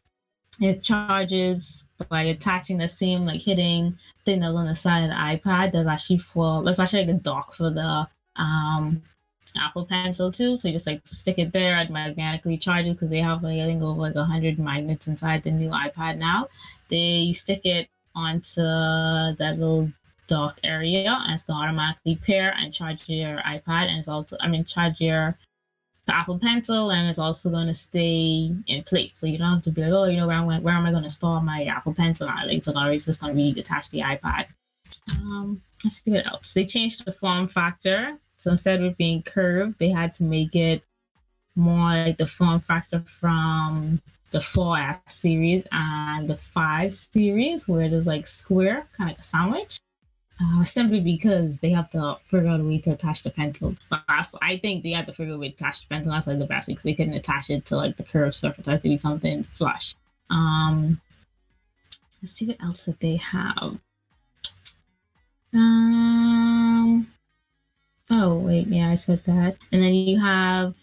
It 0.59 0.83
charges 0.83 1.85
by 2.09 2.23
attaching 2.23 2.77
the 2.77 2.87
same 2.87 3.25
like 3.25 3.41
hitting 3.41 3.97
thing 4.25 4.39
that 4.41 4.47
was 4.47 4.57
on 4.57 4.67
the 4.67 4.75
side 4.75 5.03
of 5.03 5.09
the 5.09 5.15
iPad. 5.15 5.71
There's 5.71 5.87
actually 5.87 6.19
for 6.19 6.63
there's 6.63 6.79
actually 6.79 7.05
like 7.05 7.15
a 7.15 7.19
dock 7.19 7.53
for 7.53 7.69
the 7.69 8.07
um 8.35 9.01
Apple 9.57 9.85
Pencil 9.85 10.31
too. 10.31 10.59
So 10.59 10.67
you 10.67 10.73
just 10.73 10.87
like 10.87 11.01
stick 11.05 11.39
it 11.39 11.53
there, 11.53 11.77
it 11.79 11.89
magnetically 11.89 12.57
charges 12.57 12.93
because 12.93 13.09
they 13.09 13.21
have 13.21 13.43
like 13.43 13.59
I 13.59 13.65
think 13.65 13.81
over 13.81 14.01
like 14.01 14.15
hundred 14.15 14.59
magnets 14.59 15.07
inside 15.07 15.43
the 15.43 15.51
new 15.51 15.69
iPad 15.69 16.17
now. 16.17 16.47
They 16.89 16.97
you 16.97 17.33
stick 17.33 17.65
it 17.65 17.89
onto 18.19 18.61
that 19.37 19.55
little 19.57 19.91
dock 20.27 20.59
area 20.63 21.17
and 21.23 21.33
it's 21.33 21.43
gonna 21.43 21.63
automatically 21.65 22.15
pair 22.15 22.53
and 22.59 22.73
charge 22.73 22.99
your 23.07 23.39
iPad 23.39 23.87
and 23.89 23.97
it's 23.97 24.07
also 24.07 24.37
I 24.39 24.47
mean 24.47 24.63
charge 24.63 25.01
your 25.01 25.37
Apple 26.11 26.39
Pencil 26.39 26.91
and 26.91 27.07
it's 27.07 27.19
also 27.19 27.49
to 27.51 27.73
stay 27.73 28.51
in 28.67 28.83
place. 28.83 29.13
So 29.15 29.27
you 29.27 29.37
don't 29.37 29.53
have 29.53 29.63
to 29.63 29.71
be 29.71 29.81
like, 29.81 29.91
oh, 29.91 30.05
you 30.05 30.17
know, 30.17 30.27
where, 30.27 30.37
am 30.37 30.49
I, 30.49 30.59
where 30.59 30.73
am 30.73 30.85
I 30.85 30.91
to 31.03 31.09
store 31.09 31.41
my 31.41 31.63
Apple 31.65 31.93
Pencil? 31.93 32.27
Like, 32.27 32.57
it's 32.57 32.67
always 32.67 33.05
just 33.05 33.21
to 33.21 33.31
be 33.31 33.59
attached 33.59 33.91
to 33.91 33.97
the 33.97 34.01
iPad. 34.01 34.47
Um, 35.15 35.61
let's 35.83 36.01
see 36.01 36.11
what 36.11 36.25
else. 36.25 36.53
They 36.53 36.65
changed 36.65 37.05
the 37.05 37.11
form 37.11 37.47
factor. 37.47 38.17
So 38.37 38.51
instead 38.51 38.81
of 38.81 38.97
being 38.97 39.21
curved, 39.23 39.79
they 39.79 39.89
had 39.89 40.15
to 40.15 40.23
make 40.23 40.55
it 40.55 40.83
more 41.55 41.93
like 41.93 42.17
the 42.17 42.27
form 42.27 42.61
factor 42.61 43.01
from 43.01 44.01
the 44.31 44.39
4S 44.39 44.99
series 45.07 45.65
and 45.71 46.29
the 46.29 46.37
5 46.37 46.95
series, 46.95 47.67
where 47.67 47.81
it 47.81 47.93
is 47.93 48.07
like 48.07 48.27
square, 48.27 48.87
kind 48.95 49.09
of 49.09 49.15
like 49.15 49.19
a 49.19 49.23
sandwich 49.23 49.79
uh, 50.41 50.63
simply 50.63 51.01
because 51.01 51.59
they 51.59 51.69
have 51.69 51.89
to 51.89 52.15
figure 52.25 52.49
out 52.49 52.59
a 52.59 52.63
way 52.63 52.77
to 52.79 52.91
attach 52.91 53.23
the 53.23 53.29
pencil. 53.29 53.75
But 53.89 54.01
I 54.41 54.57
think 54.57 54.83
they 54.83 54.91
have 54.91 55.05
to 55.07 55.13
figure 55.13 55.33
out 55.33 55.37
a 55.37 55.39
way 55.39 55.49
to 55.49 55.55
attach 55.55 55.81
the 55.81 55.87
pencil. 55.87 56.11
That's 56.11 56.27
like 56.27 56.39
the 56.39 56.45
best 56.45 56.67
because 56.67 56.83
they 56.83 56.93
couldn't 56.93 57.13
attach 57.13 57.49
it 57.49 57.65
to 57.65 57.75
like 57.75 57.97
the 57.97 58.03
curved 58.03 58.35
surface. 58.35 58.67
It 58.67 58.71
has 58.71 58.79
to 58.81 58.89
be 58.89 58.97
something 58.97 59.43
flush. 59.43 59.95
Um, 60.29 61.01
let's 62.21 62.31
see 62.31 62.47
what 62.47 62.61
else 62.63 62.85
that 62.85 62.99
they 62.99 63.17
have. 63.17 63.79
Um. 65.53 67.11
Oh 68.11 68.37
wait, 68.37 68.67
yeah, 68.67 68.89
I 68.91 68.95
said 68.95 69.23
that. 69.25 69.57
And 69.71 69.83
then 69.83 69.93
you 69.93 70.19
have 70.19 70.77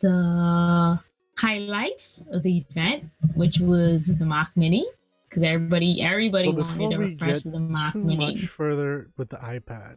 the 0.00 1.00
highlights 1.40 2.22
of 2.32 2.42
the 2.42 2.58
event, 2.58 3.04
which 3.34 3.58
was 3.58 4.06
the 4.06 4.26
Mac 4.26 4.50
Mini 4.56 4.86
because 5.28 5.42
everybody 5.42 6.02
everybody 6.02 6.52
well, 6.52 6.66
wanted 6.66 6.90
to 6.90 6.98
refresh 6.98 7.42
the 7.42 7.58
Mac 7.58 7.94
too 7.94 8.04
Mini. 8.04 8.32
Much 8.32 8.46
further 8.46 9.08
with 9.16 9.30
the 9.30 9.36
iPad. 9.36 9.96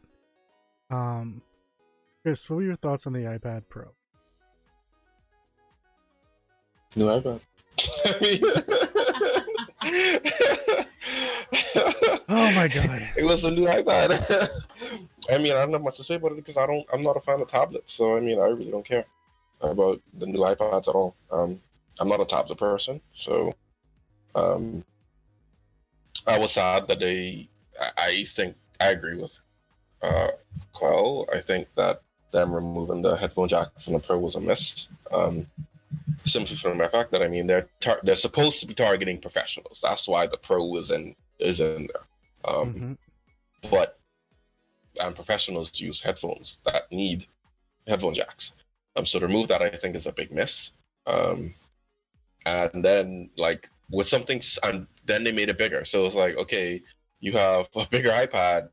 Um, 0.90 1.42
Chris, 2.22 2.50
what 2.50 2.58
were 2.58 2.64
your 2.64 2.76
thoughts 2.76 3.08
on 3.08 3.14
the 3.14 3.20
iPad 3.20 3.64
Pro? 3.68 3.90
New 6.96 7.06
iPad. 7.06 7.42
oh 12.30 12.52
my 12.56 12.68
god! 12.68 13.10
It 13.18 13.26
was 13.26 13.44
a 13.44 13.52
new 13.52 13.66
iPad. 13.66 14.12
I 15.32 15.38
mean, 15.40 15.54
I 15.54 15.64
don't 15.64 15.74
have 15.74 15.82
much 15.82 15.98
to 15.98 16.04
say 16.04 16.16
about 16.16 16.34
it 16.34 16.36
because 16.36 16.58
I 16.58 16.68
don't. 16.68 16.86
I'm 16.94 17.02
not 17.02 17.18
a 17.18 17.22
fan 17.22 17.42
of 17.42 17.50
tablets, 17.50 17.94
so 17.94 18.16
I 18.16 18.22
mean, 18.22 18.40
I 18.40 18.46
really 18.46 18.72
don't 18.72 18.86
care 18.86 19.06
about 19.72 20.02
the 20.18 20.26
new 20.26 20.40
iPods 20.40 20.88
at 20.88 20.96
all. 20.96 21.16
Um, 21.32 21.62
I'm 22.00 22.10
not 22.10 22.22
a 22.22 22.26
tablet 22.26 22.58
person, 22.58 23.02
so 23.14 23.54
um, 24.36 24.84
I 26.28 26.38
was 26.38 26.54
sad 26.54 26.88
that 26.88 27.00
they. 27.00 27.50
I 27.98 28.26
think 28.28 28.56
I 28.80 28.90
agree 28.90 29.18
with 29.18 29.38
uh, 30.02 30.30
Quell. 30.74 31.28
I 31.34 31.40
think 31.40 31.68
that 31.76 32.02
them 32.32 32.54
removing 32.54 33.02
the 33.02 33.16
headphone 33.16 33.48
jack 33.48 33.68
from 33.80 33.94
the 33.94 34.00
Pro 34.00 34.20
was 34.20 34.36
a 34.36 34.42
miss. 34.42 34.88
Um, 35.12 35.48
simply 36.26 36.56
from 36.56 36.78
the 36.78 36.88
fact 36.90 37.12
that 37.12 37.22
I 37.22 37.28
mean 37.28 37.48
they're 37.48 37.68
tar- 37.80 38.00
they're 38.04 38.16
supposed 38.16 38.60
to 38.62 38.68
be 38.68 38.74
targeting 38.74 39.20
professionals. 39.20 39.80
That's 39.84 40.08
why 40.08 40.28
the 40.28 40.38
Pro 40.38 40.76
is 40.76 40.92
in 40.92 41.16
is 41.40 41.60
in 41.60 41.88
there. 41.88 42.54
Um, 42.54 42.74
mm-hmm. 42.74 42.94
But 43.70 44.00
and 45.02 45.16
professionals 45.16 45.72
use 45.80 46.02
headphones 46.02 46.60
that 46.66 46.92
need 46.92 47.26
headphone 47.88 48.14
jacks. 48.14 48.52
Um, 48.96 49.06
so 49.06 49.20
to 49.20 49.28
remove 49.28 49.48
that, 49.48 49.62
I 49.62 49.70
think 49.70 49.96
is 49.96 50.08
a 50.08 50.12
big 50.12 50.32
miss. 50.32 50.72
Um, 51.08 51.54
and 52.46 52.84
then 52.84 53.30
like 53.38 53.70
with 53.90 54.08
something, 54.08 54.42
and 54.64 54.88
then 55.06 55.24
they 55.24 55.32
made 55.32 55.50
it 55.50 55.58
bigger. 55.58 55.86
So 55.86 56.06
it's 56.06 56.16
like, 56.16 56.36
okay, 56.38 56.82
you 57.20 57.32
have 57.34 57.68
a 57.76 57.88
bigger 57.90 58.10
iPad, 58.10 58.70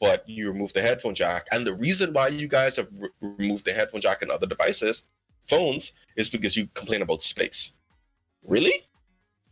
but 0.00 0.28
you 0.28 0.50
remove 0.50 0.72
the 0.72 0.82
headphone 0.82 1.14
jack. 1.14 1.46
And 1.52 1.66
the 1.66 1.74
reason 1.74 2.12
why 2.12 2.28
you 2.28 2.48
guys 2.48 2.76
have 2.76 2.88
re- 2.98 3.08
removed 3.20 3.64
the 3.64 3.72
headphone 3.72 4.00
jack 4.00 4.22
in 4.22 4.30
other 4.30 4.46
devices, 4.46 5.04
phones, 5.48 5.92
is 6.16 6.28
because 6.28 6.56
you 6.56 6.68
complain 6.74 7.02
about 7.02 7.22
space. 7.22 7.72
Really? 8.44 8.86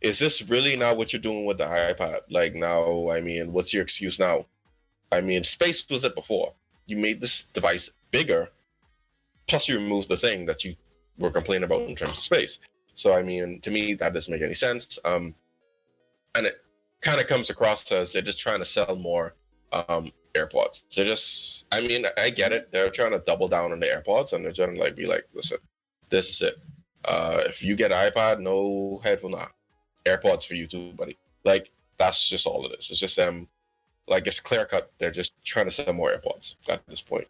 Is 0.01 0.19
this 0.19 0.41
really 0.43 0.75
now 0.75 0.93
what 0.93 1.13
you're 1.13 1.21
doing 1.21 1.45
with 1.45 1.57
the 1.57 1.65
iPad? 1.65 2.19
Like 2.29 2.53
now, 2.53 3.09
I 3.09 3.21
mean, 3.21 3.51
what's 3.51 3.73
your 3.73 3.81
excuse 3.81 4.19
now? 4.19 4.45
I 5.11 5.21
mean, 5.21 5.43
space 5.43 5.87
was 5.89 6.03
it 6.03 6.15
before. 6.15 6.53
You 6.85 6.97
made 6.97 7.21
this 7.21 7.43
device 7.53 7.89
bigger, 8.11 8.49
plus 9.47 9.67
you 9.67 9.77
remove 9.77 10.07
the 10.07 10.17
thing 10.17 10.45
that 10.45 10.63
you 10.63 10.75
were 11.17 11.31
complaining 11.31 11.63
about 11.63 11.81
in 11.81 11.95
terms 11.95 12.17
of 12.17 12.19
space. 12.19 12.59
So 12.95 13.13
I 13.13 13.23
mean, 13.23 13.59
to 13.61 13.71
me, 13.71 13.93
that 13.95 14.13
doesn't 14.13 14.31
make 14.31 14.41
any 14.41 14.53
sense. 14.53 14.99
Um, 15.05 15.35
and 16.35 16.45
it 16.45 16.61
kind 17.01 17.19
of 17.19 17.27
comes 17.27 17.49
across 17.49 17.91
as 17.91 18.13
they're 18.13 18.21
just 18.21 18.39
trying 18.39 18.59
to 18.59 18.65
sell 18.65 18.95
more 18.95 19.35
um, 19.71 20.11
AirPods. 20.33 20.83
They're 20.95 21.05
just, 21.05 21.65
I 21.71 21.81
mean, 21.81 22.05
I 22.17 22.29
get 22.29 22.51
it. 22.51 22.71
They're 22.71 22.89
trying 22.89 23.11
to 23.11 23.19
double 23.19 23.47
down 23.47 23.71
on 23.71 23.79
the 23.79 23.87
AirPods, 23.87 24.33
and 24.33 24.43
they're 24.43 24.51
trying 24.51 24.75
to 24.75 24.81
like 24.81 24.95
be 24.95 25.05
like, 25.05 25.25
listen, 25.33 25.57
this 26.09 26.29
is 26.29 26.41
it. 26.41 26.55
Uh, 27.05 27.43
if 27.45 27.61
you 27.61 27.75
get 27.75 27.91
an 27.91 28.11
iPod, 28.11 28.39
no 28.39 28.99
headphone, 29.03 29.31
nah. 29.31 29.47
AirPods 30.05 30.45
for 30.45 30.55
you 30.55 30.67
too, 30.67 30.93
buddy. 30.93 31.17
Like 31.43 31.71
that's 31.97 32.27
just 32.27 32.47
all 32.47 32.65
it 32.65 32.79
is. 32.79 32.89
It's 32.89 32.99
just 32.99 33.15
them. 33.15 33.47
Like 34.07 34.27
it's 34.27 34.39
clear 34.39 34.65
cut. 34.65 34.91
They're 34.99 35.11
just 35.11 35.33
trying 35.43 35.65
to 35.65 35.71
sell 35.71 35.93
more 35.93 36.11
AirPods 36.11 36.55
at 36.67 36.85
this 36.87 37.01
point. 37.01 37.27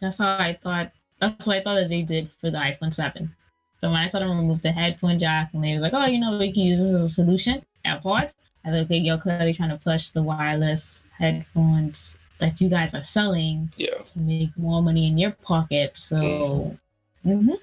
That's 0.00 0.18
how 0.18 0.36
I 0.38 0.58
thought. 0.60 0.92
That's 1.20 1.46
what 1.46 1.56
I 1.56 1.62
thought 1.62 1.76
that 1.76 1.88
they 1.88 2.02
did 2.02 2.30
for 2.30 2.50
the 2.50 2.58
iPhone 2.58 2.92
Seven. 2.92 3.34
But 3.80 3.90
when 3.90 4.00
I 4.00 4.06
saw 4.06 4.18
them 4.18 4.30
remove 4.30 4.62
the 4.62 4.72
headphone 4.72 5.18
jack, 5.18 5.50
and 5.52 5.62
they 5.62 5.74
was 5.74 5.82
like, 5.82 5.94
"Oh, 5.94 6.06
you 6.06 6.18
know, 6.18 6.38
we 6.38 6.52
can 6.52 6.62
use 6.62 6.78
this 6.78 6.92
as 6.92 7.02
a 7.02 7.08
solution." 7.08 7.64
at 7.86 8.02
AirPods. 8.02 8.34
I 8.64 8.70
was 8.70 8.80
like, 8.80 8.86
okay, 8.86 8.96
you're 8.96 9.18
clearly 9.18 9.54
trying 9.54 9.70
to 9.70 9.76
push 9.76 10.10
the 10.10 10.22
wireless 10.22 11.04
headphones 11.18 12.18
that 12.38 12.60
you 12.60 12.68
guys 12.68 12.94
are 12.94 13.02
selling 13.02 13.72
yeah. 13.76 13.94
to 13.94 14.18
make 14.18 14.56
more 14.56 14.82
money 14.82 15.06
in 15.06 15.16
your 15.16 15.30
pocket. 15.30 15.96
So, 15.96 16.16
mm-hmm. 16.16 17.30
mm-hmm. 17.30 17.54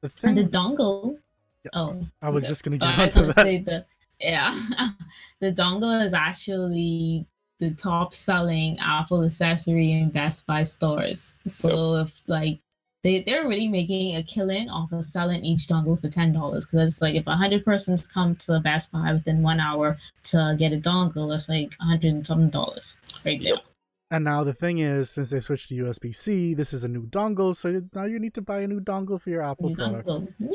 The 0.00 0.08
thing... 0.08 0.30
and 0.30 0.38
the 0.38 0.58
dongle. 0.58 1.18
Yeah, 1.64 1.70
oh, 1.74 2.06
I 2.22 2.28
was 2.30 2.46
just 2.46 2.62
gonna 2.62 2.78
get 2.78 2.98
onto 2.98 3.26
that. 3.26 3.36
Say 3.36 3.58
the, 3.58 3.84
yeah, 4.20 4.58
the 5.40 5.52
dongle 5.52 6.04
is 6.04 6.14
actually 6.14 7.26
the 7.58 7.70
top 7.70 8.14
selling 8.14 8.78
Apple 8.78 9.24
accessory 9.24 9.92
in 9.92 10.10
Best 10.10 10.46
Buy 10.46 10.62
stores. 10.62 11.34
So 11.46 11.96
yep. 11.96 12.06
if 12.06 12.22
like 12.26 12.60
they 13.02 13.22
they're 13.22 13.46
really 13.46 13.68
making 13.68 14.16
a 14.16 14.22
killing 14.22 14.68
off 14.68 14.92
of 14.92 15.04
selling 15.04 15.44
each 15.44 15.66
dongle 15.66 16.00
for 16.00 16.08
ten 16.08 16.32
dollars 16.32 16.66
because 16.66 16.92
it's 16.92 17.02
like 17.02 17.14
if 17.14 17.26
a 17.26 17.36
hundred 17.36 17.64
persons 17.64 18.06
come 18.06 18.36
to 18.36 18.60
Best 18.60 18.92
Buy 18.92 19.12
within 19.12 19.42
one 19.42 19.60
hour 19.60 19.96
to 20.24 20.56
get 20.58 20.72
a 20.72 20.76
dongle, 20.76 21.34
it's 21.34 21.48
like 21.48 21.74
a 21.80 21.84
hundred 21.84 22.14
and 22.14 22.26
something 22.26 22.50
dollars 22.50 22.98
right 23.24 23.40
there. 23.42 23.54
Yep. 23.54 23.64
And 24.10 24.24
now 24.24 24.44
the 24.44 24.54
thing 24.54 24.78
is, 24.78 25.10
since 25.10 25.30
they 25.30 25.40
switched 25.40 25.68
to 25.70 25.74
USB 25.74 26.14
C, 26.14 26.54
this 26.54 26.72
is 26.72 26.84
a 26.84 26.88
new 26.88 27.06
dongle, 27.06 27.56
so 27.56 27.82
now 27.94 28.04
you 28.04 28.20
need 28.20 28.34
to 28.34 28.42
buy 28.42 28.60
a 28.60 28.68
new 28.68 28.80
dongle 28.80 29.20
for 29.20 29.30
your 29.30 29.42
Apple 29.42 29.70
new 29.70 29.76
product. 29.76 30.06
Dongle. 30.06 30.32
Yep. 30.38 30.50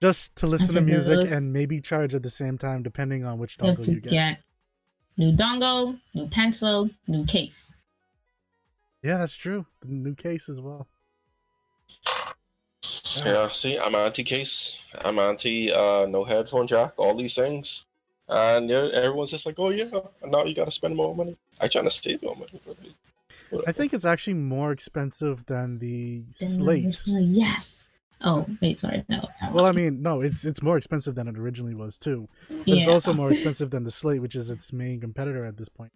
Just 0.00 0.36
to 0.36 0.46
listen 0.46 0.74
to 0.74 0.80
music 0.80 1.20
those... 1.20 1.32
and 1.32 1.52
maybe 1.52 1.80
charge 1.80 2.14
at 2.14 2.22
the 2.22 2.30
same 2.30 2.56
time, 2.56 2.82
depending 2.82 3.24
on 3.24 3.38
which 3.38 3.58
dongle 3.58 3.86
you, 3.86 3.94
you 3.94 4.00
get. 4.00 4.10
get. 4.10 4.38
New 5.18 5.32
dongle, 5.32 6.00
new 6.14 6.28
pencil, 6.28 6.90
new 7.08 7.24
case. 7.24 7.74
Yeah, 9.02 9.18
that's 9.18 9.36
true. 9.36 9.66
New 9.84 10.14
case 10.14 10.48
as 10.48 10.60
well. 10.60 10.86
Yeah, 13.24 13.48
see, 13.48 13.76
I'm 13.78 13.96
anti 13.96 14.22
case. 14.22 14.78
I'm 14.94 15.18
anti 15.18 15.72
uh, 15.72 16.06
no 16.06 16.22
headphone 16.22 16.68
jack, 16.68 16.92
all 16.98 17.16
these 17.16 17.34
things. 17.34 17.84
And 18.28 18.70
everyone's 18.70 19.30
just 19.30 19.44
like, 19.44 19.58
oh, 19.58 19.70
yeah, 19.70 19.90
now 20.24 20.44
you 20.44 20.54
got 20.54 20.66
to 20.66 20.70
spend 20.70 20.94
more 20.94 21.16
money. 21.16 21.36
I'm 21.60 21.68
trying 21.68 21.84
to 21.84 21.90
save 21.90 22.22
more 22.22 22.36
money. 22.36 22.60
I 23.66 23.72
think 23.72 23.94
it's 23.94 24.04
actually 24.04 24.34
more 24.34 24.70
expensive 24.70 25.46
than 25.46 25.78
the 25.78 26.24
Slate. 26.30 27.00
yes. 27.06 27.88
Oh, 28.22 28.46
wait, 28.60 28.80
sorry. 28.80 29.04
No. 29.08 29.28
Well, 29.52 29.66
I 29.66 29.72
mean, 29.72 30.02
no, 30.02 30.20
it's 30.22 30.44
it's 30.44 30.60
more 30.62 30.76
expensive 30.76 31.14
than 31.14 31.28
it 31.28 31.38
originally 31.38 31.74
was, 31.74 31.98
too. 31.98 32.28
But 32.48 32.66
yeah. 32.68 32.74
it's 32.76 32.88
also 32.88 33.12
more 33.12 33.30
expensive 33.30 33.70
than 33.70 33.84
the 33.84 33.90
Slate, 33.90 34.20
which 34.20 34.34
is 34.34 34.50
its 34.50 34.72
main 34.72 35.00
competitor 35.00 35.44
at 35.44 35.56
this 35.56 35.68
point. 35.68 35.92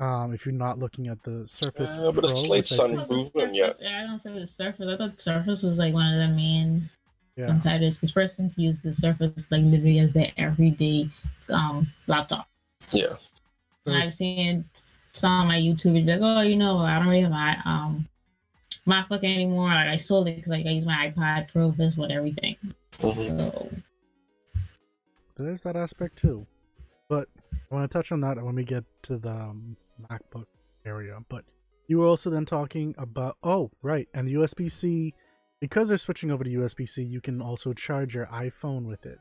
Um, 0.00 0.32
if 0.32 0.46
you're 0.46 0.54
not 0.54 0.78
looking 0.78 1.08
at 1.08 1.22
the 1.24 1.46
Surface 1.48 1.96
Uh, 1.96 2.12
but 2.12 2.24
Pro, 2.24 2.30
it's 2.30 2.42
late 2.42 2.58
which 2.60 2.72
I 2.72 2.76
sun- 2.76 2.88
think- 2.96 2.98
Well, 2.98 3.06
the 3.08 3.24
Improvement, 3.24 3.54
yeah. 3.54 3.70
Surface- 3.70 3.86
I 3.86 4.02
don't 4.02 4.18
say 4.18 4.38
the 4.38 4.46
Surface. 4.46 4.86
I 4.88 4.96
thought 4.96 5.20
Surface 5.20 5.62
was 5.62 5.78
like 5.78 5.94
one 5.94 6.12
of 6.12 6.18
the 6.20 6.28
main 6.36 6.88
yeah, 7.36 7.46
competitors 7.46 7.96
because 7.96 8.12
persons 8.12 8.58
use 8.58 8.80
the 8.82 8.92
Surface 8.92 9.48
like 9.50 9.64
literally 9.64 9.98
as 10.00 10.12
their 10.12 10.30
everyday 10.36 11.08
um 11.48 11.86
laptop. 12.06 12.46
Yeah. 12.92 13.14
And 13.86 13.96
I've 13.96 14.12
seen 14.12 14.66
some 15.12 15.30
on 15.32 15.46
my 15.48 15.58
YouTube 15.58 15.94
videos 15.94 16.20
like, 16.20 16.20
oh, 16.20 16.40
you 16.42 16.56
know, 16.56 16.78
I 16.78 16.98
don't 16.98 17.08
really 17.08 17.22
have 17.22 17.30
my 17.30 17.56
um 17.64 18.06
MacBook 18.88 19.22
anymore. 19.24 19.68
Like 19.68 19.88
I 19.88 19.96
sold 19.96 20.26
it 20.28 20.36
because 20.36 20.50
like 20.50 20.66
I 20.66 20.70
use 20.70 20.84
my 20.86 21.12
iPad 21.14 21.52
Pro 21.52 21.72
for 21.72 21.88
what 22.00 22.10
everything. 22.10 22.56
Mhm. 22.98 23.82
So 25.36 25.42
there's 25.44 25.62
that 25.62 25.76
aspect 25.76 26.16
too. 26.16 26.46
But 27.08 27.28
I 27.70 27.74
want 27.74 27.90
to 27.90 27.96
touch 27.96 28.10
on 28.12 28.20
that 28.22 28.42
when 28.42 28.54
we 28.54 28.64
get 28.64 28.84
to 29.04 29.18
the 29.18 29.30
um, 29.30 29.76
MacBook 30.10 30.46
area. 30.84 31.18
But 31.28 31.44
you 31.86 31.98
were 31.98 32.06
also 32.06 32.30
then 32.30 32.44
talking 32.44 32.94
about 32.98 33.36
oh 33.42 33.70
right, 33.82 34.08
and 34.14 34.26
the 34.26 34.34
USB 34.34 34.70
C 34.70 35.14
because 35.60 35.88
they're 35.88 35.96
switching 35.98 36.30
over 36.30 36.44
to 36.44 36.50
USB 36.50 36.88
C, 36.88 37.02
you 37.02 37.20
can 37.20 37.40
also 37.42 37.72
charge 37.72 38.14
your 38.14 38.26
iPhone 38.26 38.84
with 38.84 39.04
it 39.06 39.18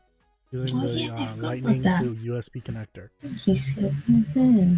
using 0.52 0.78
Oh, 0.78 0.88
the 0.88 1.00
yeah, 1.00 1.14
uh, 1.34 1.36
Lightning 1.38 1.82
to 1.82 2.16
USB 2.16 2.62
connector. 2.64 3.10
he 3.44 3.56
said, 3.56 3.92
hmm 4.34 4.76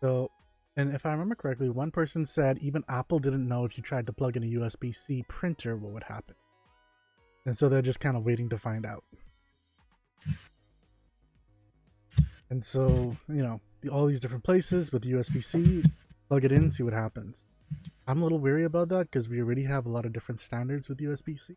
So, 0.00 0.30
and 0.76 0.92
if 0.94 1.04
I 1.04 1.12
remember 1.12 1.34
correctly, 1.34 1.68
one 1.68 1.90
person 1.90 2.24
said 2.24 2.58
even 2.58 2.84
Apple 2.88 3.18
didn't 3.18 3.46
know 3.46 3.64
if 3.64 3.76
you 3.76 3.82
tried 3.82 4.06
to 4.06 4.12
plug 4.12 4.36
in 4.36 4.44
a 4.44 4.46
USB 4.46 4.94
C 4.94 5.24
printer 5.28 5.76
what 5.76 5.92
would 5.92 6.04
happen. 6.04 6.34
And 7.46 7.56
so 7.56 7.68
they're 7.68 7.82
just 7.82 8.00
kind 8.00 8.16
of 8.16 8.24
waiting 8.24 8.48
to 8.50 8.58
find 8.58 8.86
out. 8.86 9.04
And 12.50 12.62
so, 12.62 13.16
you 13.28 13.42
know, 13.42 13.60
all 13.90 14.06
these 14.06 14.20
different 14.20 14.44
places 14.44 14.92
with 14.92 15.04
USB 15.04 15.42
C, 15.42 15.84
plug 16.28 16.44
it 16.44 16.52
in, 16.52 16.68
see 16.70 16.82
what 16.82 16.92
happens. 16.92 17.46
I'm 18.06 18.20
a 18.20 18.22
little 18.22 18.40
weary 18.40 18.64
about 18.64 18.88
that 18.88 19.10
because 19.10 19.28
we 19.28 19.40
already 19.40 19.64
have 19.64 19.86
a 19.86 19.88
lot 19.88 20.04
of 20.04 20.12
different 20.12 20.40
standards 20.40 20.88
with 20.88 20.98
USB 20.98 21.38
C. 21.38 21.54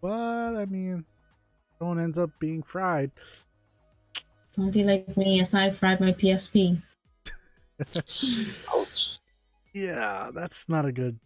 But, 0.00 0.56
I 0.56 0.64
mean, 0.66 1.04
someone 1.78 2.00
ends 2.00 2.18
up 2.18 2.30
being 2.38 2.62
fried. 2.62 3.10
don't 4.54 4.70
be 4.70 4.84
like 4.84 5.16
me 5.16 5.40
as 5.40 5.52
I 5.52 5.70
fried 5.70 6.00
my 6.00 6.12
PSP. 6.12 6.80
Ouch. 8.74 9.18
Yeah, 9.74 10.30
that's 10.34 10.68
not 10.68 10.86
a 10.86 10.92
good. 10.92 11.18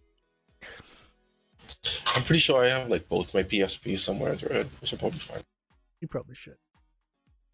I'm 2.17 2.25
pretty 2.25 2.41
sure 2.41 2.65
I 2.65 2.69
have 2.69 2.89
like 2.89 3.09
both 3.09 3.33
my 3.33 3.43
PSP 3.43 3.99
somewhere. 3.99 4.37
Right? 4.51 4.67
I 4.83 4.87
should 4.87 4.99
probably 4.99 5.21
find. 5.21 5.45
You 6.01 6.09
probably 6.09 6.35
should. 6.35 6.57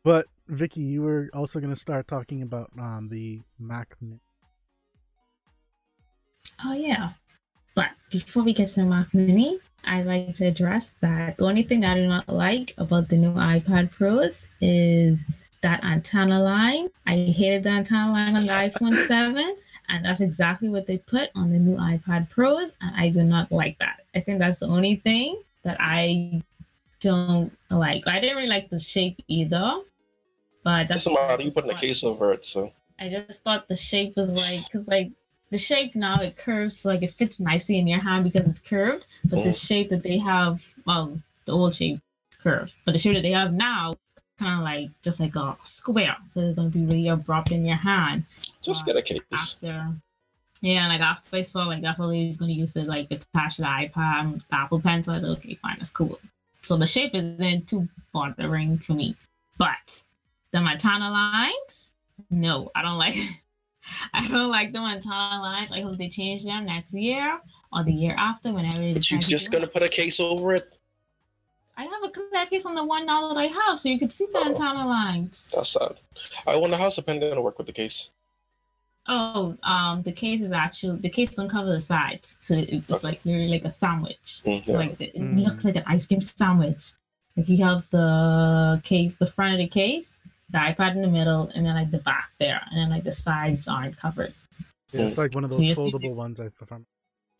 But 0.05 0.26
Vicky, 0.49 0.80
you 0.80 1.03
were 1.03 1.28
also 1.34 1.61
going 1.61 1.74
to 1.74 1.78
start 1.78 2.09
talking 2.09 2.42
about 2.42 2.70
um 2.78 3.09
the 3.11 3.42
Mac 3.59 3.97
Mini. 4.01 4.20
Oh 6.64 6.72
yeah. 6.72 7.11
But 7.74 7.90
before 8.11 8.42
we 8.42 8.55
get 8.55 8.68
to 8.68 8.80
the 8.80 8.86
Mac 8.86 9.12
Mini, 9.12 9.59
I'd 9.84 10.07
like 10.07 10.32
to 10.34 10.47
address 10.47 10.94
that 11.01 11.36
the 11.36 11.44
only 11.44 11.62
thing 11.62 11.84
I 11.84 11.94
do 11.94 12.07
not 12.07 12.28
like 12.28 12.72
about 12.78 13.09
the 13.11 13.16
new 13.16 13.34
iPad 13.34 13.90
Pros 13.90 14.47
is 14.61 15.26
that 15.66 15.82
antenna 15.84 16.40
line. 16.40 16.88
I 17.06 17.16
hated 17.16 17.64
the 17.64 17.70
antenna 17.70 18.12
line 18.12 18.36
on 18.36 18.46
the 18.46 18.52
iPhone 18.52 18.94
7, 19.08 19.56
and 19.88 20.04
that's 20.04 20.20
exactly 20.20 20.68
what 20.68 20.86
they 20.86 20.98
put 20.98 21.30
on 21.34 21.50
the 21.50 21.58
new 21.58 21.76
iPad 21.76 22.30
Pros, 22.30 22.72
and 22.80 22.92
I 22.96 23.08
do 23.08 23.22
not 23.24 23.50
like 23.50 23.76
that. 23.80 24.04
I 24.14 24.20
think 24.20 24.38
that's 24.38 24.60
the 24.60 24.66
only 24.68 24.96
thing 24.96 25.42
that 25.64 25.76
I 25.80 26.40
don't 27.00 27.50
like. 27.70 28.06
I 28.06 28.20
didn't 28.20 28.36
really 28.36 28.48
like 28.48 28.68
the 28.70 28.78
shape 28.78 29.18
either, 29.26 29.80
but 30.62 30.86
that's 30.88 31.08
matter. 31.10 31.42
You 31.42 31.50
put 31.50 31.64
in 31.64 31.70
a 31.70 31.74
case 31.74 32.04
over 32.04 32.32
it, 32.32 32.46
so 32.46 32.72
I 33.00 33.08
just 33.08 33.42
thought 33.42 33.66
the 33.66 33.74
shape 33.76 34.16
was 34.16 34.28
like, 34.28 34.64
because 34.64 34.86
like 34.86 35.10
the 35.50 35.58
shape 35.58 35.96
now 35.96 36.20
it 36.20 36.36
curves, 36.36 36.78
so 36.78 36.88
like 36.90 37.02
it 37.02 37.10
fits 37.10 37.40
nicely 37.40 37.78
in 37.80 37.88
your 37.88 38.00
hand 38.00 38.22
because 38.24 38.48
it's 38.48 38.60
curved. 38.60 39.04
But 39.24 39.42
the 39.42 39.50
Mhm. 39.50 39.66
shape 39.68 39.88
that 39.90 40.04
they 40.04 40.18
have, 40.18 40.62
well, 40.86 41.20
the 41.44 41.52
old 41.52 41.74
shape 41.74 41.98
curved, 42.40 42.72
but 42.84 42.92
the 42.92 42.98
shape 42.98 43.14
that 43.14 43.22
they 43.22 43.32
have 43.32 43.52
now, 43.52 43.96
kind 44.39 44.61
of 44.61 44.64
like 44.64 44.91
just 45.03 45.20
like 45.20 45.34
a 45.37 45.57
square, 45.62 46.16
so 46.30 46.41
it's 46.41 46.57
gonna 46.57 46.68
be 46.68 46.84
really 46.87 47.09
abrupt 47.09 47.51
in 47.51 47.64
your 47.64 47.76
hand. 47.76 48.24
just 48.62 48.82
Uh, 48.82 48.87
get 48.87 48.97
a 48.97 49.03
case. 49.03 49.20
After, 49.32 49.93
yeah, 50.61 50.89
like 50.89 51.01
after 51.01 51.37
I 51.37 51.43
saw 51.43 51.66
like 51.66 51.82
that's 51.82 52.01
all 52.01 52.09
they 52.09 52.26
was 52.26 52.37
gonna 52.37 52.53
use 52.53 52.72
to 52.74 52.84
like 52.84 53.11
attach 53.11 53.57
the 53.59 53.64
iPad, 53.64 54.43
the 54.49 54.57
Apple 54.57 54.80
Pencil, 54.80 55.14
I 55.14 55.16
was 55.16 55.24
like, 55.24 55.39
okay, 55.39 55.55
fine, 55.55 55.76
that's 55.78 55.91
cool. 55.91 56.18
So 56.62 56.76
the 56.76 56.87
shape 56.87 57.14
isn't 57.14 57.68
too 57.68 57.89
bothering 58.12 58.78
for 58.78 58.95
me, 58.95 59.16
but 59.59 60.03
the 60.51 60.61
Montana 60.61 61.11
lines, 61.11 61.93
no, 62.30 62.70
I 62.74 62.82
don't 62.82 62.99
like. 62.99 63.16
I 64.12 64.26
don't 64.26 64.51
like 64.51 64.72
the 64.72 64.80
Montana 64.80 65.41
lines. 65.41 65.70
I 65.70 65.80
hope 65.80 65.97
they 65.97 66.09
change 66.09 66.43
them 66.43 66.66
next 66.66 66.93
year 66.93 67.39
or 67.72 67.84
the 67.84 67.93
year 67.93 68.16
after, 68.18 68.53
whenever 68.53 68.93
But 68.93 69.09
you're 69.11 69.20
just 69.20 69.53
gonna 69.53 69.68
put 69.68 69.82
a 69.82 69.89
case 69.89 70.18
over 70.18 70.55
it. 70.55 70.76
I 71.77 71.85
have 71.85 72.03
a 72.05 72.09
clear 72.11 72.47
case 72.47 72.64
on 72.64 72.74
the 72.74 72.85
one 72.85 73.05
now 73.07 73.29
that 73.33 73.39
I 73.39 73.47
have, 73.47 73.79
so 73.79 73.89
you 73.89 73.99
could 73.99 74.12
see 74.12 74.27
the 74.33 74.39
Oh. 74.39 74.45
antenna 74.47 74.87
lines. 74.87 75.51
That's 75.55 75.70
sad. 75.70 75.97
I 76.47 76.57
wonder 76.57 76.77
how's 76.77 76.97
the 76.97 77.03
pen 77.03 77.20
gonna 77.20 77.43
work 77.43 77.59
with 77.59 77.66
the 77.66 77.72
case. 77.72 78.09
Oh, 79.09 79.57
um, 79.62 80.03
the 80.03 80.11
case 80.11 80.43
is 80.43 80.51
actually 80.53 80.99
the 80.99 81.09
case 81.11 81.35
don't 81.35 81.49
cover 81.49 81.70
the 81.70 81.81
sides, 81.81 82.37
so 82.41 82.55
it's 82.55 82.91
Okay. 82.91 83.07
like 83.07 83.24
literally 83.24 83.49
like 83.49 83.64
a 83.64 83.70
sandwich. 83.70 84.43
Mm, 84.45 84.66
So 84.66 84.79
like 84.79 85.01
it 85.01 85.14
Mm. 85.14 85.45
looks 85.45 85.64
like 85.64 85.77
an 85.77 85.85
ice 85.87 86.07
cream 86.07 86.20
sandwich. 86.20 86.93
Like 87.37 87.49
you 87.49 87.62
have 87.64 87.89
the 87.91 88.81
case, 88.83 89.16
the 89.16 89.27
front 89.27 89.53
of 89.53 89.59
the 89.59 89.68
case, 89.68 90.20
the 90.51 90.59
iPad 90.59 90.97
in 90.97 91.03
the 91.03 91.09
middle, 91.09 91.51
and 91.55 91.64
then 91.66 91.74
like 91.74 91.91
the 91.91 91.99
back 91.99 92.31
there, 92.39 92.62
and 92.70 92.79
then 92.79 92.91
like 92.91 93.05
the 93.05 93.12
sides 93.12 93.68
aren't 93.68 93.97
covered. 93.97 94.35
Yeah, 94.93 95.03
it's 95.03 95.18
like 95.18 95.35
one 95.35 95.45
of 95.45 95.51
those 95.51 95.66
foldable 95.66 96.14
ones. 96.14 96.41
I 96.41 96.47
if 96.47 96.55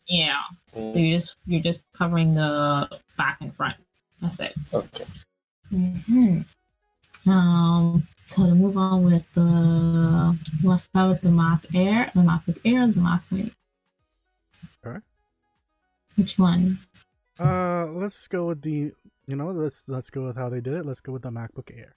Yeah, 0.07 0.39
so 0.73 0.79
Mm, 0.79 0.95
you 0.95 1.15
just 1.17 1.37
you're 1.47 1.61
just 1.61 1.83
covering 1.91 2.33
the 2.35 2.87
back 3.17 3.41
and 3.41 3.53
front. 3.53 3.75
That's 4.19 4.39
it. 4.39 4.53
okay. 4.73 5.05
hmm 5.69 6.39
Um, 7.25 8.07
so 8.25 8.45
to 8.45 8.55
move 8.55 8.77
on 8.77 9.03
with 9.03 9.23
the, 9.33 10.37
you 10.61 10.67
want 10.67 10.79
to 10.79 10.83
start 10.85 11.09
with 11.09 11.21
the 11.21 11.29
Mac 11.29 11.65
Air, 11.73 12.11
the 12.15 12.21
MacBook 12.21 12.59
Air, 12.65 12.87
the 12.87 12.99
Mac 13.01 13.23
Mini. 13.31 13.51
Alright. 14.85 15.01
Which 16.15 16.37
one? 16.39 16.79
Uh, 17.39 17.85
let's 17.87 18.27
go 18.27 18.47
with 18.47 18.61
the. 18.61 18.91
You 19.29 19.35
know, 19.35 19.51
let's 19.51 19.89
let's 19.89 20.09
go 20.09 20.25
with 20.27 20.37
how 20.37 20.47
they 20.47 20.61
did 20.61 20.73
it. 20.73 20.85
Let's 20.85 21.01
go 21.01 21.11
with 21.11 21.23
the 21.23 21.29
MacBook 21.29 21.69
Air. 21.77 21.95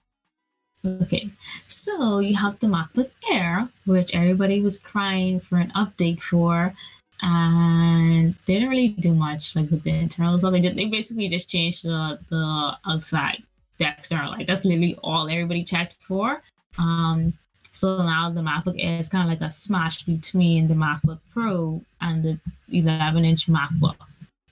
Okay, 0.83 1.31
so 1.67 2.19
you 2.19 2.35
have 2.35 2.59
the 2.59 2.67
MacBook 2.67 3.11
Air, 3.31 3.69
which 3.85 4.13
everybody 4.13 4.61
was 4.61 4.77
crying 4.77 5.39
for 5.39 5.57
an 5.57 5.71
update 5.75 6.21
for, 6.21 6.73
and 7.21 8.35
they 8.45 8.55
didn't 8.55 8.69
really 8.69 8.89
do 8.89 9.13
much 9.13 9.55
like 9.55 9.69
with 9.69 9.83
the 9.83 9.91
internal 9.91 10.37
stuff. 10.39 10.51
They 10.51 10.61
did, 10.61 10.75
they 10.75 10.85
basically 10.85 11.27
just 11.27 11.49
changed 11.49 11.83
the 11.85 12.19
the 12.29 12.77
outside, 12.85 13.43
the 13.77 13.89
external. 13.89 14.31
Like 14.31 14.47
that's 14.47 14.65
literally 14.65 14.97
all 15.03 15.29
everybody 15.29 15.63
checked 15.63 15.95
for. 16.01 16.41
Um, 16.79 17.33
so 17.71 18.03
now 18.03 18.29
the 18.29 18.41
MacBook 18.41 18.75
Air 18.79 18.99
is 18.99 19.07
kind 19.07 19.23
of 19.23 19.29
like 19.29 19.47
a 19.47 19.51
smash 19.51 20.03
between 20.03 20.67
the 20.67 20.73
MacBook 20.73 21.19
Pro 21.33 21.81
and 22.01 22.23
the 22.23 22.39
11 22.69 23.23
inch 23.23 23.47
MacBook. 23.47 23.95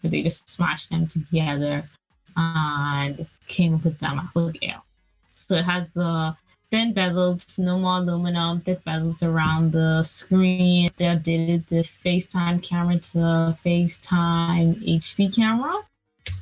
But 0.01 0.11
they 0.11 0.21
just 0.21 0.49
smashed 0.49 0.89
them 0.89 1.07
together 1.07 1.89
and 2.37 3.27
came 3.47 3.75
up 3.75 3.83
with 3.83 3.99
the 3.99 4.05
MacBook 4.05 4.57
Air. 4.61 4.81
So 5.33 5.55
it 5.55 5.65
has 5.65 5.89
the 5.91 6.35
thin 6.71 6.93
bezels, 6.93 7.57
no 7.59 7.77
more 7.79 7.97
aluminum, 7.97 8.61
thick 8.61 8.83
bezels 8.85 9.21
around 9.23 9.71
the 9.71 10.03
screen. 10.03 10.89
They 10.97 11.05
updated 11.05 11.67
the 11.67 11.77
FaceTime 11.81 12.61
camera 12.63 12.99
to 12.99 13.57
FaceTime 13.65 14.83
HD 14.87 15.35
camera. 15.35 15.81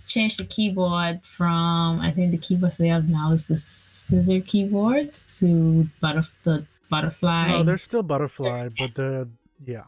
Changed 0.05 0.39
the 0.39 0.45
keyboard 0.45 1.23
from 1.23 1.99
I 2.01 2.11
think 2.11 2.31
the 2.31 2.37
keyboards 2.37 2.77
they 2.77 2.87
have 2.89 3.07
now 3.09 3.31
is 3.31 3.47
the 3.47 3.57
scissor 3.57 4.41
keyboard 4.41 5.13
to 5.39 5.87
butterf- 6.03 6.41
the 6.43 6.65
butterfly. 6.89 7.47
No, 7.49 7.63
they're 7.63 7.77
still 7.77 8.03
butterfly, 8.03 8.69
but 8.77 8.95
they're 8.95 9.27
yeah. 9.65 9.83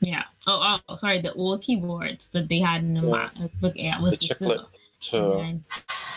yeah. 0.00 0.22
Oh, 0.46 0.60
oh, 0.62 0.78
oh, 0.88 0.96
sorry. 0.96 1.20
The 1.20 1.32
old 1.34 1.62
keyboards 1.62 2.28
that 2.28 2.48
they 2.48 2.58
had 2.60 2.82
in 2.82 2.94
the 2.94 3.02
Yeah. 3.06 3.30
MacBook 3.38 3.72
Air 3.76 3.96
was 4.00 4.16
The 4.18 4.28
the, 4.28 4.34
chiclet 4.34 4.66
scissor. 5.00 5.18
to 5.18 5.32
And 5.38 5.64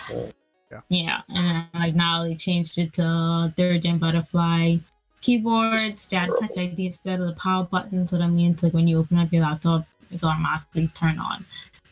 yeah. 0.09 0.31
Yeah. 0.71 0.79
yeah, 0.89 1.21
and 1.27 1.45
then 1.47 1.67
like 1.73 1.95
now 1.95 2.23
they 2.23 2.35
changed 2.35 2.77
it 2.77 2.93
to 2.93 3.53
third 3.57 3.81
gen 3.81 3.97
butterfly 3.99 4.77
keyboards. 5.21 6.07
They 6.07 6.17
had 6.17 6.29
Touch 6.39 6.57
ID 6.57 6.85
instead 6.87 7.19
of 7.19 7.27
the 7.27 7.33
power 7.33 7.63
button, 7.63 8.07
so 8.07 8.17
that 8.17 8.29
means 8.29 8.63
like 8.63 8.73
when 8.73 8.87
you 8.87 8.99
open 8.99 9.17
up 9.17 9.31
your 9.31 9.43
laptop, 9.43 9.85
it's 10.11 10.23
automatically 10.23 10.87
turned 10.89 11.19
on. 11.19 11.45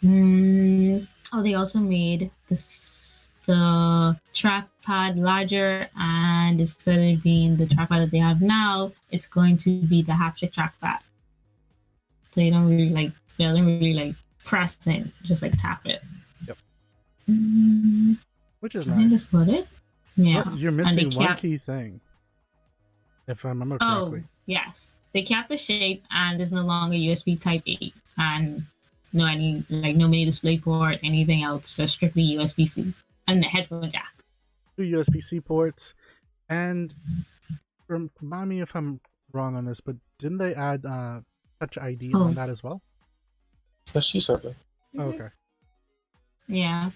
Mm, 0.04 1.08
oh, 1.34 1.44
they 1.44 1.54
also 1.54 1.80
made 1.80 2.32
this 2.48 3.30
the 3.46 4.16
trackpad 4.34 5.18
larger, 5.18 5.90
and 5.96 6.62
instead 6.62 7.00
of 7.00 7.24
being 7.24 7.58
the 7.58 7.66
trackpad 7.66 8.02
that 8.02 8.12
they 8.12 8.20
have 8.20 8.42
now, 8.42 8.92
it's 9.12 9.26
going 9.26 9.58
to 9.58 9.82
be 9.82 10.02
the 10.02 10.12
haptic 10.12 10.54
trackpad. 10.54 11.00
So 12.32 12.42
you 12.42 12.52
don't 12.52 12.70
really 12.70 12.90
like, 12.90 13.12
you 13.38 13.48
don't 13.48 13.66
really 13.66 13.94
like 13.94 14.16
press 14.46 14.78
it, 14.86 15.08
just 15.24 15.42
like 15.42 15.58
tap 15.58 15.82
it. 15.86 16.02
Yep. 16.48 16.58
Mm, 17.28 18.18
Which 18.60 18.76
is 18.76 18.88
I 18.88 18.96
nice. 18.98 19.12
that's 19.12 19.34
what 19.34 19.48
it. 19.50 19.68
Yeah. 20.16 20.44
But 20.46 20.58
you're 20.58 20.72
missing 20.72 21.10
one 21.12 21.28
kept- 21.28 21.42
key 21.42 21.58
thing. 21.58 22.02
if 23.28 23.46
I 23.46 23.50
remember 23.50 23.78
Oh, 23.82 24.20
yes. 24.46 25.00
They 25.14 25.22
kept 25.24 25.50
the 25.50 25.58
shape 25.58 26.04
and 26.12 26.40
there's 26.40 26.52
no 26.52 26.62
longer 26.64 26.96
USB 26.96 27.40
Type 27.40 27.64
A 27.68 27.94
and 28.18 28.66
no 29.14 29.26
any 29.26 29.66
like 29.70 29.96
no 29.96 30.08
mini 30.08 30.26
display 30.26 30.58
port, 30.60 30.98
anything 31.04 31.42
else, 31.44 31.76
just 31.78 31.94
strictly 31.94 32.24
USB 32.36 32.68
C 32.68 32.94
and 33.28 33.42
the 33.42 33.48
headphone 33.48 33.90
jack. 33.90 34.24
Two 34.78 34.84
USB 34.84 35.22
C 35.22 35.40
ports, 35.40 35.94
and 36.50 36.94
rem- 37.88 38.12
remind 38.22 38.50
me 38.50 38.62
if 38.62 38.76
I'm 38.76 39.00
wrong 39.32 39.56
on 39.56 39.66
this, 39.66 39.80
but 39.82 39.96
didn't 40.18 40.38
they 40.40 40.54
add 40.56 40.86
uh, 40.86 41.22
Touch 41.60 41.78
ID 41.78 42.12
Oh. 42.14 42.24
on 42.24 42.34
that 42.36 42.50
as 42.50 42.64
well? 42.64 42.82
Yes, 43.94 44.06
she 44.06 44.20
said 44.20 44.42
that. 44.44 44.56
Oh, 44.98 45.04
okay. 45.06 45.30
Yeah. 46.48 46.92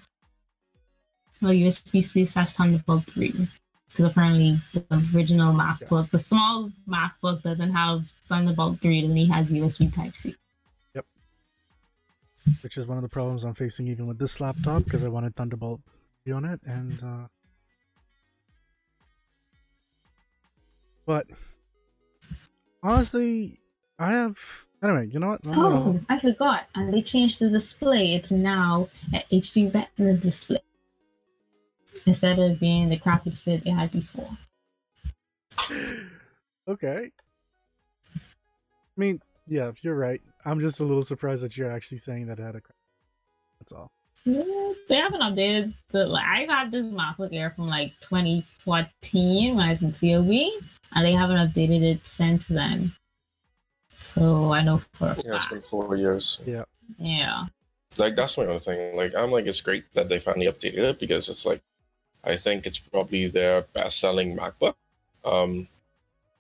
Well, 1.44 1.52
USB 1.52 2.02
C 2.02 2.24
slash 2.24 2.54
Thunderbolt 2.54 3.06
3. 3.08 3.50
Because 3.90 4.06
apparently 4.06 4.62
the 4.72 4.84
original 5.14 5.54
MacBook, 5.54 6.04
Yes. 6.04 6.10
the 6.12 6.20
small 6.20 6.72
MacBook 6.88 7.44
doesn't 7.44 7.74
have 7.74 8.06
Thunderbolt 8.30 8.80
3, 8.80 9.00
it 9.00 9.04
only 9.04 9.26
has 9.26 9.52
USB 9.52 9.94
Type 9.94 10.16
C. 10.16 10.36
Yep. 10.96 11.06
Which 12.62 12.78
is 12.78 12.88
one 12.88 12.98
of 12.98 13.04
the 13.04 13.10
problems 13.10 13.44
I'm 13.44 13.54
facing 13.56 13.88
even 13.90 14.08
with 14.08 14.18
this 14.20 14.40
laptop 14.40 14.86
because 14.86 15.04
I 15.04 15.10
wanted 15.10 15.36
Thunderbolt 15.36 15.82
to 15.86 15.92
be 16.26 16.32
on 16.32 16.46
it, 16.46 16.62
and 16.66 17.04
uh, 17.04 17.28
but 21.06 21.28
honestly, 22.82 23.60
I 24.00 24.14
have 24.14 24.38
anyway. 24.82 25.08
You 25.12 25.20
know 25.20 25.28
what? 25.32 25.42
Oh, 25.48 26.00
I 26.08 26.18
forgot. 26.20 26.68
And 26.74 26.94
they 26.94 27.02
changed 27.02 27.40
the 27.40 27.50
display. 27.50 28.16
It's 28.16 28.32
now 28.32 28.88
a 29.14 29.24
HD 29.30 29.72
Retina 29.74 30.14
display. 30.14 30.62
Instead 32.06 32.40
of 32.40 32.60
being 32.60 32.90
the 32.90 32.98
crappy 32.98 33.30
display 33.30 33.58
they 33.58 33.70
had 33.70 33.92
before. 33.92 34.30
okay. 36.68 37.12
I 38.16 38.20
mean, 38.98 39.22
yeah, 39.48 39.68
if 39.70 39.84
you're 39.84 39.96
right. 39.96 40.22
I'm 40.46 40.60
just 40.60 40.80
a 40.80 40.84
little 40.84 41.02
surprised 41.02 41.44
that 41.44 41.58
you're 41.58 41.72
actually 41.72 41.98
saying 42.00 42.28
that 42.28 42.40
it 42.40 42.44
had 42.44 42.56
a. 42.56 42.62
crack. 42.62 42.76
That's 43.60 43.72
all. 43.72 43.92
Yeah, 44.26 44.42
they 44.88 44.96
haven't 44.96 45.22
updated 45.22 45.74
the 45.90 46.06
like 46.06 46.26
I 46.26 46.46
got 46.46 46.72
this 46.72 46.86
MacBook 46.86 47.30
Air 47.34 47.50
from 47.52 47.68
like 47.68 47.92
2014 48.02 49.56
when 49.56 49.66
I 49.66 49.70
was 49.70 49.82
in 49.82 49.92
COB 49.92 50.64
and 50.96 51.06
they 51.06 51.12
haven't 51.12 51.36
updated 51.38 51.82
it 51.84 52.08
since 52.08 52.48
then. 52.48 52.94
So 53.94 54.54
I 54.54 54.64
know 54.64 54.82
for 54.94 55.08
a 55.08 55.10
Yeah, 55.10 55.16
it's 55.16 55.26
fact. 55.26 55.50
been 55.52 55.62
four 55.64 55.96
years. 55.98 56.40
Yeah. 56.46 56.64
Yeah. 56.98 57.46
Like 57.98 58.16
that's 58.16 58.38
my 58.38 58.46
other 58.46 58.60
thing. 58.60 58.96
Like 58.96 59.14
I'm 59.14 59.30
like 59.30 59.46
it's 59.46 59.60
great 59.62 59.84
that 59.94 60.08
they 60.08 60.20
finally 60.20 60.46
updated 60.48 60.78
it 60.80 61.00
because 61.00 61.28
it's 61.28 61.46
like 61.46 61.62
I 62.24 62.38
think 62.38 62.66
it's 62.66 62.80
probably 62.80 63.28
their 63.28 63.62
best 63.74 64.00
selling 64.00 64.38
MacBook. 64.38 64.76
Um 65.26 65.68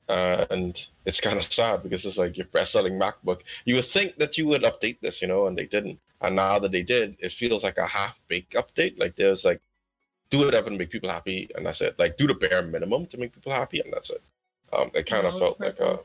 and 0.09 0.85
it's 1.05 1.21
kind 1.21 1.37
of 1.37 1.51
sad 1.51 1.83
because 1.83 2.05
it's 2.05 2.17
like 2.17 2.37
your 2.37 2.47
best 2.47 2.73
selling 2.73 2.99
MacBook. 2.99 3.41
You 3.65 3.75
would 3.75 3.85
think 3.85 4.17
that 4.17 4.37
you 4.37 4.47
would 4.47 4.63
update 4.63 4.99
this, 4.99 5.21
you 5.21 5.27
know, 5.27 5.47
and 5.47 5.57
they 5.57 5.65
didn't. 5.65 5.99
And 6.21 6.35
now 6.35 6.59
that 6.59 6.71
they 6.71 6.83
did, 6.83 7.15
it 7.19 7.31
feels 7.31 7.63
like 7.63 7.77
a 7.77 7.87
half 7.87 8.19
baked 8.27 8.53
update. 8.53 8.99
Like 8.99 9.15
there's 9.15 9.45
like 9.45 9.61
do 10.29 10.39
whatever 10.39 10.69
to 10.69 10.77
make 10.77 10.89
people 10.89 11.09
happy 11.09 11.49
and 11.55 11.65
that's 11.65 11.81
it. 11.81 11.97
Like 11.99 12.17
do 12.17 12.27
the 12.27 12.33
bare 12.33 12.61
minimum 12.61 13.05
to 13.07 13.17
make 13.17 13.33
people 13.33 13.51
happy 13.51 13.79
and 13.79 13.91
that's 13.93 14.09
it. 14.09 14.21
Um 14.71 14.91
it 14.93 15.05
kind 15.05 15.25
of 15.27 15.37
felt 15.39 15.59
like 15.59 15.79
a 15.79 15.99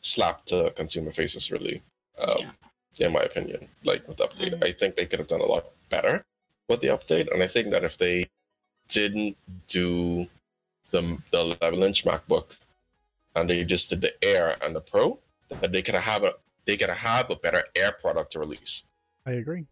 slap 0.00 0.44
to 0.46 0.72
consumer 0.76 1.12
faces 1.12 1.50
really. 1.50 1.82
Um 2.18 2.52
yeah. 2.94 3.06
in 3.06 3.12
my 3.12 3.22
opinion, 3.22 3.68
like 3.84 4.06
with 4.08 4.18
the 4.18 4.28
update. 4.28 4.54
Mm. 4.54 4.64
I 4.64 4.72
think 4.72 4.94
they 4.94 5.06
could 5.06 5.18
have 5.18 5.28
done 5.28 5.40
a 5.40 5.46
lot 5.46 5.66
better 5.88 6.24
with 6.68 6.80
the 6.80 6.88
update. 6.88 7.32
And 7.32 7.42
I 7.42 7.48
think 7.48 7.70
that 7.70 7.84
if 7.84 7.98
they 7.98 8.28
didn't 8.88 9.36
do 9.68 10.26
the 10.90 11.18
the 11.30 11.56
11 11.60 11.82
inch 11.82 12.04
MacBook 12.04 12.56
and 13.34 13.50
they 13.50 13.64
just 13.64 13.90
did 13.90 14.00
the 14.00 14.24
Air 14.24 14.56
and 14.62 14.74
the 14.74 14.80
Pro, 14.80 15.18
that 15.60 15.72
they 15.72 15.82
could 15.82 15.94
have 15.94 16.22
a 16.22 16.34
they 16.66 16.76
could 16.76 16.90
have 16.90 17.30
a 17.30 17.36
better 17.36 17.64
Air 17.74 17.92
product 17.92 18.32
to 18.32 18.38
release. 18.38 18.84
I 19.26 19.32
agree. 19.32 19.66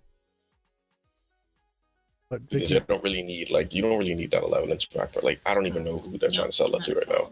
But 2.28 2.48
Because 2.48 2.70
you 2.70 2.80
don't 2.80 3.02
really 3.02 3.22
need 3.22 3.50
like 3.50 3.74
you 3.74 3.82
don't 3.82 3.98
really 3.98 4.14
need 4.14 4.30
that 4.32 4.42
11 4.42 4.70
inch 4.70 4.90
MacBook. 4.90 5.22
Like 5.22 5.40
I 5.46 5.54
don't 5.54 5.66
even 5.66 5.84
know 5.84 5.98
who 5.98 6.18
they're 6.18 6.30
trying 6.30 6.48
to 6.48 6.52
sell 6.52 6.70
that 6.70 6.84
to 6.84 6.94
right 6.94 7.08
now. 7.08 7.30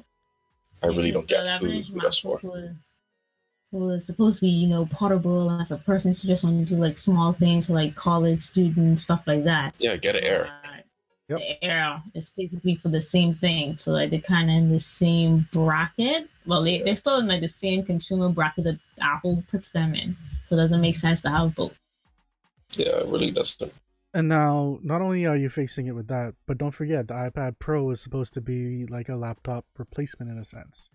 I 0.83 0.87
really 0.87 1.11
don't 1.11 1.27
get 1.27 1.61
who, 1.61 1.81
who 1.81 2.01
that's 2.01 2.19
for. 2.19 2.39
MacBook 2.39 2.53
was 2.53 2.93
was 3.73 4.05
supposed 4.05 4.41
to 4.41 4.47
be, 4.47 4.51
you 4.51 4.67
know, 4.67 4.87
portable 4.87 5.49
and 5.49 5.63
if 5.63 5.71
a 5.71 5.77
person 5.77 6.13
just 6.13 6.43
want 6.43 6.67
to 6.67 6.75
do 6.75 6.81
like 6.81 6.99
small 6.99 7.33
things 7.33 7.69
for 7.69 7.75
like 7.75 7.95
college 7.95 8.41
students, 8.41 9.05
stuff 9.05 9.23
like 9.27 9.45
that. 9.45 9.75
Yeah, 9.79 9.97
get 9.97 10.17
an 10.17 10.25
Air. 10.25 10.51
But 11.31 11.41
Yep. 11.41 11.61
The 11.61 11.65
Air 11.65 12.03
is 12.15 12.31
basically 12.31 12.75
for 12.75 12.89
the 12.89 13.01
same 13.01 13.35
thing. 13.35 13.77
So 13.79 13.93
like 13.93 14.11
they're 14.11 14.21
kind 14.21 14.51
of 14.51 14.57
in 14.57 14.73
the 14.73 14.81
same 14.81 15.49
bracket. 15.53 16.29
Well, 16.47 16.63
they, 16.63 16.83
they're 16.83 16.97
still 16.97 17.17
in 17.19 17.29
like 17.29 17.41
the 17.41 17.49
same 17.49 17.85
consumer 17.85 18.29
bracket 18.29 18.65
that 18.65 18.79
Apple 19.01 19.45
puts 19.51 19.71
them 19.71 19.95
in. 19.95 20.17
So 20.49 20.57
it 20.57 20.59
doesn't 20.59 20.81
make 20.81 20.97
sense 20.97 21.23
to 21.23 21.31
have 21.31 21.55
both. 21.55 21.79
Yeah, 22.73 22.99
it 23.01 23.07
really 23.09 23.31
doesn't. 23.31 23.73
and 24.15 24.29
now 24.29 24.79
not 24.83 25.01
only 25.01 25.27
are 25.27 25.37
you 25.37 25.49
facing 25.49 25.87
it 25.87 25.95
with 25.95 26.09
that, 26.09 26.35
but 26.47 26.59
don't 26.59 26.71
forget 26.73 27.09
the 27.09 27.15
iPad 27.15 27.59
Pro 27.59 27.91
is 27.91 28.01
supposed 28.01 28.35
to 28.35 28.41
be 28.41 28.87
like 28.87 29.09
a 29.09 29.17
laptop 29.17 29.65
replacement 29.79 30.31
in 30.31 30.39
a 30.39 30.45
sense. 30.45 30.91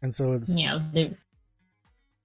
And 0.00 0.12
so 0.14 0.32
it's 0.32 0.58
Yeah, 0.58 0.80
they 0.92 1.16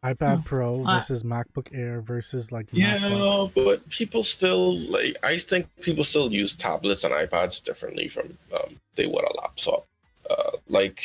iPad 0.05 0.39
Oh, 0.39 0.43
Pro 0.45 0.85
uh, 0.85 0.95
versus 0.95 1.23
MacBook 1.23 1.69
Air 1.73 2.01
versus 2.01 2.51
like 2.51 2.67
Yeah, 2.71 2.97
MacBook. 2.99 3.51
but 3.55 3.89
people 3.89 4.23
still 4.23 4.77
like. 4.77 5.17
I 5.23 5.37
think 5.37 5.67
people 5.81 6.03
still 6.03 6.31
use 6.31 6.55
tablets 6.55 7.03
and 7.03 7.13
iPads 7.13 7.63
differently 7.63 8.07
from 8.07 8.37
um, 8.53 8.79
they 8.95 9.07
would 9.07 9.23
a 9.23 9.35
laptop. 9.41 9.85
Uh, 10.29 10.51
like, 10.67 11.01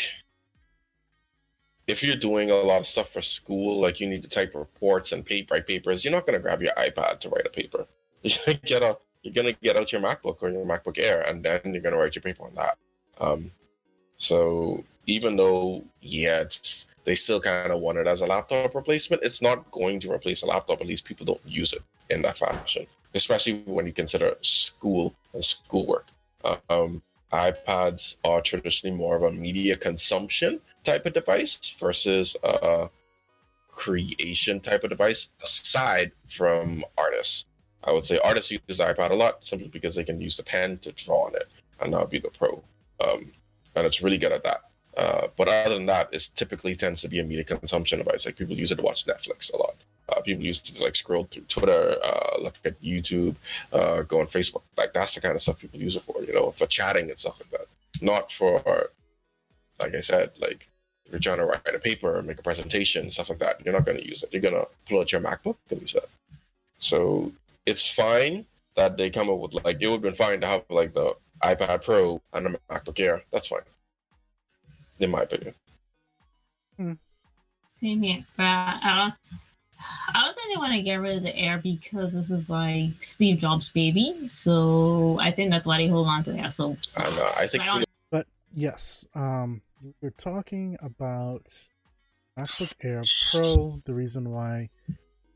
if 1.87 2.03
you're 2.03 2.17
doing 2.17 2.51
a 2.51 2.55
lot 2.57 2.81
of 2.81 2.87
stuff 2.87 3.09
for 3.11 3.23
school, 3.23 3.81
like 3.81 3.99
you 4.01 4.09
need 4.09 4.23
to 4.23 4.29
type 4.29 4.55
reports 4.55 5.13
and 5.13 5.25
pay, 5.25 5.47
write 5.51 5.67
papers, 5.67 6.05
you're 6.05 6.13
not 6.13 6.27
gonna 6.27 6.39
grab 6.39 6.63
your 6.63 6.73
iPad 6.75 7.19
to 7.21 7.29
write 7.29 7.47
a 7.47 7.51
paper. 7.51 7.87
You're 8.23 8.39
gonna 8.47 8.59
get 8.65 8.83
a, 8.83 8.97
you're 9.25 9.35
gonna 9.35 9.53
get 9.53 9.77
out 9.77 9.91
your 9.91 10.01
MacBook 10.01 10.37
or 10.43 10.51
your 10.51 10.65
MacBook 10.65 10.97
Air, 10.97 11.23
and 11.23 11.43
then 11.45 11.61
you're 11.65 11.81
gonna 11.83 11.97
write 11.97 12.15
your 12.15 12.23
paper 12.23 12.45
on 12.45 12.55
that. 12.55 12.79
Um, 13.21 13.51
so 14.17 14.85
even 15.09 15.35
though 15.35 15.83
yeah, 16.01 16.39
it's 16.41 16.87
they 17.05 17.15
still 17.15 17.41
kind 17.41 17.73
of 17.73 17.81
want 17.81 17.99
it 17.99 18.07
as 18.07 18.21
a 18.21 18.27
laptop 18.27 18.75
replacement. 18.75 19.23
It's 19.23 19.43
not 19.43 19.71
going 19.71 20.01
to 20.01 20.13
replace 20.13 20.43
a 20.43 20.47
laptop. 20.47 20.81
At 20.81 20.87
least 20.87 21.05
people 21.05 21.27
don't 21.27 21.41
use 21.47 21.73
it 21.73 21.83
in 22.11 22.23
that 22.23 22.39
fashion, 22.39 22.87
especially 23.15 23.63
when 23.65 23.87
you 23.87 23.93
consider 23.93 24.37
school 24.41 25.15
and 25.33 25.45
schoolwork. 25.45 26.07
Um, 26.69 27.03
iPads 27.33 28.17
are 28.25 28.41
traditionally 28.41 28.97
more 28.97 29.17
of 29.17 29.23
a 29.23 29.33
media 29.33 29.77
consumption 29.77 30.61
type 30.85 31.07
of 31.07 31.15
device 31.15 31.75
versus 31.81 32.37
a 32.43 32.89
creation 33.69 34.61
type 34.61 34.85
of 34.85 34.91
device, 34.91 35.29
aside 35.43 36.13
from 36.29 36.85
artists. 36.99 37.47
I 37.85 37.93
would 37.93 38.05
say 38.05 38.19
artists 38.23 38.51
use 38.51 38.61
the 38.69 38.85
iPad 38.85 39.11
a 39.11 39.15
lot 39.15 39.45
simply 39.45 39.69
because 39.69 39.97
they 39.97 40.05
can 40.05 40.21
use 40.21 40.37
the 40.37 40.43
pen 40.43 40.79
to 40.79 40.93
draw 40.93 41.27
on 41.27 41.35
it, 41.35 41.49
and 41.81 41.93
that 41.93 42.01
would 42.01 42.11
be 42.11 42.21
the 42.21 42.31
Pro. 42.31 42.63
Um, 43.01 43.33
and 43.75 43.87
it's 43.87 44.03
really 44.03 44.19
good 44.19 44.33
at 44.33 44.45
that. 44.45 44.61
Uh, 44.97 45.29
but 45.37 45.49
other 45.49 45.75
than 45.75 45.87
that, 45.87 46.13
it 46.13 46.29
typically 46.35 46.77
tends 46.77 47.01
to 47.03 47.09
be 47.09 47.19
a 47.19 47.25
media 47.25 47.45
consumption 47.45 47.99
device. 47.99 48.27
Like 48.27 48.37
people 48.37 48.57
use 48.57 48.73
it 48.73 48.77
to 48.77 48.83
watch 48.83 49.07
Netflix 49.07 49.53
a 49.53 49.57
lot. 49.57 49.75
Uh, 50.09 50.21
people 50.21 50.45
use 50.45 50.59
it 50.59 50.75
to 50.77 50.83
like 50.83 50.97
scroll 50.97 51.25
through 51.25 51.45
Twitter, 51.45 51.97
uh, 52.05 52.37
look 52.41 52.55
at 52.65 52.81
YouTube, 52.83 53.37
uh, 53.73 54.03
go 54.03 54.21
on 54.21 54.27
Facebook. 54.27 54.63
Like 54.77 54.93
that's 54.93 55.15
the 55.15 55.21
kind 55.21 55.35
of 55.35 55.43
stuff 55.43 55.59
people 55.59 55.81
use 55.81 55.97
it 55.97 56.03
for, 56.03 56.23
you 56.23 56.35
know, 56.35 56.51
for 56.51 56.67
chatting 56.67 57.09
and 57.09 57.19
stuff 57.19 57.41
like 57.41 57.51
that. 57.51 57.67
Not 58.03 58.31
for, 58.31 58.91
like 59.81 59.95
I 59.95 60.01
said, 60.01 60.33
like 60.39 60.69
if 61.07 61.13
you're 61.13 61.21
trying 61.21 61.39
to 61.39 61.47
write 61.47 61.75
a 61.75 61.79
paper 61.79 62.21
make 62.23 62.39
a 62.39 62.43
presentation, 62.43 63.11
stuff 63.11 63.31
like 63.31 63.39
that. 63.39 63.65
You're 63.65 63.75
not 63.75 63.85
going 63.85 63.99
to 63.99 64.07
use 64.07 64.23
it. 64.23 64.31
You're 64.33 64.43
going 64.43 64.55
to 64.55 64.67
pull 64.89 65.01
out 65.01 65.13
your 65.13 65.21
MacBook 65.21 65.57
and 65.71 65.81
use 65.81 65.95
that. 65.95 66.09
So 66.79 67.33
it's 67.65 67.87
fine 67.87 68.45
that 68.75 68.97
they 68.97 69.11
come 69.11 69.31
up 69.31 69.39
with 69.39 69.55
like 69.55 69.81
it 69.81 69.87
would 69.87 69.95
have 69.95 70.03
been 70.03 70.15
fine 70.15 70.41
to 70.41 70.47
have 70.47 70.65
like 70.69 70.95
the 70.95 71.15
iPad 71.43 71.85
Pro 71.85 72.21
and 72.33 72.47
the 72.47 72.59
MacBook 72.71 72.99
Air. 73.01 73.23
That's 73.31 73.49
fine, 73.49 73.61
in 75.03 75.11
my 75.11 75.23
opinion. 75.23 75.55
Same 77.73 78.03
here. 78.03 78.25
But 78.37 78.43
I 78.45 78.95
don't, 78.97 79.15
I 80.15 80.23
don't 80.25 80.35
think 80.37 80.55
they 80.55 80.59
want 80.59 80.73
to 80.75 80.83
get 80.83 80.97
rid 80.97 81.17
of 81.17 81.23
the 81.25 81.37
air 81.37 81.59
because 81.59 82.13
this 82.15 82.31
is 82.31 82.49
like 82.49 83.03
Steve 83.03 83.39
Jobs' 83.39 83.71
baby. 83.71 84.29
So 84.29 85.19
I 85.21 85.33
think 85.33 85.51
that's 85.51 85.67
why 85.67 85.79
they 85.79 85.89
hold 85.89 86.07
on 86.07 86.23
to 86.25 86.33
that. 86.33 86.53
So, 86.53 86.77
so 86.83 87.03
And 87.03 87.19
uh, 87.19 87.33
I 87.37 87.47
think 87.49 87.63
I 87.65 87.67
don't- 87.67 87.85
But 88.11 88.27
yes, 88.55 89.05
um, 89.15 89.63
we're 90.01 90.11
talking 90.11 90.77
about 90.81 91.53
MacBook 92.39 92.73
Air 92.83 93.03
Pro. 93.33 93.81
The 93.85 93.95
reason 93.95 94.31
why, 94.31 94.71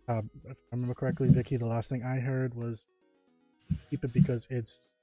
uh, 0.09 0.23
if 0.45 0.57
I 0.73 0.77
remember 0.77 0.95
correctly, 0.95 1.29
Vicky, 1.29 1.57
the 1.57 1.67
last 1.67 1.91
thing 1.91 2.05
I 2.05 2.21
heard 2.21 2.55
was 2.55 2.87
keep 3.91 4.05
it 4.05 4.13
because 4.13 4.47
it's 4.51 4.97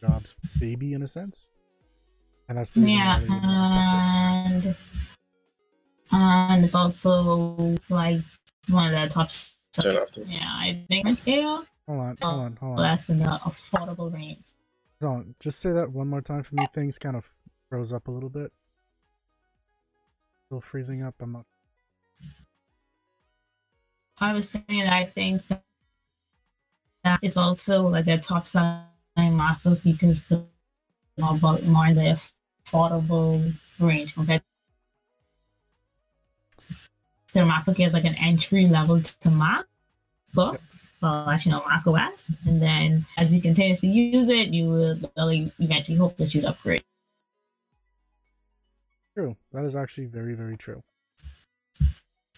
Jobs' 0.00 0.34
baby 0.58 0.94
in 0.94 1.02
a 1.02 1.06
sense, 1.06 1.48
and 2.48 2.58
that's 2.58 2.76
yeah, 2.76 3.18
why 3.18 3.20
they 3.20 3.28
would 3.28 3.42
not 3.42 3.72
touch 3.74 4.64
it. 4.64 4.66
and 4.66 4.76
and 6.12 6.64
it's 6.64 6.74
also 6.74 7.76
like 7.88 8.20
one 8.68 8.92
of 8.94 9.08
the 9.08 9.14
top. 9.14 9.30
Turn 9.72 9.96
off 9.96 10.12
the- 10.12 10.24
Yeah, 10.26 10.40
I 10.44 10.84
think 10.88 11.18
yeah, 11.24 11.62
Hold 11.88 12.00
on, 12.00 12.16
hold 12.20 12.40
on, 12.40 12.56
hold 12.60 12.72
on. 12.78 12.82
less 12.82 13.08
in 13.08 13.18
the 13.18 13.24
affordable 13.24 14.12
range. 14.12 14.44
Hold 15.00 15.14
on. 15.16 15.34
Just 15.40 15.60
say 15.60 15.72
that 15.72 15.90
one 15.90 16.08
more 16.08 16.20
time 16.20 16.42
for 16.42 16.54
me. 16.56 16.66
Things 16.74 16.98
kind 16.98 17.16
of 17.16 17.30
froze 17.68 17.92
up 17.92 18.06
a 18.08 18.10
little 18.10 18.28
bit. 18.28 18.52
still 20.46 20.60
freezing 20.60 21.02
up. 21.02 21.14
I'm 21.20 21.32
not. 21.32 21.46
I 24.18 24.32
was 24.34 24.48
saying 24.50 24.82
I 24.88 25.06
think 25.06 25.42
that 27.04 27.18
it's 27.22 27.36
also 27.36 27.82
like 27.82 28.04
their 28.04 28.18
top 28.18 28.46
selling 28.46 28.84
MacBook 29.18 29.82
because 29.82 30.22
the 30.24 30.44
more, 31.18 31.38
bu- 31.38 31.62
more 31.62 31.86
in 31.86 31.96
the 31.96 32.18
affordable 32.66 33.52
range 33.78 34.14
compared 34.14 34.42
their 37.32 37.44
MacBook 37.44 37.84
is 37.84 37.94
like 37.94 38.04
an 38.04 38.14
entry 38.16 38.66
level 38.66 39.00
to 39.00 39.30
Mac 39.30 39.64
books, 40.34 40.92
well, 41.00 41.28
actually, 41.28 41.52
no, 41.52 41.62
Mac 41.68 41.86
OS. 41.86 42.34
And 42.46 42.60
then 42.60 43.06
as 43.16 43.32
you 43.32 43.40
continuously 43.40 43.88
use 43.88 44.28
it, 44.28 44.48
you 44.48 44.68
will 44.68 44.98
really 45.16 45.52
eventually 45.58 45.96
hope 45.96 46.16
that 46.18 46.34
you'd 46.34 46.44
upgrade. 46.44 46.84
True. 49.14 49.36
That 49.52 49.64
is 49.64 49.76
actually 49.76 50.06
very, 50.06 50.34
very 50.34 50.56
true. 50.56 50.82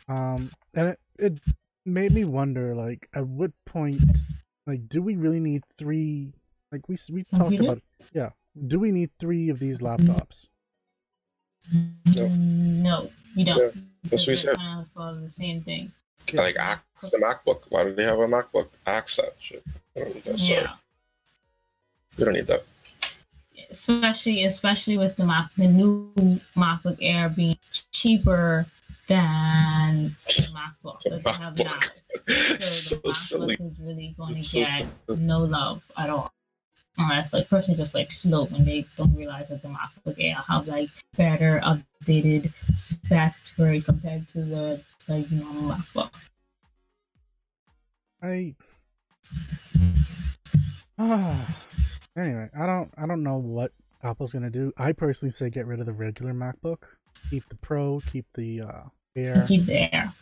Um, 0.08 0.50
and 0.74 0.88
it, 0.88 1.00
it 1.18 1.38
made 1.86 2.12
me 2.12 2.24
wonder, 2.24 2.74
like, 2.74 3.08
at 3.14 3.26
what 3.26 3.52
point, 3.64 4.18
like, 4.66 4.88
do 4.88 5.00
we 5.00 5.16
really 5.16 5.40
need 5.40 5.64
three? 5.64 6.32
Like, 6.72 6.88
we 6.88 6.96
we 7.10 7.22
talked 7.22 7.54
about, 7.54 7.80
yeah. 8.12 8.30
Do 8.66 8.78
we 8.78 8.92
need 8.92 9.10
three 9.18 9.48
of 9.48 9.58
these 9.58 9.80
mm-hmm. 9.80 10.10
laptops? 10.10 10.48
No, 11.72 13.10
you 13.34 13.44
don't. 13.44 13.58
Yeah, 13.58 13.70
that's 14.04 14.26
what 14.26 14.32
we 14.32 14.36
said. 14.36 14.56
Kind 14.56 14.80
of 14.80 14.86
sort 14.86 15.14
of 15.14 15.22
the 15.22 15.28
same 15.28 15.62
thing. 15.62 15.92
Like 16.32 16.56
axe 16.56 16.82
the 17.02 17.18
MacBook. 17.18 17.64
Why 17.68 17.84
do 17.84 17.94
they 17.94 18.04
have 18.04 18.18
a 18.18 18.26
MacBook? 18.26 18.68
Axe 18.86 19.16
that 19.16 19.34
shit. 19.40 19.62
I 19.96 20.00
don't 20.00 20.14
need 20.14 20.24
that. 20.24 20.38
Sorry. 20.38 20.60
Yeah. 20.60 20.72
We 22.16 22.24
don't 22.24 22.34
need 22.34 22.46
that. 22.46 22.64
especially 23.70 24.44
especially 24.44 24.98
with 24.98 25.16
the 25.16 25.26
Mac, 25.26 25.50
the 25.56 25.68
new 25.68 26.12
MacBook 26.56 26.98
Air 27.00 27.28
being 27.28 27.58
cheaper 27.92 28.66
than 29.08 30.16
the 30.26 30.32
MacBook 30.84 31.02
that 31.04 31.24
they 31.24 31.32
have 31.32 31.58
now. 31.58 31.78
So 32.28 32.56
so 32.60 32.96
the 33.04 33.14
silly. 33.14 33.56
MacBook 33.56 33.72
is 33.72 33.78
really 33.80 34.14
going 34.16 34.34
to 34.34 34.42
so 34.42 34.58
get 34.58 34.86
silly. 35.06 35.20
no 35.20 35.40
love 35.40 35.82
at 35.96 36.10
all. 36.10 36.33
Unless 36.96 37.32
like 37.32 37.48
person 37.48 37.74
just 37.74 37.94
like 37.94 38.10
slow 38.10 38.44
when 38.46 38.64
they 38.64 38.86
don't 38.96 39.16
realize 39.16 39.48
that 39.48 39.62
the 39.62 39.76
okay 40.06 40.32
i 40.32 40.40
have 40.52 40.68
like 40.68 40.90
better 41.16 41.60
updated 41.64 42.52
specs 42.76 43.40
for 43.40 43.72
it 43.72 43.84
compared 43.84 44.28
to 44.28 44.44
the 44.44 44.80
like 45.08 45.30
normal 45.30 45.76
MacBook. 45.76 46.10
I. 48.22 48.54
Ah. 50.98 51.58
anyway, 52.16 52.48
I 52.58 52.66
don't. 52.66 52.90
I 52.96 53.06
don't 53.06 53.22
know 53.22 53.36
what 53.36 53.72
Apple's 54.02 54.32
gonna 54.32 54.50
do. 54.50 54.72
I 54.76 54.92
personally 54.92 55.30
say 55.30 55.50
get 55.50 55.66
rid 55.66 55.80
of 55.80 55.86
the 55.86 55.92
regular 55.92 56.32
MacBook. 56.32 56.84
Keep 57.30 57.48
the 57.48 57.56
Pro. 57.56 58.00
Keep 58.10 58.26
the 58.34 58.62
uh, 58.62 58.82
Air. 59.16 59.44
Keep 59.46 59.66
the 59.66 59.94
Air. 59.94 60.14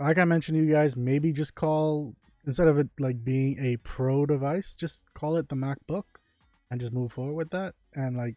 like 0.00 0.18
I 0.18 0.24
mentioned 0.24 0.58
to 0.58 0.64
you 0.64 0.72
guys, 0.72 0.96
maybe 0.96 1.32
just 1.32 1.54
call 1.54 2.14
instead 2.46 2.68
of 2.68 2.78
it 2.78 2.88
like 2.98 3.24
being 3.24 3.58
a 3.58 3.76
pro 3.78 4.24
device, 4.26 4.74
just 4.74 5.04
call 5.14 5.36
it 5.36 5.48
the 5.48 5.56
MacBook 5.56 6.04
and 6.70 6.80
just 6.80 6.92
move 6.92 7.12
forward 7.12 7.34
with 7.34 7.50
that. 7.50 7.74
And 7.94 8.16
like 8.16 8.36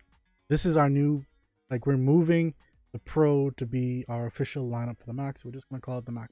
this 0.49 0.66
is 0.66 0.76
our 0.76 0.89
new 0.89 1.26
like 1.70 1.86
we're 1.86 1.97
moving 1.97 2.55
the 2.91 2.99
Pro 2.99 3.51
to 3.51 3.66
be 3.66 4.03
our 4.10 4.26
official 4.26 4.68
lineup 4.68 4.99
for 4.99 5.05
the 5.05 5.14
Mac, 5.14 5.38
so 5.38 5.47
we're 5.47 5.53
just 5.53 5.70
gonna 5.70 5.82
call 5.82 5.99
it 5.99 6.05
the 6.05 6.12
Mac. 6.12 6.32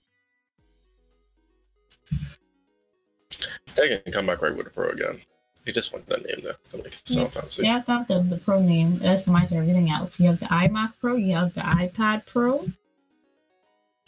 They 3.76 4.00
can 4.00 4.12
come 4.12 4.26
back 4.26 4.42
right 4.42 4.56
with 4.56 4.66
the 4.66 4.72
Pro 4.72 4.90
again. 4.90 5.22
They 5.66 5.72
just 5.72 5.92
want 5.92 6.08
that 6.08 6.26
name 6.26 6.40
there 6.44 6.56
to 6.72 6.78
make 6.78 6.88
it 6.88 7.02
sound 7.06 7.34
fancy. 7.34 7.62
They 7.62 7.68
have 7.68 7.86
to 7.86 7.92
have 7.92 8.08
the, 8.08 8.22
the 8.22 8.38
Pro 8.38 8.62
name. 8.62 9.00
That's 9.00 9.26
the 9.26 9.32
match 9.32 9.52
everything 9.52 9.92
else. 9.92 10.20
You 10.20 10.28
have 10.28 10.40
the 10.40 10.46
iMac 10.46 10.94
Pro, 11.00 11.16
you 11.16 11.34
have 11.34 11.54
the 11.54 11.62
iPad 11.62 12.26
Pro. 12.26 12.66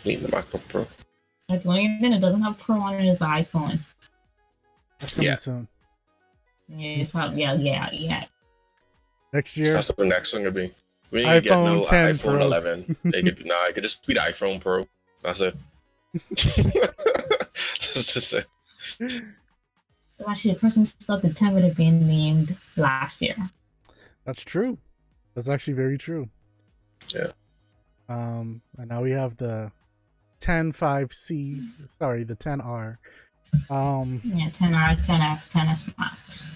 Need 0.05 0.22
the 0.22 0.30
MacBook 0.30 0.67
Pro. 0.70 0.88
Like 1.49 1.63
the 1.63 1.69
only 1.69 1.97
thing 1.99 2.11
that 2.11 2.21
doesn't 2.21 2.41
have 2.41 2.57
Pro 2.59 2.79
on 2.79 2.93
it 2.95 3.09
is 3.09 3.17
the 3.19 3.25
iPhone. 3.25 3.79
That's 4.99 5.15
coming 5.15 5.27
Yeah. 5.29 5.35
soon. 5.35 5.67
Yeah, 6.67 6.87
it's 7.01 7.13
not, 7.15 7.35
yeah, 7.35 7.53
yeah, 7.53 7.89
yeah. 7.91 8.25
Next 9.33 9.57
year. 9.57 9.73
That's 9.73 9.89
what 9.89 9.97
the 9.97 10.05
next 10.05 10.33
one 10.33 10.43
gonna 10.43 10.51
be. 10.53 10.71
We 11.11 11.23
ain't 11.23 11.43
get 11.43 11.51
no 11.51 11.81
iPhone 11.81 11.89
10 11.89 12.17
iPhone 12.17 12.19
Pro. 12.21 12.41
11. 12.41 12.95
They 13.05 13.23
could 13.23 13.45
nah, 13.45 13.65
it 13.65 13.73
could 13.73 13.83
just 13.83 14.05
be 14.05 14.13
the 14.13 14.19
iPhone 14.19 14.61
Pro. 14.61 14.87
That's 15.23 15.41
it. 15.41 15.55
That's 17.93 18.13
just 18.13 18.33
it. 18.33 18.45
Actually, 20.27 20.53
the 20.53 20.59
person 20.59 20.85
stuff 20.85 21.21
the 21.21 21.29
10 21.33 21.53
would 21.55 21.63
have 21.63 21.75
been 21.75 22.05
named 22.05 22.55
last 22.75 23.21
year. 23.21 23.35
That's 24.25 24.43
true. 24.43 24.77
That's 25.33 25.49
actually 25.49 25.73
very 25.73 25.97
true. 25.97 26.29
Yeah. 27.07 27.31
Um, 28.07 28.61
and 28.77 28.89
now 28.89 29.01
we 29.01 29.11
have 29.11 29.37
the 29.37 29.71
105C. 30.39 31.89
Sorry, 31.89 32.23
the 32.23 32.35
10R. 32.35 32.97
Um, 33.69 34.21
Yeah, 34.23 34.49
10R, 34.49 35.05
10S, 35.05 35.49
10S 35.49 35.97
Max. 35.97 36.53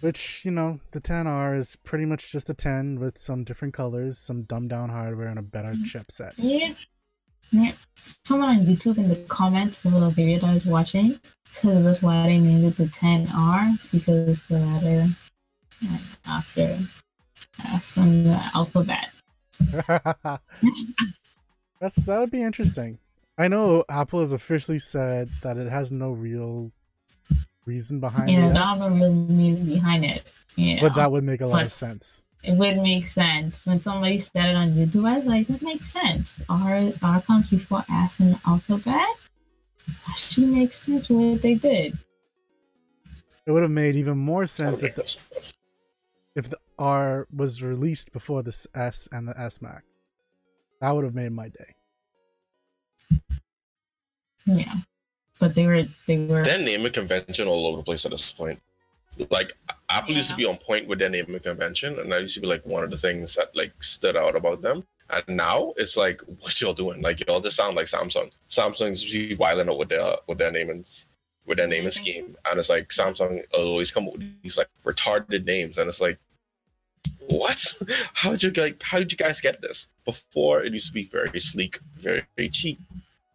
which 0.00 0.44
you 0.44 0.50
know, 0.50 0.80
the 0.92 1.00
10R 1.00 1.56
is 1.56 1.76
pretty 1.76 2.04
much 2.04 2.30
just 2.30 2.50
a 2.50 2.54
10 2.54 3.00
with 3.00 3.16
some 3.16 3.42
different 3.42 3.72
colors, 3.72 4.18
some 4.18 4.42
dumbed 4.42 4.68
down 4.68 4.90
hardware, 4.90 5.28
and 5.28 5.38
a 5.38 5.42
better 5.42 5.72
chipset. 5.72 6.32
Yeah. 6.36 6.74
Yeah. 7.50 7.72
Someone 8.02 8.50
on 8.50 8.66
YouTube 8.66 8.98
in 8.98 9.08
the 9.08 9.24
comments 9.28 9.86
of 9.86 9.92
the 9.92 10.10
video 10.10 10.40
that 10.40 10.46
I 10.46 10.52
was 10.52 10.66
watching 10.66 11.18
so 11.54 11.80
that's 11.80 12.02
why 12.02 12.26
they 12.26 12.38
named 12.38 12.64
it 12.64 12.76
the 12.76 12.86
10R. 12.86 13.74
It's 13.74 13.88
because 13.88 14.42
the 14.48 14.58
letter 14.58 15.08
uh, 15.88 15.98
after 16.26 16.80
S 17.64 17.96
in 17.96 18.24
the 18.24 18.50
alphabet. 18.54 19.10
That's 21.80 21.96
that 22.06 22.18
would 22.18 22.30
be 22.30 22.42
interesting. 22.42 22.98
I 23.36 23.48
know 23.48 23.84
Apple 23.88 24.20
has 24.20 24.32
officially 24.32 24.78
said 24.78 25.28
that 25.42 25.56
it 25.56 25.68
has 25.68 25.90
no 25.92 26.12
real 26.12 26.70
reason 27.66 27.98
behind 28.00 28.30
Yeah, 28.30 28.52
that 28.52 28.80
a 28.80 28.92
real 28.92 29.12
meaning 29.12 29.66
behind 29.66 30.04
it. 30.04 30.22
Yeah. 30.56 30.78
but 30.80 30.94
that 30.94 31.10
would 31.10 31.24
make 31.24 31.40
a 31.40 31.46
lot 31.46 31.62
of 31.62 31.72
sense. 31.72 32.26
it 32.44 32.52
would 32.56 32.76
make 32.76 33.08
sense 33.08 33.66
when 33.66 33.80
somebody 33.80 34.18
said 34.18 34.46
it 34.50 34.54
on 34.56 34.72
YouTube. 34.74 35.08
I 35.08 35.16
was 35.16 35.26
like, 35.26 35.48
that 35.48 35.62
makes 35.62 35.92
sense. 35.92 36.40
R 36.48 36.92
R 37.02 37.22
comes 37.22 37.48
before 37.48 37.84
S 37.90 38.20
in 38.20 38.30
the 38.32 38.40
alphabet. 38.46 39.08
That 39.86 40.16
makes 40.38 40.38
make 40.38 40.72
sense 40.72 41.10
what 41.10 41.42
they 41.42 41.54
did. 41.54 41.98
It 43.46 43.50
would 43.50 43.62
have 43.62 43.70
made 43.72 43.96
even 43.96 44.16
more 44.16 44.46
sense 44.46 44.80
That'll 44.80 45.00
if 45.00 45.16
the. 45.16 45.52
If 46.34 46.50
the 46.50 46.58
R 46.78 47.26
was 47.34 47.62
released 47.62 48.12
before 48.12 48.42
the 48.42 48.48
s- 48.50 48.66
S 48.74 49.08
and 49.12 49.28
the 49.28 49.38
S 49.38 49.62
Max. 49.62 49.84
That 50.80 50.90
would 50.90 51.04
have 51.04 51.14
made 51.14 51.32
my 51.32 51.48
day. 51.48 51.74
Yeah, 54.46 54.74
but 55.38 55.54
they 55.54 55.66
were 55.66 55.84
they 56.06 56.26
were 56.26 56.42
Their 56.42 56.58
naming 56.58 56.92
convention 56.92 57.48
all 57.48 57.66
over 57.66 57.78
the 57.78 57.82
place 57.82 58.04
at 58.04 58.10
this 58.10 58.32
point. 58.32 58.60
Like 59.30 59.52
Apple 59.88 60.14
used 60.14 60.30
to 60.30 60.36
be 60.36 60.44
on 60.44 60.56
point 60.56 60.88
with 60.88 60.98
their 60.98 61.08
naming 61.08 61.38
convention, 61.40 61.98
and 61.98 62.10
that 62.10 62.20
used 62.20 62.34
to 62.34 62.40
be 62.40 62.46
like 62.48 62.66
one 62.66 62.82
of 62.82 62.90
the 62.90 62.98
things 62.98 63.34
that 63.36 63.54
like 63.54 63.72
stood 63.82 64.16
out 64.16 64.34
about 64.36 64.60
them. 64.60 64.84
And 65.10 65.36
now 65.36 65.72
it's 65.76 65.96
like, 65.96 66.20
what 66.40 66.60
y'all 66.60 66.74
doing? 66.74 67.00
Like 67.00 67.26
y'all 67.26 67.40
just 67.40 67.56
sound 67.56 67.76
like 67.76 67.86
Samsung. 67.86 68.32
Samsung's 68.50 69.14
really 69.14 69.36
wilding 69.36 69.68
out 69.68 69.78
with 69.78 69.90
their 69.90 70.16
with 70.26 70.38
their 70.38 70.50
naming 70.50 70.84
with 71.46 71.58
that 71.58 71.68
naming 71.68 71.90
Mhm. 71.90 71.94
scheme, 71.94 72.36
and 72.46 72.58
it's 72.58 72.68
like 72.70 72.88
Samsung 72.88 73.42
always 73.52 73.90
come 73.90 74.06
up 74.08 74.14
with 74.14 74.42
these 74.42 74.56
like 74.58 74.68
retarded 74.84 75.44
names, 75.44 75.78
and 75.78 75.88
it's 75.88 76.00
like, 76.00 76.18
what? 77.28 77.74
How'd 78.14 78.42
you 78.42 78.50
like? 78.50 78.82
How'd 78.82 79.10
you 79.12 79.18
guys 79.18 79.40
get 79.40 79.60
this? 79.60 79.86
Before 80.04 80.62
it 80.62 80.72
used 80.72 80.88
to 80.88 80.92
be 80.92 81.04
very 81.04 81.38
sleek, 81.40 81.78
very, 81.98 82.24
very 82.36 82.48
cheap, 82.48 82.78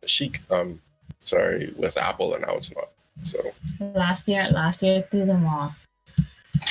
chic. 0.06 0.42
Um, 0.50 0.82
sorry, 1.24 1.74
with 1.76 1.98
Apple, 1.98 2.34
and 2.34 2.46
now 2.46 2.56
it's 2.56 2.74
not. 2.76 2.90
So 3.24 3.54
last 3.80 4.28
year. 4.28 4.48
Last 4.50 4.82
year 4.82 5.02
threw 5.12 5.26
them 5.26 5.46
off 5.46 5.86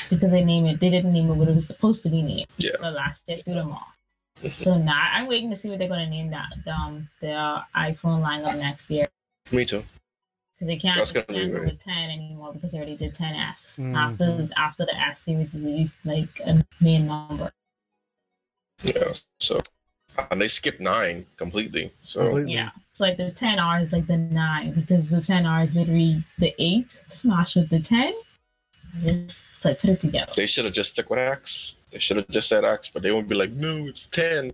because 0.08 0.30
they 0.30 0.44
named 0.44 0.68
it. 0.68 0.80
They 0.80 0.88
didn't 0.90 1.12
name 1.12 1.30
it 1.30 1.34
what 1.34 1.48
it 1.48 1.54
was 1.54 1.66
supposed 1.66 2.02
to 2.04 2.08
be 2.08 2.22
named. 2.22 2.46
yeah, 2.56 2.72
But 2.80 2.94
last 2.94 3.22
year 3.28 3.40
threw 3.44 3.54
them 3.54 3.72
off. 3.72 3.94
So 4.56 4.78
now 4.78 5.08
I'm 5.12 5.26
waiting 5.26 5.50
to 5.50 5.56
see 5.56 5.68
what 5.68 5.78
they're 5.80 5.88
gonna 5.88 6.08
name 6.08 6.30
that 6.30 6.52
um 6.68 7.08
the 7.20 7.62
iPhone 7.74 8.22
lineup 8.22 8.56
next 8.56 8.88
year. 8.90 9.06
me 9.50 9.64
too. 9.64 9.84
Because 10.58 10.66
they 10.66 10.76
can't, 10.76 10.96
That's 10.96 11.12
they 11.12 11.22
gonna 11.22 11.38
be 11.38 11.44
can't 11.44 11.52
go 11.52 11.58
great. 11.60 11.72
with 11.74 11.84
10 11.84 12.10
anymore 12.10 12.52
because 12.52 12.72
they 12.72 12.78
already 12.78 12.96
did 12.96 13.14
10s 13.14 13.78
Mhm. 13.78 13.96
after 13.96 14.48
after 14.56 14.84
the 14.84 14.96
s 14.96 15.20
series 15.20 15.54
is 15.54 15.62
used 15.62 15.98
like 16.04 16.40
a 16.44 16.64
main 16.80 17.06
number 17.06 17.52
Yeah. 18.82 19.12
So 19.40 19.60
and 20.32 20.40
they 20.40 20.48
skipped 20.48 20.80
nine 20.80 21.26
completely. 21.36 21.92
So 22.02 22.24
Completely. 22.24 22.54
yeah 22.54 22.70
so 22.92 23.04
like 23.04 23.16
the 23.18 23.30
10r 23.30 23.80
is 23.80 23.92
like 23.92 24.06
the 24.08 24.16
9 24.16 24.72
because 24.72 25.10
the 25.10 25.18
10r 25.18 25.62
is 25.62 25.76
literally 25.76 26.24
the 26.38 26.52
8 26.58 26.90
smash 27.06 27.54
with 27.54 27.68
the 27.70 27.78
10 27.78 28.14
just 29.04 29.46
like 29.64 29.78
put 29.80 29.90
it 29.90 30.00
together 30.00 30.32
they 30.34 30.46
should 30.46 30.64
have 30.64 30.74
just 30.74 30.90
stuck 30.92 31.08
with 31.10 31.20
X. 31.20 31.76
They 31.90 31.98
should 32.00 32.16
have 32.18 32.28
just 32.28 32.48
said 32.48 32.64
X, 32.64 32.90
but 32.92 33.02
they 33.02 33.12
would 33.12 33.28
be 33.28 33.34
like, 33.34 33.50
no, 33.52 33.86
it's 33.86 34.06
ten. 34.08 34.52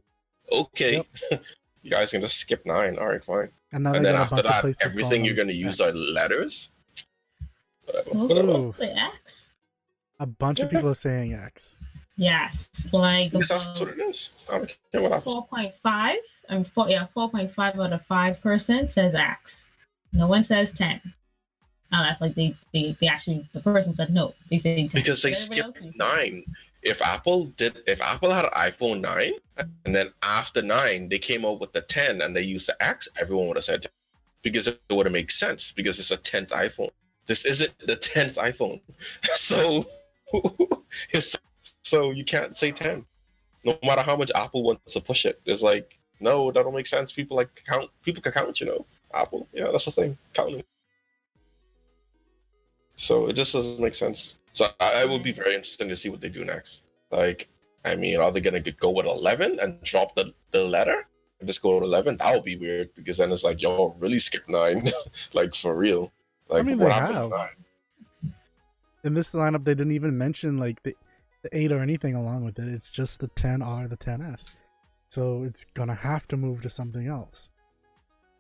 Okay. 0.53 1.03
you 1.83 1.91
guys 1.91 2.13
can 2.13 2.21
just 2.21 2.37
skip 2.37 2.65
nine. 2.65 2.97
All 2.97 3.09
right, 3.09 3.25
fine. 3.25 3.49
And 3.75 3.83
now 3.83 3.93
and 3.93 4.05
they 4.05 4.13
then 4.13 4.19
got 4.19 4.21
a 4.21 4.23
after 4.23 4.35
bunch 4.37 4.47
of 4.47 4.53
that, 4.53 4.61
places 4.61 4.83
everyththing 4.85 5.25
you're 5.25 5.35
gonna 5.35 5.53
use 5.53 5.81
X. 5.81 5.95
are 5.95 5.99
letters. 5.99 6.71
Whatever. 7.87 8.11
Ooh. 8.15 8.29
whatever. 8.29 8.85
X 9.17 9.51
A 10.21 10.27
bunch 10.27 10.61
of 10.61 10.71
people 10.71 10.91
are 10.91 10.95
saying 10.95 11.35
X. 11.35 11.81
Yes, 12.17 12.69
like 12.93 13.33
Because 13.33 13.49
that's 13.49 13.81
um, 13.81 13.87
what 13.89 13.99
it 13.99 14.01
is. 14.01 14.31
Okay, 14.49 14.77
what 14.93 15.25
four 15.25 15.45
point 15.49 15.75
five. 15.83 16.19
I'm 16.49 16.63
four. 16.63 16.89
Yeah, 16.89 17.07
four 17.07 17.29
point 17.29 17.51
five 17.51 17.79
out 17.81 17.93
of 17.93 18.07
five 18.07 18.41
person 18.41 18.89
says 18.89 19.13
X. 19.13 19.73
No 20.13 20.29
one 20.29 20.45
says 20.45 20.73
ten. 20.73 21.01
Unless 21.91 22.21
like 22.21 22.37
they, 22.37 22.55
they 22.73 22.97
they 23.01 23.09
actually 23.09 23.49
the 23.53 23.61
person 23.61 23.93
said 23.93 24.15
no. 24.15 24.35
They 24.51 24.59
say 24.59 24.87
10. 24.87 24.91
Because 24.93 25.21
they 25.21 25.33
skipped 25.33 25.61
else 25.61 25.77
says 25.83 25.97
nine. 25.97 26.45
If 26.85 27.01
Apple 27.03 27.47
did, 27.57 27.83
if 27.87 28.01
Apple 28.03 28.31
had 28.31 28.45
an 28.45 28.51
iPhone 28.53 29.01
nine, 29.01 29.33
and 29.57 29.95
then 29.95 30.13
after 30.23 30.63
nine 30.63 31.09
they 31.09 31.19
came 31.19 31.45
out 31.45 31.61
with 31.61 31.73
the 31.73 31.81
ten 31.83 32.21
and 32.21 32.37
they 32.37 32.43
used 32.43 32.69
the 32.69 32.77
X, 32.83 33.09
everyone 33.19 33.49
would 33.49 33.57
have 33.57 33.65
said 33.65 33.83
10. 33.83 33.91
because 34.43 34.67
it 34.67 34.81
would 34.91 35.07
have 35.07 35.13
made 35.13 35.31
sense 35.31 35.73
because 35.73 35.99
it's 35.99 36.11
a 36.11 36.19
tenth 36.19 36.51
iPhone. 36.51 36.91
This 37.27 37.47
isn't 37.47 37.73
the 37.87 37.97
tenth 37.97 38.37
iPhone, 38.37 38.81
so 39.35 39.87
so 41.83 42.11
you 42.11 42.25
can't 42.25 42.57
say 42.57 42.71
ten. 42.73 43.07
No 43.65 43.79
matter 43.83 44.03
how 44.03 44.17
much 44.17 44.31
Apple 44.35 44.63
wants 44.63 44.93
to 44.93 45.01
push 45.01 45.25
it, 45.25 45.41
it's 45.47 45.63
like 45.63 45.99
no, 46.21 46.53
that 46.53 46.63
don't 46.63 46.75
make 46.75 46.87
sense. 46.87 47.13
People 47.13 47.37
like 47.37 47.63
count. 47.67 47.91
People 48.03 48.23
can 48.23 48.33
count, 48.33 48.61
you 48.61 48.67
know. 48.67 48.87
Apple, 49.15 49.47
yeah, 49.53 49.71
that's 49.71 49.85
the 49.85 49.93
thing, 49.93 50.19
counting. 50.35 50.65
So 52.97 53.27
it 53.27 53.35
just 53.35 53.53
doesn't 53.53 53.81
make 53.81 53.95
sense. 53.95 54.37
So 54.55 54.69
I, 54.81 55.03
I 55.03 55.05
would 55.05 55.23
be 55.23 55.33
very 55.33 55.55
interested 55.55 55.89
to 55.89 55.97
see 55.97 56.09
what 56.09 56.21
they 56.21 56.29
do 56.29 56.45
next. 56.45 56.83
Like, 57.11 57.49
I 57.85 57.97
mean, 57.97 58.19
are 58.19 58.33
they 58.33 58.41
gonna 58.41 58.61
go 58.61 58.91
with 58.91 59.07
eleven 59.07 59.59
and 59.61 59.83
drop 59.83 60.15
the 60.15 60.33
the 60.53 60.65
letter 60.65 61.07
and 61.39 61.47
just 61.47 61.61
go 61.61 61.75
with 61.75 61.83
eleven? 61.83 62.17
That 62.17 62.33
would 62.33 62.45
be 62.45 62.57
weird 62.57 62.95
because 62.95 63.19
then 63.19 63.31
it's 63.33 63.45
like, 63.45 63.61
yo, 63.61 63.95
really 63.99 64.19
skip 64.19 64.49
nine, 64.49 64.89
like 65.35 65.55
for 65.55 65.77
real. 65.77 66.13
Like, 66.49 66.65
mean, 66.65 66.79
what 66.79 66.89
they 66.89 66.95
happened 66.95 67.19
have. 67.19 67.31
nine? 67.31 68.35
In 69.03 69.15
this 69.15 69.35
lineup, 69.35 69.65
they 69.65 69.75
didn't 69.75 69.93
even 69.93 70.17
mention 70.17 70.57
like 70.57 70.83
the, 70.83 70.95
the 71.43 71.55
8 71.57 71.73
or 71.73 71.81
anything 71.81 72.15
along 72.15 72.45
with 72.45 72.59
it. 72.59 72.69
It's 72.69 72.91
just 72.91 73.21
the 73.21 73.29
10R, 73.29 73.91
the 73.91 73.99
10S. 73.99 74.51
So 75.09 75.43
it's 75.43 75.65
gonna 75.75 75.95
have 75.95 76.27
to 76.29 76.37
move 76.37 76.63
to 76.63 76.71
something 76.71 77.07
else. 77.07 77.51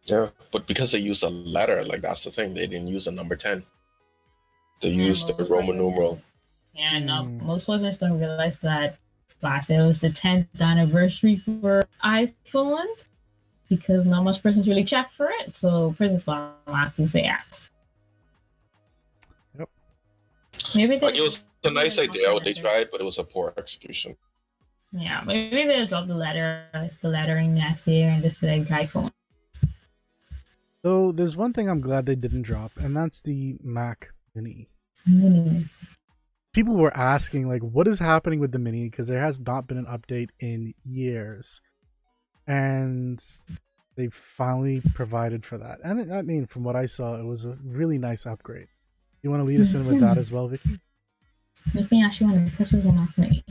Yeah, 0.04 0.28
but 0.52 0.66
because 0.66 0.92
they 0.92 0.98
used 0.98 1.22
a 1.22 1.30
letter, 1.30 1.82
like 1.84 2.02
that's 2.02 2.24
the 2.24 2.30
thing. 2.30 2.54
They 2.54 2.66
didn't 2.66 2.88
use 2.88 3.06
a 3.06 3.10
number 3.10 3.36
ten. 3.36 3.64
They 4.80 4.90
Yeah, 4.90 5.06
used 5.06 5.28
the 5.28 5.44
Roman 5.44 5.78
numeral. 5.78 6.20
Yeah, 6.74 6.98
no, 6.98 7.24
most 7.24 7.66
persons 7.66 7.96
don't 7.98 8.18
realize 8.18 8.58
that 8.58 8.98
last 9.42 9.70
year 9.70 9.86
was 9.86 10.00
the 10.00 10.10
10th 10.10 10.48
anniversary 10.60 11.36
for 11.36 11.86
iPhone 12.04 13.04
because 13.68 14.04
not 14.04 14.22
much 14.24 14.42
persons 14.42 14.66
really 14.66 14.84
check 14.84 15.10
for 15.10 15.28
it. 15.40 15.56
So 15.56 15.94
persons 15.96 16.26
will 16.26 16.34
automatically 16.66 17.06
say 17.06 17.22
X. 17.22 17.70
Yep. 19.58 19.68
Maybe 20.74 20.96
they, 20.96 21.06
Like 21.06 21.16
it 21.16 21.22
was 21.22 21.44
a 21.64 21.70
nice 21.70 21.98
idea 21.98 22.32
what 22.32 22.44
they 22.44 22.54
tried, 22.54 22.88
but 22.90 23.00
it 23.00 23.04
was 23.04 23.18
a 23.18 23.24
poor 23.24 23.54
execution. 23.56 24.16
Yeah, 24.92 25.22
maybe 25.26 25.64
they'll 25.64 25.86
drop 25.86 26.06
the 26.06 26.14
letter, 26.14 26.66
the 26.72 27.08
lettering 27.08 27.54
next 27.54 27.86
year 27.88 28.10
and 28.10 28.22
just 28.22 28.40
be 28.40 28.46
like 28.46 28.68
iPhone. 28.68 29.10
So 30.84 31.12
there's 31.12 31.36
one 31.36 31.52
thing 31.52 31.68
I'm 31.68 31.80
glad 31.80 32.06
they 32.06 32.14
didn't 32.14 32.42
drop, 32.42 32.72
and 32.76 32.96
that's 32.96 33.22
the 33.22 33.56
Mac 33.62 34.13
Mini. 34.34 34.68
Mm. 35.08 35.68
People 36.52 36.76
were 36.76 36.96
asking 36.96 37.48
like, 37.48 37.62
what 37.62 37.88
is 37.88 37.98
happening 37.98 38.40
with 38.40 38.52
the 38.52 38.58
Mini? 38.58 38.88
Because 38.88 39.08
there 39.08 39.20
has 39.20 39.40
not 39.40 39.66
been 39.66 39.78
an 39.78 39.86
update 39.86 40.30
in 40.40 40.74
years, 40.84 41.60
and 42.46 43.20
they 43.96 44.08
finally 44.08 44.80
provided 44.94 45.44
for 45.44 45.58
that. 45.58 45.78
And 45.82 46.12
I 46.12 46.22
mean, 46.22 46.46
from 46.46 46.64
what 46.64 46.76
I 46.76 46.86
saw, 46.86 47.16
it 47.16 47.24
was 47.24 47.44
a 47.44 47.58
really 47.64 47.98
nice 47.98 48.26
upgrade. 48.26 48.68
You 49.22 49.30
want 49.30 49.40
to 49.40 49.44
lead 49.44 49.60
us 49.60 49.72
in 49.74 49.86
with 49.86 50.00
that 50.00 50.18
as 50.18 50.30
well, 50.30 50.48
Vicky? 50.48 50.80
Make 51.72 51.90
me 51.90 52.04
actually 52.04 52.32
want 52.32 52.50
to 52.50 52.56
purchase 52.56 52.84
a 52.84 52.92
Mac 52.92 53.16
Mini. 53.16 53.42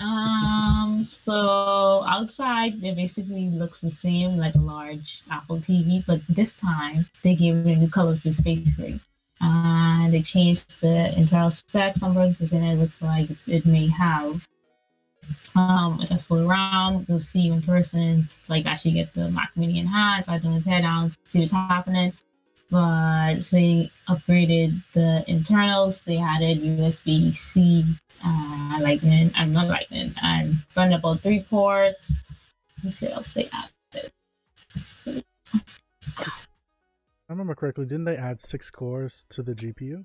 Um, 0.00 1.08
so 1.10 2.04
outside 2.06 2.82
it 2.82 2.96
basically 2.96 3.50
looks 3.50 3.80
the 3.80 3.90
same 3.90 4.36
like 4.36 4.54
a 4.54 4.58
large 4.58 5.22
Apple 5.30 5.58
TV, 5.58 6.04
but 6.06 6.22
this 6.28 6.52
time 6.52 7.08
they 7.22 7.34
gave 7.34 7.66
it 7.66 7.66
a 7.66 7.76
new 7.76 7.88
color 7.88 8.16
to 8.18 8.32
space 8.32 8.72
gray. 8.74 8.98
And 9.40 10.12
they 10.12 10.22
changed 10.22 10.80
the 10.80 11.16
internal 11.18 11.50
specs. 11.50 12.00
Some 12.00 12.14
versions 12.14 12.52
in 12.52 12.62
it 12.62 12.76
looks 12.76 13.00
like 13.00 13.30
it 13.46 13.64
may 13.64 13.86
have 13.88 14.46
um 15.54 16.00
adjustable 16.00 16.48
around. 16.48 17.06
We'll 17.08 17.20
see 17.20 17.48
in 17.48 17.62
person, 17.62 18.28
like 18.48 18.66
actually 18.66 18.92
get 18.92 19.14
the 19.14 19.30
Mac 19.30 19.50
Mini 19.56 19.78
in 19.78 19.86
hand, 19.86 20.26
so 20.26 20.32
I 20.32 20.38
don't 20.38 20.62
tear 20.62 20.82
down, 20.82 21.10
to 21.10 21.18
see 21.28 21.40
what's 21.40 21.52
happening 21.52 22.12
but 22.70 23.40
they 23.50 23.90
upgraded 24.08 24.82
the 24.94 25.24
internals. 25.26 26.02
They 26.02 26.18
added 26.18 26.62
USB 26.62 27.34
C, 27.34 27.84
uh, 28.24 28.78
Lightning, 28.80 29.32
I'm 29.34 29.52
not 29.52 29.66
Lightning, 29.66 30.14
and 30.22 30.62
Thunderbolt 30.74 31.22
3 31.22 31.42
ports. 31.50 32.24
Let 32.78 32.84
me 32.84 32.90
see 32.92 33.06
what 33.06 33.16
else 33.16 33.34
they 33.34 33.50
added. 33.52 34.12
I 37.30 37.32
remember 37.32 37.54
correctly, 37.54 37.86
didn't 37.86 38.06
they 38.06 38.16
add 38.16 38.40
six 38.40 38.72
cores 38.72 39.24
to 39.28 39.44
the 39.44 39.54
GPU? 39.54 40.04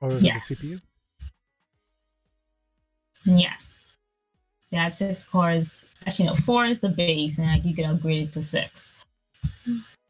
Or 0.00 0.08
was 0.08 0.24
Yes. 0.24 0.50
it 0.50 0.58
the 0.58 0.66
CPU? 0.66 0.80
Yes. 3.24 3.84
They 4.72 4.78
had 4.78 4.92
six 4.94 5.24
cores. 5.24 5.84
Actually, 6.04 6.26
no, 6.26 6.34
four 6.34 6.64
is 6.64 6.80
the 6.80 6.88
base, 6.88 7.38
and 7.38 7.46
like 7.46 7.64
you 7.64 7.72
could 7.72 7.84
upgrade 7.84 8.24
it 8.24 8.32
to 8.32 8.42
six. 8.42 8.92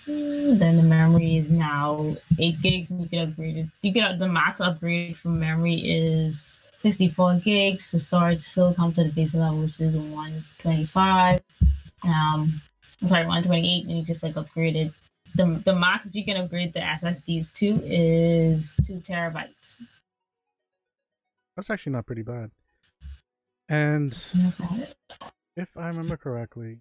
Mm, 0.06 0.58
Then 0.58 0.76
the 0.78 0.82
memory 0.82 1.36
is 1.36 1.50
now 1.50 2.16
eight 2.38 2.62
gigs, 2.62 2.90
and 2.90 3.02
you 3.02 3.08
could 3.08 3.18
upgrade 3.18 3.58
it. 3.58 3.66
You 3.82 3.92
could 3.92 4.18
the 4.18 4.28
max 4.28 4.62
upgrade 4.62 5.18
for 5.18 5.28
memory 5.28 5.74
is 5.74 6.58
sixty-four 6.78 7.34
gigs. 7.40 7.90
The 7.90 8.00
storage 8.00 8.40
still 8.40 8.72
comes 8.72 8.98
at 8.98 9.06
the 9.06 9.12
base 9.12 9.34
level, 9.34 9.61
which 9.61 9.78
is 9.78 9.94
one 9.94 10.42
twenty-five. 10.58 11.42
Um, 12.04 12.62
sorry, 13.04 13.26
one 13.26 13.42
twenty-eight, 13.42 13.84
and 13.88 13.98
you 13.98 14.04
just 14.04 14.22
like 14.22 14.38
upgrade 14.38 14.76
it. 14.76 14.92
The 15.37 15.61
the 15.64 15.74
max 15.74 16.05
that 16.07 16.14
you 16.14 16.24
can 16.24 16.37
upgrade 16.37 16.72
the 16.72 16.81
SSDs 16.81 17.53
to 17.55 17.66
is 17.85 18.76
two 18.85 18.95
terabytes. 19.01 19.76
That's 21.57 21.70
actually 21.70 21.93
not 21.93 22.07
pretty 22.07 22.22
bad. 22.22 22.51
And 23.68 24.11
bad. 24.59 24.95
if 25.57 25.76
I 25.76 25.87
remember 25.89 26.16
correctly, 26.16 26.81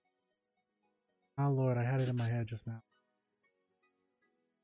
oh 1.38 1.50
lord, 1.50 1.78
I 1.78 1.84
had 1.84 2.02
it 2.02 2.10
in 2.10 2.16
my 2.16 2.28
head 2.30 2.48
just 2.48 2.66
now. 2.66 2.82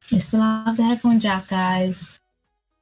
You 0.10 0.20
still 0.20 0.42
have 0.42 0.78
the 0.78 0.84
headphone 0.84 1.20
jack, 1.20 1.48
guys. 1.48 2.20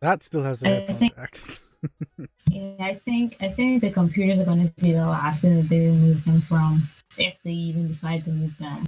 That 0.01 0.22
still 0.24 0.43
has 0.43 0.60
the 0.60 0.68
I 0.68 0.72
headphone 0.72 0.97
think- 0.97 1.16
jack. 1.16 1.39
Yeah, 2.49 2.76
I 2.86 2.95
think 3.04 3.36
I 3.41 3.49
think 3.49 3.82
the 3.82 3.89
computers 3.89 4.39
are 4.39 4.45
going 4.45 4.70
to 4.70 4.82
be 4.82 4.91
the 4.93 5.06
last 5.06 5.41
thing 5.41 5.56
that 5.58 5.68
they 5.70 5.80
remove 5.88 6.24
them 6.24 6.39
from, 6.39 6.88
if 7.18 7.36
they 7.43 7.51
even 7.51 7.88
decide 7.88 8.24
to 8.26 8.32
move 8.32 8.56
them. 8.60 8.88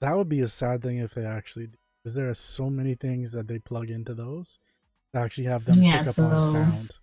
That 0.00 0.16
would 0.16 0.28
be 0.28 0.40
a 0.40 0.48
sad 0.48 0.82
thing 0.82 0.98
if 0.98 1.14
they 1.14 1.24
actually 1.24 1.68
because 2.02 2.14
there 2.14 2.28
are 2.28 2.34
so 2.34 2.70
many 2.70 2.94
things 2.94 3.32
that 3.32 3.48
they 3.48 3.58
plug 3.58 3.90
into 3.90 4.14
those 4.14 4.58
that 5.12 5.24
actually 5.24 5.46
have 5.46 5.64
them 5.64 5.82
Yeah, 5.82 5.98
pick 5.98 6.08
up 6.08 6.18
on 6.18 6.40
sound. 6.40 6.98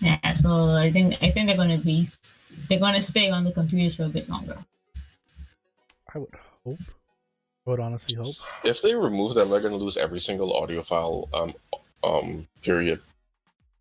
Yeah, 0.00 0.32
so 0.32 0.70
I 0.70 0.90
think 0.90 1.14
I 1.20 1.30
think 1.30 1.48
they're 1.48 1.56
going 1.56 1.76
to 1.76 1.84
be 1.84 2.08
they're 2.68 2.78
going 2.78 2.94
to 2.94 3.02
stay 3.02 3.30
on 3.30 3.44
the 3.44 3.52
computers 3.52 3.96
for 3.96 4.04
a 4.04 4.08
bit 4.08 4.28
longer. 4.28 4.58
I 6.14 6.18
would 6.18 6.34
hope. 6.64 6.78
I 7.66 7.70
would 7.70 7.80
honestly 7.80 8.16
hope. 8.16 8.34
If 8.64 8.82
they 8.82 8.94
remove 8.94 9.34
them, 9.34 9.50
they're 9.50 9.60
gonna 9.60 9.76
lose 9.76 9.96
every 9.96 10.20
single 10.20 10.52
audiophile. 10.52 11.28
Um, 11.34 11.54
um, 12.02 12.48
period. 12.62 13.00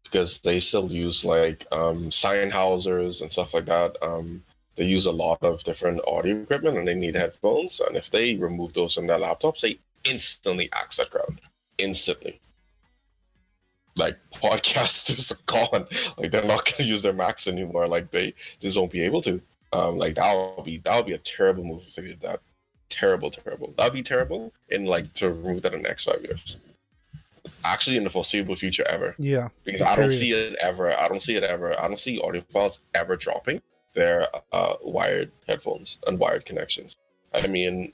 Because 0.03 0.39
they 0.39 0.59
still 0.59 0.91
use 0.91 1.23
like 1.23 1.65
um 1.71 2.09
Sennheisers 2.09 3.21
and 3.21 3.31
stuff 3.31 3.53
like 3.53 3.65
that. 3.65 3.95
Um, 4.01 4.43
they 4.79 4.85
use 4.85 5.05
a 5.05 5.11
lot 5.11 5.43
of 5.43 5.61
different 5.65 5.99
audio 6.07 6.37
equipment, 6.41 6.77
and 6.77 6.87
they 6.87 6.95
need 6.95 7.13
headphones. 7.15 7.81
And 7.81 7.97
if 7.97 8.09
they 8.09 8.35
remove 8.37 8.71
those 8.71 8.95
from 8.95 9.07
their 9.07 9.19
laptops, 9.19 9.59
they 9.59 9.77
instantly 10.05 10.69
axe 10.71 10.95
that 10.95 11.09
crowd. 11.11 11.41
Instantly. 11.77 12.39
Like 13.97 14.17
podcasters 14.35 15.33
are 15.33 15.43
gone. 15.45 15.85
Like 16.17 16.31
they're 16.31 16.45
not 16.45 16.63
gonna 16.77 16.87
use 16.89 17.01
their 17.01 17.11
Macs 17.11 17.45
anymore. 17.45 17.89
Like 17.89 18.09
they 18.11 18.33
just 18.61 18.77
won't 18.77 18.89
be 18.93 19.01
able 19.01 19.21
to. 19.23 19.41
Um, 19.73 19.97
like 19.97 20.15
that'll 20.15 20.63
be 20.63 20.77
that'll 20.77 21.03
be 21.03 21.11
a 21.13 21.17
terrible 21.17 21.65
move 21.65 21.83
if 21.85 21.95
they 21.95 22.03
did 22.03 22.21
that 22.21 22.39
terrible, 22.89 23.31
terrible. 23.31 23.73
That'd 23.77 23.91
be 23.91 24.01
terrible 24.01 24.53
in 24.69 24.85
like 24.85 25.13
to 25.15 25.29
remove 25.29 25.63
that 25.63 25.73
in 25.73 25.81
the 25.81 25.89
next 25.89 26.05
five 26.05 26.21
years. 26.23 26.55
Actually, 27.65 27.97
in 27.97 28.05
the 28.05 28.09
foreseeable 28.09 28.55
future, 28.55 28.87
ever 28.87 29.13
Yeah. 29.19 29.49
because 29.65 29.81
I 29.81 29.97
don't 29.97 30.09
period. 30.09 30.19
see 30.19 30.31
it 30.31 30.55
ever. 30.61 30.97
I 30.97 31.09
don't 31.09 31.21
see 31.21 31.35
it 31.35 31.43
ever. 31.43 31.77
I 31.77 31.89
don't 31.89 31.99
see 31.99 32.17
audio 32.21 32.41
files 32.53 32.79
ever 32.95 33.17
dropping 33.17 33.61
their 33.93 34.27
uh, 34.51 34.75
wired 34.81 35.31
headphones 35.47 35.97
and 36.07 36.19
wired 36.19 36.45
connections. 36.45 36.97
I 37.33 37.47
mean, 37.47 37.93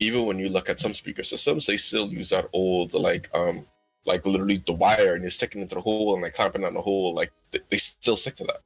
even 0.00 0.26
when 0.26 0.38
you 0.38 0.48
look 0.48 0.68
at 0.68 0.80
some 0.80 0.94
speaker 0.94 1.22
systems, 1.22 1.66
they 1.66 1.76
still 1.76 2.08
use 2.08 2.30
that 2.30 2.48
old 2.52 2.94
like 2.94 3.28
um 3.34 3.66
like 4.06 4.26
literally 4.26 4.62
the 4.66 4.72
wire 4.72 5.14
and 5.14 5.22
you're 5.22 5.30
sticking 5.30 5.62
into 5.62 5.74
the 5.74 5.80
hole 5.80 6.14
and 6.14 6.22
like 6.22 6.34
clamping 6.34 6.64
on 6.64 6.74
the 6.74 6.80
hole. 6.80 7.14
Like 7.14 7.32
they, 7.50 7.60
they 7.70 7.78
still 7.78 8.16
stick 8.16 8.36
to 8.36 8.44
that. 8.44 8.60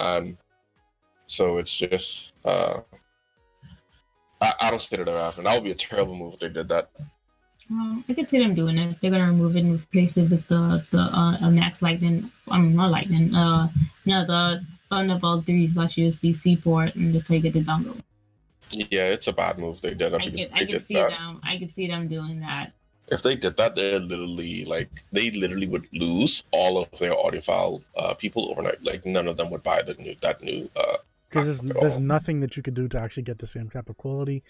Um, 0.00 0.38
so 1.26 1.58
it's 1.58 1.76
just 1.76 2.34
uh, 2.44 2.80
I, 4.40 4.54
I 4.60 4.70
don't 4.70 4.80
see 4.80 4.94
it 4.94 5.00
ever 5.00 5.18
happen. 5.18 5.44
That 5.44 5.54
would 5.54 5.64
be 5.64 5.72
a 5.72 5.74
terrible 5.74 6.14
move 6.14 6.34
if 6.34 6.40
they 6.40 6.48
did 6.48 6.68
that. 6.68 6.90
Um, 7.70 8.04
I 8.08 8.14
could 8.14 8.28
see 8.28 8.38
them 8.38 8.54
doing 8.54 8.76
it. 8.76 8.98
They're 9.00 9.10
gonna 9.10 9.26
remove 9.26 9.56
it 9.56 9.60
and 9.60 9.80
replace 9.80 10.16
it 10.16 10.30
with 10.30 10.46
the 10.48 10.84
the 10.90 10.98
uh, 10.98 11.50
Max 11.50 11.80
Lightning. 11.80 12.30
I'm 12.48 12.60
um, 12.60 12.76
not 12.76 12.90
Lightning. 12.90 13.34
Uh, 13.34 13.68
no, 14.04 14.26
the 14.26 14.64
Thunderbolt 14.94 15.46
three 15.46 15.66
slash 15.66 15.96
USB 15.96 16.34
C 16.34 16.56
port, 16.56 16.94
and 16.94 17.12
just 17.12 17.26
take 17.26 17.44
it 17.44 17.52
to 17.54 17.60
dongle. 17.60 17.98
Yeah, 18.70 19.08
it's 19.08 19.26
a 19.26 19.32
bad 19.32 19.58
move 19.58 19.80
they 19.80 19.94
did. 19.94 20.14
I 20.14 20.18
could, 20.18 20.50
I 20.52 20.64
could 20.64 20.84
see 20.84 20.94
that. 20.94 21.10
them. 21.10 21.40
I 21.42 21.58
could 21.58 21.72
see 21.72 21.86
them 21.86 22.08
doing 22.08 22.40
that. 22.40 22.72
If 23.08 23.22
they 23.22 23.36
did 23.36 23.56
that, 23.56 23.74
they're 23.74 23.98
literally 23.98 24.64
like 24.64 25.04
they 25.12 25.30
literally 25.30 25.66
would 25.66 25.86
lose 25.92 26.44
all 26.52 26.78
of 26.78 26.98
their 26.98 27.12
audiophile 27.12 27.82
uh, 27.96 28.14
people 28.14 28.50
overnight. 28.50 28.82
Like 28.82 29.04
none 29.04 29.28
of 29.28 29.36
them 29.36 29.50
would 29.50 29.62
buy 29.62 29.82
the 29.82 29.94
new 29.94 30.14
that 30.22 30.42
new. 30.42 30.70
Because 31.28 31.60
uh, 31.60 31.62
there's 31.62 31.80
there's 31.80 31.98
nothing 31.98 32.40
that 32.40 32.56
you 32.56 32.62
could 32.62 32.74
do 32.74 32.88
to 32.88 32.98
actually 32.98 33.24
get 33.24 33.38
the 33.38 33.46
same 33.46 33.68
type 33.68 33.88
of 33.88 33.96
quality 33.98 34.42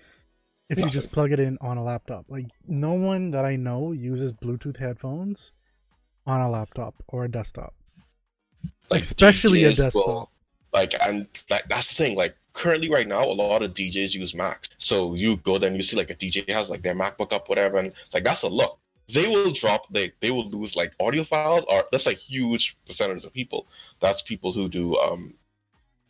if 0.70 0.78
nothing. 0.78 0.88
you 0.88 0.92
just 0.92 1.12
plug 1.12 1.32
it 1.32 1.40
in 1.40 1.58
on 1.60 1.76
a 1.76 1.82
laptop. 1.82 2.26
Like 2.28 2.46
no 2.66 2.94
one 2.94 3.30
that 3.32 3.44
I 3.44 3.56
know 3.56 3.92
uses 3.92 4.32
Bluetooth 4.32 4.76
headphones 4.76 5.52
on 6.26 6.40
a 6.40 6.50
laptop 6.50 6.94
or 7.08 7.24
a 7.24 7.30
desktop. 7.30 7.74
Like 8.90 9.02
especially 9.02 9.62
DJs 9.62 9.72
a 9.72 9.76
desktop. 9.76 10.06
Will, 10.06 10.30
like 10.74 10.92
and 11.00 11.26
like 11.48 11.64
that's 11.68 11.88
the 11.88 11.94
thing. 11.94 12.16
Like 12.16 12.36
currently 12.52 12.90
right 12.90 13.08
now, 13.08 13.24
a 13.24 13.32
lot 13.32 13.62
of 13.62 13.72
DJs 13.72 14.14
use 14.14 14.34
Macs. 14.34 14.68
So 14.78 15.14
you 15.14 15.36
go 15.38 15.56
there 15.56 15.68
and 15.68 15.76
you 15.76 15.82
see 15.82 15.96
like 15.96 16.10
a 16.10 16.14
DJ 16.14 16.48
has 16.50 16.68
like 16.68 16.82
their 16.82 16.94
MacBook 16.94 17.32
up, 17.32 17.48
whatever, 17.48 17.78
and 17.78 17.92
like 18.12 18.24
that's 18.24 18.42
a 18.42 18.48
look. 18.48 18.78
They 19.08 19.28
will 19.28 19.52
drop 19.52 19.86
they 19.90 20.12
they 20.20 20.30
will 20.30 20.48
lose 20.48 20.76
like 20.76 20.96
audiophiles 20.98 21.64
or 21.68 21.84
that's 21.92 22.06
a 22.06 22.12
huge 22.12 22.76
percentage 22.86 23.24
of 23.24 23.32
people. 23.32 23.66
That's 24.00 24.20
people 24.20 24.52
who 24.52 24.68
do 24.68 24.96
um 24.98 25.34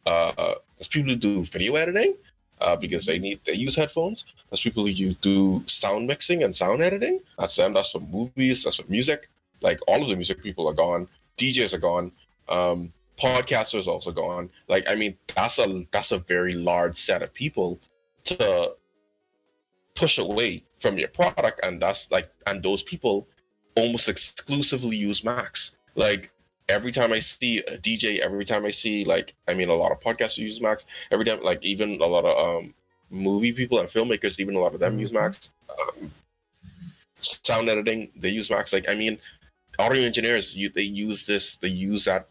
uh 0.06 0.54
that's 0.78 0.88
people 0.88 1.10
who 1.10 1.16
do 1.16 1.44
video 1.44 1.76
editing 1.76 2.14
uh, 2.60 2.76
because 2.76 3.04
they 3.04 3.18
need 3.18 3.40
they 3.44 3.52
use 3.52 3.76
headphones. 3.76 4.24
That's 4.48 4.62
people 4.62 4.86
who 4.86 5.14
do 5.14 5.62
sound 5.66 6.06
mixing 6.06 6.42
and 6.42 6.56
sound 6.56 6.82
editing. 6.82 7.20
That's 7.38 7.56
them. 7.56 7.74
That's 7.74 7.90
for 7.90 8.00
movies. 8.00 8.64
That's 8.64 8.76
for 8.76 8.90
music. 8.90 9.28
Like 9.60 9.80
all 9.88 10.02
of 10.02 10.08
the 10.08 10.16
music 10.16 10.42
people 10.42 10.68
are 10.68 10.74
gone. 10.74 11.08
DJs 11.36 11.74
are 11.74 11.78
gone. 11.78 12.12
Um, 12.48 12.92
podcasters 13.20 13.86
also 13.86 14.10
gone. 14.10 14.50
Like 14.68 14.84
I 14.88 14.94
mean, 14.94 15.16
that's 15.34 15.58
a 15.58 15.86
that's 15.90 16.12
a 16.12 16.18
very 16.18 16.54
large 16.54 16.96
set 16.96 17.22
of 17.22 17.32
people 17.32 17.78
to 18.24 18.74
push 19.94 20.18
away 20.18 20.64
from 20.78 20.98
your 20.98 21.08
product, 21.08 21.60
and 21.64 21.80
that's 21.80 22.10
like 22.10 22.30
and 22.46 22.62
those 22.62 22.82
people 22.82 23.28
almost 23.76 24.08
exclusively 24.08 24.96
use 24.96 25.24
Macs. 25.24 25.72
Like 25.94 26.30
every 26.68 26.92
time 26.92 27.12
I 27.12 27.20
see 27.20 27.58
a 27.58 27.78
DJ, 27.78 28.18
every 28.18 28.44
time 28.44 28.64
I 28.64 28.70
see 28.70 29.04
like 29.04 29.34
I 29.48 29.54
mean 29.54 29.68
a 29.68 29.74
lot 29.74 29.92
of 29.92 30.00
podcasters 30.00 30.38
use 30.38 30.60
Macs. 30.60 30.86
Every 31.10 31.24
time 31.24 31.42
like 31.42 31.62
even 31.64 32.00
a 32.00 32.06
lot 32.06 32.24
of 32.24 32.36
um 32.36 32.74
movie 33.10 33.52
people 33.52 33.78
and 33.78 33.88
filmmakers, 33.88 34.40
even 34.40 34.56
a 34.56 34.60
lot 34.60 34.74
of 34.74 34.80
them 34.80 34.98
use 34.98 35.10
mm-hmm. 35.10 35.24
Macs. 35.24 35.50
Um, 35.70 36.10
sound 37.20 37.68
editing, 37.68 38.10
they 38.16 38.28
use 38.30 38.50
Macs. 38.50 38.72
Like 38.72 38.88
I 38.88 38.94
mean, 38.94 39.18
audio 39.78 40.02
engineers, 40.02 40.56
you 40.56 40.68
they 40.68 40.82
use 40.82 41.26
this, 41.26 41.56
they 41.56 41.68
use 41.68 42.04
that 42.06 42.28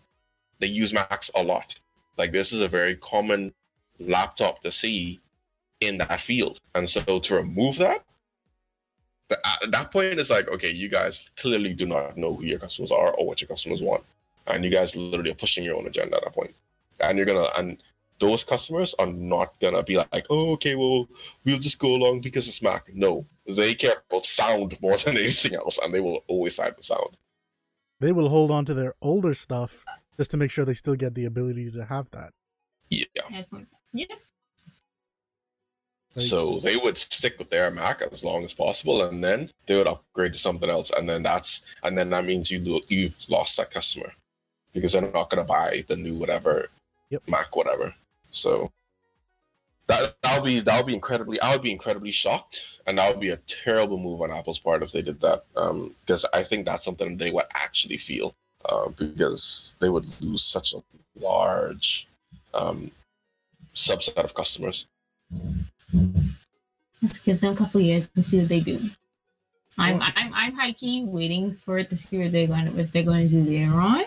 they 0.64 0.70
use 0.70 0.94
Macs 0.94 1.30
a 1.36 1.44
lot. 1.44 1.76
Like 2.18 2.32
this 2.32 2.54
is 2.54 2.62
a 2.62 2.70
very 2.70 2.96
common 2.96 3.54
laptop 4.00 4.62
to 4.62 4.72
see 4.72 5.20
in 5.82 5.98
that 5.98 6.22
field. 6.22 6.62
And 6.74 6.90
so 6.90 7.20
to 7.20 7.36
remove 7.36 7.78
that, 7.80 8.06
at 9.30 9.72
that 9.72 9.92
point, 9.92 10.22
it's 10.22 10.30
like, 10.30 10.48
okay, 10.48 10.70
you 10.72 10.88
guys 10.88 11.32
clearly 11.36 11.74
do 11.74 11.86
not 11.86 12.16
know 12.16 12.34
who 12.34 12.46
your 12.46 12.60
customers 12.60 12.94
are 12.94 13.14
or 13.14 13.28
what 13.28 13.42
your 13.42 13.50
customers 13.50 13.82
want. 13.82 14.06
And 14.48 14.64
you 14.64 14.70
guys 14.70 14.96
literally 14.96 15.32
are 15.32 15.36
pushing 15.36 15.66
your 15.66 15.76
own 15.76 15.86
agenda 15.86 16.16
at 16.16 16.24
that 16.24 16.34
point. 16.34 16.56
And 17.02 17.18
you're 17.18 17.26
gonna 17.26 17.50
and 17.58 17.84
those 18.20 18.46
customers 18.46 18.96
are 19.00 19.08
not 19.08 19.60
gonna 19.60 19.84
be 19.84 19.98
like, 19.98 20.26
oh, 20.30 20.54
okay, 20.54 20.76
well, 20.76 21.10
we'll 21.44 21.60
just 21.60 21.80
go 21.80 21.94
along 21.94 22.22
because 22.22 22.48
it's 22.48 22.62
Mac. 22.62 22.88
No, 22.94 23.26
they 23.48 23.76
care 23.76 24.02
about 24.10 24.26
sound 24.26 24.78
more 24.82 24.96
than 24.96 25.18
anything 25.18 25.56
else, 25.56 25.78
and 25.84 25.94
they 25.94 26.00
will 26.00 26.24
always 26.28 26.56
side 26.56 26.74
with 26.78 26.86
sound. 26.86 27.18
They 28.00 28.14
will 28.14 28.30
hold 28.30 28.50
on 28.50 28.64
to 28.66 28.74
their 28.74 28.94
older 29.02 29.34
stuff 29.34 29.84
just 30.18 30.32
to 30.32 30.38
make 30.38 30.52
sure 30.52 30.66
they 30.66 30.74
still 30.74 30.96
get 30.96 31.16
the 31.16 31.26
ability 31.26 31.72
to 31.72 31.86
have 31.86 32.10
that. 32.12 32.32
Yeah. 32.90 33.06
Yeah. 33.94 34.06
So 36.18 36.60
they 36.60 36.78
would 36.78 36.98
stick 36.98 37.40
with 37.40 37.50
their 37.50 37.72
Mac 37.72 38.02
as 38.04 38.24
long 38.24 38.44
as 38.44 38.54
possible, 38.54 39.04
and 39.04 39.24
then 39.24 39.50
they 39.66 39.76
would 39.76 39.88
upgrade 39.88 40.34
to 40.34 40.40
something 40.40 40.70
else, 40.70 40.92
and 40.92 41.10
then 41.10 41.24
that's 41.24 41.62
and 41.82 41.98
then 41.98 42.12
that 42.12 42.26
means 42.26 42.52
you 42.52 42.60
lo- 42.60 42.82
you've 42.88 43.16
lost 43.30 43.58
that 43.58 43.72
customer 43.72 44.14
because 44.74 44.92
they're 44.92 45.02
not 45.02 45.30
going 45.30 45.44
to 45.44 45.44
buy 45.44 45.84
the 45.88 45.96
new 45.96 46.14
whatever 46.16 46.68
yep. 47.10 47.24
Mac 47.28 47.56
whatever. 47.56 47.96
So 48.30 48.72
that 49.88 50.16
that'll 50.22 50.46
be 50.46 50.60
that'll 50.60 50.86
be 50.86 50.94
incredibly. 50.94 51.42
I 51.42 51.52
would 51.54 51.64
be 51.64 51.72
incredibly 51.72 52.12
shocked, 52.12 52.62
and 52.86 53.00
that 53.00 53.10
would 53.10 53.22
be 53.22 53.30
a 53.30 53.38
terrible 53.38 53.98
move 53.98 54.22
on 54.22 54.32
Apple's 54.32 54.60
part 54.60 54.84
if 54.84 54.92
they 54.92 55.02
did 55.02 55.20
that. 55.22 55.46
Um, 55.56 55.96
because 56.02 56.26
I 56.32 56.44
think 56.44 56.68
that's 56.68 56.86
something 56.86 57.18
they 57.18 57.32
would 57.32 57.46
actually 57.56 57.98
feel 57.98 58.36
uh, 58.66 58.90
because 58.90 59.76
they 59.80 59.90
would 59.90 60.06
lose 60.22 60.44
such 60.44 60.74
a 60.74 60.84
large 61.20 62.08
um, 62.54 62.92
subset 63.76 64.24
of 64.24 64.34
customers. 64.34 64.88
Let's 67.02 67.20
give 67.20 67.42
them 67.42 67.54
a 67.54 67.58
couple 67.58 67.82
years 67.82 68.10
and 68.16 68.26
see 68.26 68.40
what 68.40 68.50
they 68.50 68.60
do. 68.60 68.90
I'm 69.78 70.02
I'm 70.02 70.32
I'm 70.34 70.54
high 70.54 70.72
key 70.72 71.04
waiting 71.04 71.56
for 71.56 71.80
it 71.80 71.90
to 71.90 71.98
see 71.98 72.20
what 72.20 72.32
they're 72.32 72.48
going 72.48 72.66
to 72.66 72.72
what 72.72 72.94
they're 72.94 73.04
going 73.04 73.28
to 73.28 73.44
do 73.44 73.50
later 73.50 73.74
on, 73.74 74.04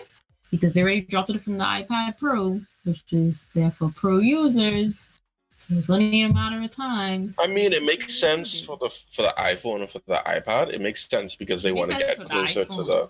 because 0.49 0.73
they 0.73 0.81
already 0.81 1.01
dropped 1.01 1.29
it 1.29 1.41
from 1.41 1.57
the 1.57 1.65
iPad 1.65 2.17
Pro, 2.17 2.61
which 2.85 3.03
is 3.11 3.45
there 3.53 3.71
for 3.71 3.91
pro 3.93 4.19
users. 4.19 5.09
So 5.55 5.73
it's 5.73 5.89
only 5.89 6.21
a 6.21 6.31
matter 6.31 6.63
of 6.63 6.71
time. 6.71 7.33
I 7.39 7.47
mean, 7.47 7.73
it 7.73 7.83
makes 7.83 8.19
sense 8.19 8.61
for 8.61 8.77
the 8.77 8.89
for 9.11 9.23
the 9.23 9.33
iPhone 9.37 9.81
and 9.81 9.89
for 9.89 9.99
the 10.07 10.21
iPad. 10.25 10.71
It 10.71 10.81
makes 10.81 11.09
sense 11.09 11.35
because 11.35 11.63
they 11.63 11.71
want 11.71 11.91
to 11.91 11.97
get 11.97 12.23
closer 12.23 12.63
to 12.63 12.83
the 12.83 13.09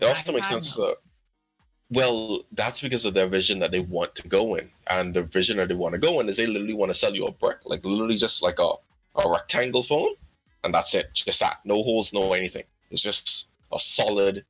it 0.00 0.06
also 0.06 0.32
makes 0.32 0.48
sense 0.48 0.74
that 0.74 0.96
well, 1.90 2.42
that's 2.52 2.80
because 2.80 3.04
of 3.04 3.14
their 3.14 3.28
vision 3.28 3.58
that 3.60 3.70
they 3.70 3.80
want 3.80 4.14
to 4.16 4.28
go 4.28 4.56
in. 4.56 4.68
And 4.88 5.14
the 5.14 5.22
vision 5.22 5.58
that 5.58 5.68
they 5.68 5.74
want 5.74 5.92
to 5.94 5.98
go 5.98 6.20
in 6.20 6.28
is 6.28 6.36
they 6.36 6.46
literally 6.46 6.74
want 6.74 6.90
to 6.90 6.98
sell 6.98 7.14
you 7.14 7.26
a 7.26 7.32
brick, 7.32 7.58
like 7.64 7.84
literally 7.84 8.16
just 8.16 8.42
like 8.42 8.58
a, 8.58 8.72
a 9.16 9.30
rectangle 9.30 9.82
phone. 9.82 10.14
And 10.64 10.74
that's 10.74 10.94
it. 10.94 11.10
Just 11.14 11.40
that. 11.40 11.58
No 11.64 11.82
holes, 11.82 12.12
no 12.12 12.32
anything. 12.32 12.64
It's 12.90 13.02
just 13.02 13.48
a 13.72 13.78
solid, 13.78 14.44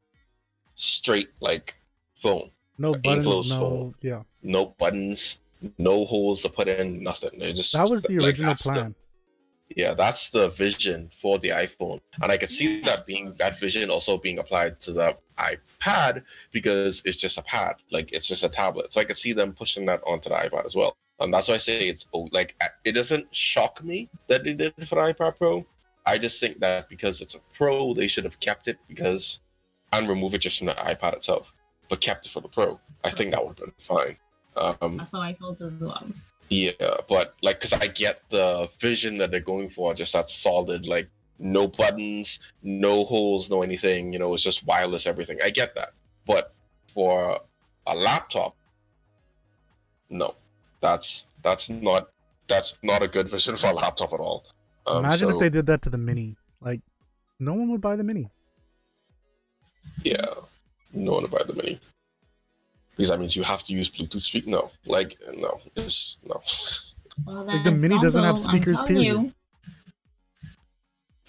straight 0.76 1.30
like 1.40 1.76
phone. 2.14 2.50
No 2.78 2.94
buttons, 2.94 3.50
no 3.50 3.60
phone. 3.60 3.94
yeah. 4.00 4.22
No 4.42 4.74
buttons, 4.78 5.38
no 5.78 6.04
holes 6.04 6.42
to 6.42 6.48
put 6.48 6.68
in, 6.68 7.02
nothing. 7.02 7.40
It 7.40 7.54
just 7.54 7.72
That 7.72 7.88
was 7.88 8.02
the 8.04 8.18
original 8.18 8.50
like, 8.50 8.58
plan. 8.58 8.94
Yeah, 9.76 9.94
that's 9.94 10.30
the 10.30 10.50
vision 10.50 11.10
for 11.20 11.38
the 11.40 11.48
iPhone, 11.48 12.00
and 12.22 12.30
I 12.30 12.36
could 12.36 12.50
see 12.50 12.80
that 12.82 13.06
being 13.06 13.34
that 13.38 13.58
vision 13.58 13.90
also 13.90 14.16
being 14.16 14.38
applied 14.38 14.78
to 14.80 14.92
the 14.92 15.16
iPad 15.36 16.22
because 16.52 17.02
it's 17.04 17.16
just 17.16 17.38
a 17.38 17.42
pad, 17.42 17.76
like 17.90 18.12
it's 18.12 18.28
just 18.28 18.44
a 18.44 18.48
tablet. 18.48 18.92
So 18.92 19.00
I 19.00 19.04
could 19.04 19.16
see 19.16 19.32
them 19.32 19.52
pushing 19.52 19.84
that 19.86 20.00
onto 20.06 20.28
the 20.28 20.36
iPad 20.36 20.64
as 20.64 20.76
well, 20.76 20.96
and 21.18 21.34
that's 21.34 21.48
why 21.48 21.54
I 21.54 21.58
say 21.58 21.88
it's 21.88 22.06
like 22.30 22.54
it 22.84 22.92
doesn't 22.92 23.34
shock 23.34 23.82
me 23.82 24.08
that 24.28 24.44
they 24.44 24.52
did 24.52 24.74
it 24.76 24.86
for 24.88 24.94
the 24.94 25.12
iPad 25.12 25.38
Pro. 25.38 25.66
I 26.06 26.18
just 26.18 26.38
think 26.38 26.60
that 26.60 26.88
because 26.88 27.20
it's 27.20 27.34
a 27.34 27.40
Pro, 27.52 27.94
they 27.94 28.06
should 28.06 28.24
have 28.24 28.38
kept 28.38 28.68
it 28.68 28.78
because 28.86 29.40
and 29.92 30.08
remove 30.08 30.34
it 30.34 30.38
just 30.38 30.58
from 30.58 30.68
the 30.68 30.74
iPad 30.74 31.14
itself, 31.14 31.52
but 31.88 32.00
kept 32.00 32.26
it 32.26 32.30
for 32.30 32.40
the 32.40 32.48
Pro. 32.48 32.78
I 33.02 33.10
think 33.10 33.32
that 33.32 33.44
would 33.44 33.58
have 33.58 33.66
been 33.66 33.72
fine. 33.78 34.16
Um, 34.56 34.98
that's 34.98 35.12
how 35.12 35.20
I 35.20 35.34
felt 35.34 35.60
as 35.60 35.80
well. 35.80 36.06
Yeah, 36.48 36.72
but 37.08 37.34
like, 37.42 37.60
cause 37.60 37.72
I 37.72 37.86
get 37.86 38.20
the 38.28 38.68
vision 38.78 39.18
that 39.18 39.30
they're 39.30 39.40
going 39.40 39.68
for, 39.68 39.94
just 39.94 40.12
that 40.12 40.30
solid, 40.30 40.86
like 40.86 41.08
no 41.38 41.66
buttons, 41.66 42.38
no 42.62 43.04
holes, 43.04 43.50
no 43.50 43.62
anything. 43.62 44.12
You 44.12 44.18
know, 44.18 44.34
it's 44.34 44.42
just 44.42 44.66
wireless 44.66 45.06
everything. 45.06 45.38
I 45.42 45.50
get 45.50 45.74
that, 45.74 45.92
but 46.26 46.54
for 46.92 47.40
a 47.86 47.94
laptop, 47.94 48.54
no, 50.10 50.34
that's 50.80 51.24
that's 51.42 51.70
not 51.70 52.10
that's 52.48 52.76
not 52.82 53.02
a 53.02 53.08
good 53.08 53.28
vision 53.28 53.56
for 53.56 53.68
a 53.68 53.72
laptop 53.72 54.12
at 54.12 54.20
all. 54.20 54.44
Um, 54.86 55.04
Imagine 55.04 55.30
so, 55.30 55.34
if 55.34 55.40
they 55.40 55.50
did 55.50 55.66
that 55.66 55.82
to 55.82 55.90
the 55.90 55.98
mini. 55.98 56.36
Like, 56.60 56.80
no 57.40 57.54
one 57.54 57.70
would 57.70 57.80
buy 57.80 57.96
the 57.96 58.04
mini. 58.04 58.30
Yeah, 60.02 60.26
no 60.92 61.12
one 61.12 61.22
would 61.22 61.30
buy 61.30 61.42
the 61.46 61.54
mini 61.54 61.80
because 62.96 63.10
that 63.10 63.18
means 63.18 63.34
you 63.34 63.42
have 63.42 63.64
to 63.64 63.72
use 63.72 63.90
Bluetooth 63.90 64.22
speak. 64.22 64.46
No, 64.46 64.70
like 64.86 65.16
no, 65.34 65.60
it's 65.76 66.18
no. 66.24 66.40
Well, 67.26 67.44
like 67.44 67.64
the 67.64 67.70
Mini 67.70 67.98
doesn't 67.98 68.22
have 68.22 68.38
speakers. 68.38 68.80
Period. 68.82 69.04
You. 69.04 69.32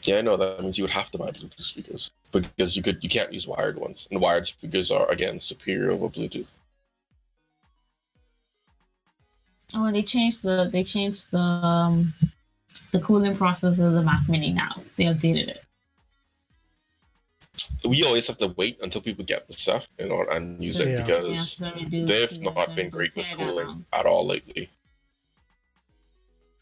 Yeah, 0.03 0.20
I 0.20 0.22
know 0.22 0.38
that 0.38 0.61
means 0.61 0.78
you 0.78 0.84
would 0.84 0.91
have 0.91 1.09
to 1.11 1.18
buy 1.18 1.32
Bluetooth 1.32 1.63
speakers 1.63 2.11
because 2.32 2.78
you 2.78 2.84
could 2.84 3.03
you 3.03 3.09
can't 3.09 3.34
use 3.34 3.47
wired 3.47 3.80
ones, 3.80 4.07
and 4.11 4.22
wired 4.22 4.45
speakers 4.45 4.91
are 4.91 5.09
again 5.09 5.39
superior 5.39 5.91
over 5.91 6.07
Bluetooth. 6.09 6.51
Oh, 9.74 9.91
they 9.91 10.03
changed 10.03 10.43
the 10.43 10.70
they 10.72 10.84
changed 10.84 11.32
the 11.32 11.39
um, 11.39 12.13
the 12.91 12.99
cooling 12.99 13.36
process 13.36 13.80
of 13.80 13.93
the 13.93 14.03
Mac 14.03 14.30
Mini 14.30 14.51
now. 14.51 14.82
They 14.95 15.05
updated 15.05 15.47
it 15.47 15.64
we 17.84 18.03
always 18.03 18.28
have 18.28 18.38
to 18.38 18.47
wait 18.58 18.80
until 18.82 19.01
people 19.01 19.24
get 19.24 19.47
the 19.47 19.53
stuff 19.53 19.88
you 19.99 20.08
know 20.08 20.26
and 20.32 20.62
use 20.64 20.80
it 20.80 20.89
yeah. 20.89 21.03
because 21.03 21.60
yeah, 21.60 22.06
they've 22.06 22.41
not 22.41 22.76
been 22.76 22.89
great 22.89 23.16
with 23.16 23.30
cooling 23.38 23.86
at 23.93 24.06
all 24.06 24.26
lately. 24.26 24.70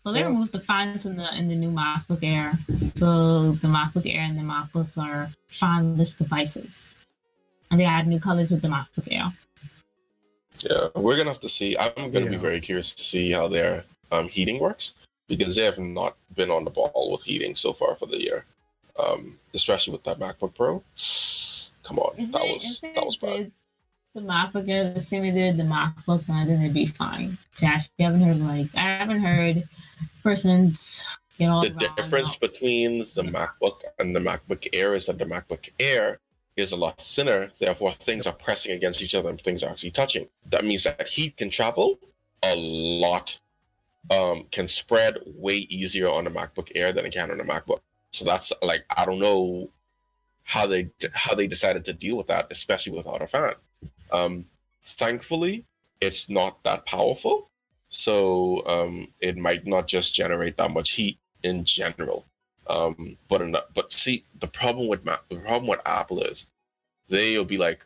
Well, 0.03 0.13
they 0.13 0.21
Well- 0.21 0.31
removed 0.31 0.51
the 0.51 0.59
fans 0.59 1.05
in 1.05 1.15
the 1.15 1.33
in 1.35 1.47
the 1.47 1.55
new 1.55 1.71
MacBook 1.71 2.23
Air, 2.23 2.59
so 2.77 3.53
the 3.53 3.67
MacBook 3.67 4.05
Air 4.05 4.21
and 4.21 4.37
the 4.37 4.41
MacBooks 4.41 4.97
are 4.97 5.31
fanless 5.49 6.17
devices, 6.17 6.95
and 7.71 7.79
they 7.79 7.85
add 7.85 8.07
new 8.07 8.19
colors 8.19 8.51
with 8.51 8.61
the 8.61 8.67
MacBook 8.67 9.07
Air. 9.09 9.31
Yeah, 10.59 10.89
we're 10.95 11.17
gonna 11.17 11.31
have 11.31 11.41
to 11.41 11.49
see. 11.49 11.77
I'm 11.77 12.11
gonna 12.11 12.29
be 12.29 12.35
very 12.35 12.59
curious 12.59 12.93
to 12.95 13.03
see 13.03 13.31
how 13.31 13.47
their 13.47 13.85
um, 14.11 14.27
heating 14.27 14.59
works 14.59 14.93
because 15.27 15.55
they 15.55 15.63
have 15.63 15.79
not 15.79 16.15
been 16.35 16.51
on 16.51 16.65
the 16.65 16.69
ball 16.69 17.09
with 17.11 17.23
heating 17.23 17.55
so 17.55 17.73
far 17.73 17.95
for 17.95 18.05
the 18.05 18.21
year, 18.21 18.45
um, 18.97 19.37
especially 19.53 19.93
with 19.93 20.03
that 20.03 20.19
MacBook 20.19 20.55
Pro. 20.55 20.83
Come 21.83 21.99
on, 21.99 22.15
If 22.17 22.31
that 22.31 22.41
they- 22.41 22.53
was 22.53 22.81
that 22.81 23.05
was 23.05 23.17
bad. 23.17 23.51
The 24.13 24.21
MacBook 24.21 24.69
Air 24.69 24.93
the 24.93 24.99
same 24.99 25.23
they 25.23 25.31
did 25.31 25.57
the 25.57 25.63
MacBook, 25.63 26.27
then 26.27 26.35
I 26.35 26.45
think 26.45 26.59
they'd 26.61 26.73
be 26.73 26.85
fine. 26.85 27.37
Gosh, 27.59 27.89
you 27.97 28.05
haven't 28.05 28.21
heard 28.21 28.39
like 28.39 28.67
I 28.75 28.81
haven't 28.81 29.21
heard 29.23 29.67
persons 30.21 31.03
get 31.39 31.49
all 31.49 31.61
The 31.61 31.69
difference 31.97 32.35
between 32.35 32.99
the 32.99 33.23
MacBook 33.23 33.81
and 33.97 34.15
the 34.15 34.19
MacBook 34.19 34.67
Air 34.71 34.93
is 34.93 35.07
that 35.07 35.17
the 35.17 35.25
MacBook 35.25 35.67
Air 35.79 36.19
is 36.55 36.71
a 36.71 36.75
lot 36.75 37.01
thinner, 37.01 37.49
therefore 37.57 37.93
things 38.01 38.27
are 38.27 38.33
pressing 38.33 38.73
against 38.73 39.01
each 39.01 39.15
other 39.15 39.29
and 39.29 39.41
things 39.41 39.63
are 39.63 39.71
actually 39.71 39.89
touching. 39.89 40.27
That 40.51 40.63
means 40.63 40.83
that 40.83 41.07
heat 41.07 41.35
can 41.35 41.49
travel 41.49 41.97
a 42.43 42.55
lot, 42.55 43.39
um, 44.11 44.45
can 44.51 44.67
spread 44.67 45.17
way 45.25 45.55
easier 45.55 46.07
on 46.07 46.25
the 46.25 46.29
MacBook 46.29 46.71
Air 46.75 46.93
than 46.93 47.07
it 47.07 47.13
can 47.13 47.31
on 47.31 47.39
the 47.39 47.43
MacBook. 47.43 47.79
So 48.13 48.25
that's 48.25 48.53
like 48.61 48.85
I 48.95 49.05
don't 49.05 49.19
know 49.19 49.69
how 50.43 50.67
they 50.67 50.89
how 51.13 51.33
they 51.35 51.47
decided 51.47 51.83
to 51.85 51.93
deal 51.93 52.15
with 52.15 52.27
that, 52.27 52.47
especially 52.51 52.93
without 52.93 53.21
a 53.21 53.27
fan. 53.27 53.53
Um, 54.11 54.45
thankfully, 54.83 55.65
it's 55.99 56.29
not 56.29 56.63
that 56.63 56.85
powerful, 56.85 57.49
so 57.89 58.65
um, 58.67 59.07
it 59.19 59.37
might 59.37 59.65
not 59.65 59.87
just 59.87 60.13
generate 60.13 60.57
that 60.57 60.71
much 60.71 60.91
heat 60.91 61.17
in 61.43 61.65
general. 61.65 62.25
Um, 62.67 63.17
but 63.29 63.41
in 63.41 63.55
but 63.73 63.91
see, 63.91 64.23
the 64.39 64.47
problem 64.47 64.87
with 64.87 65.05
Ma- 65.05 65.17
the 65.29 65.37
problem 65.37 65.67
with 65.67 65.81
Apple 65.85 66.21
is 66.21 66.45
they'll 67.09 67.43
be 67.45 67.57
like, 67.57 67.85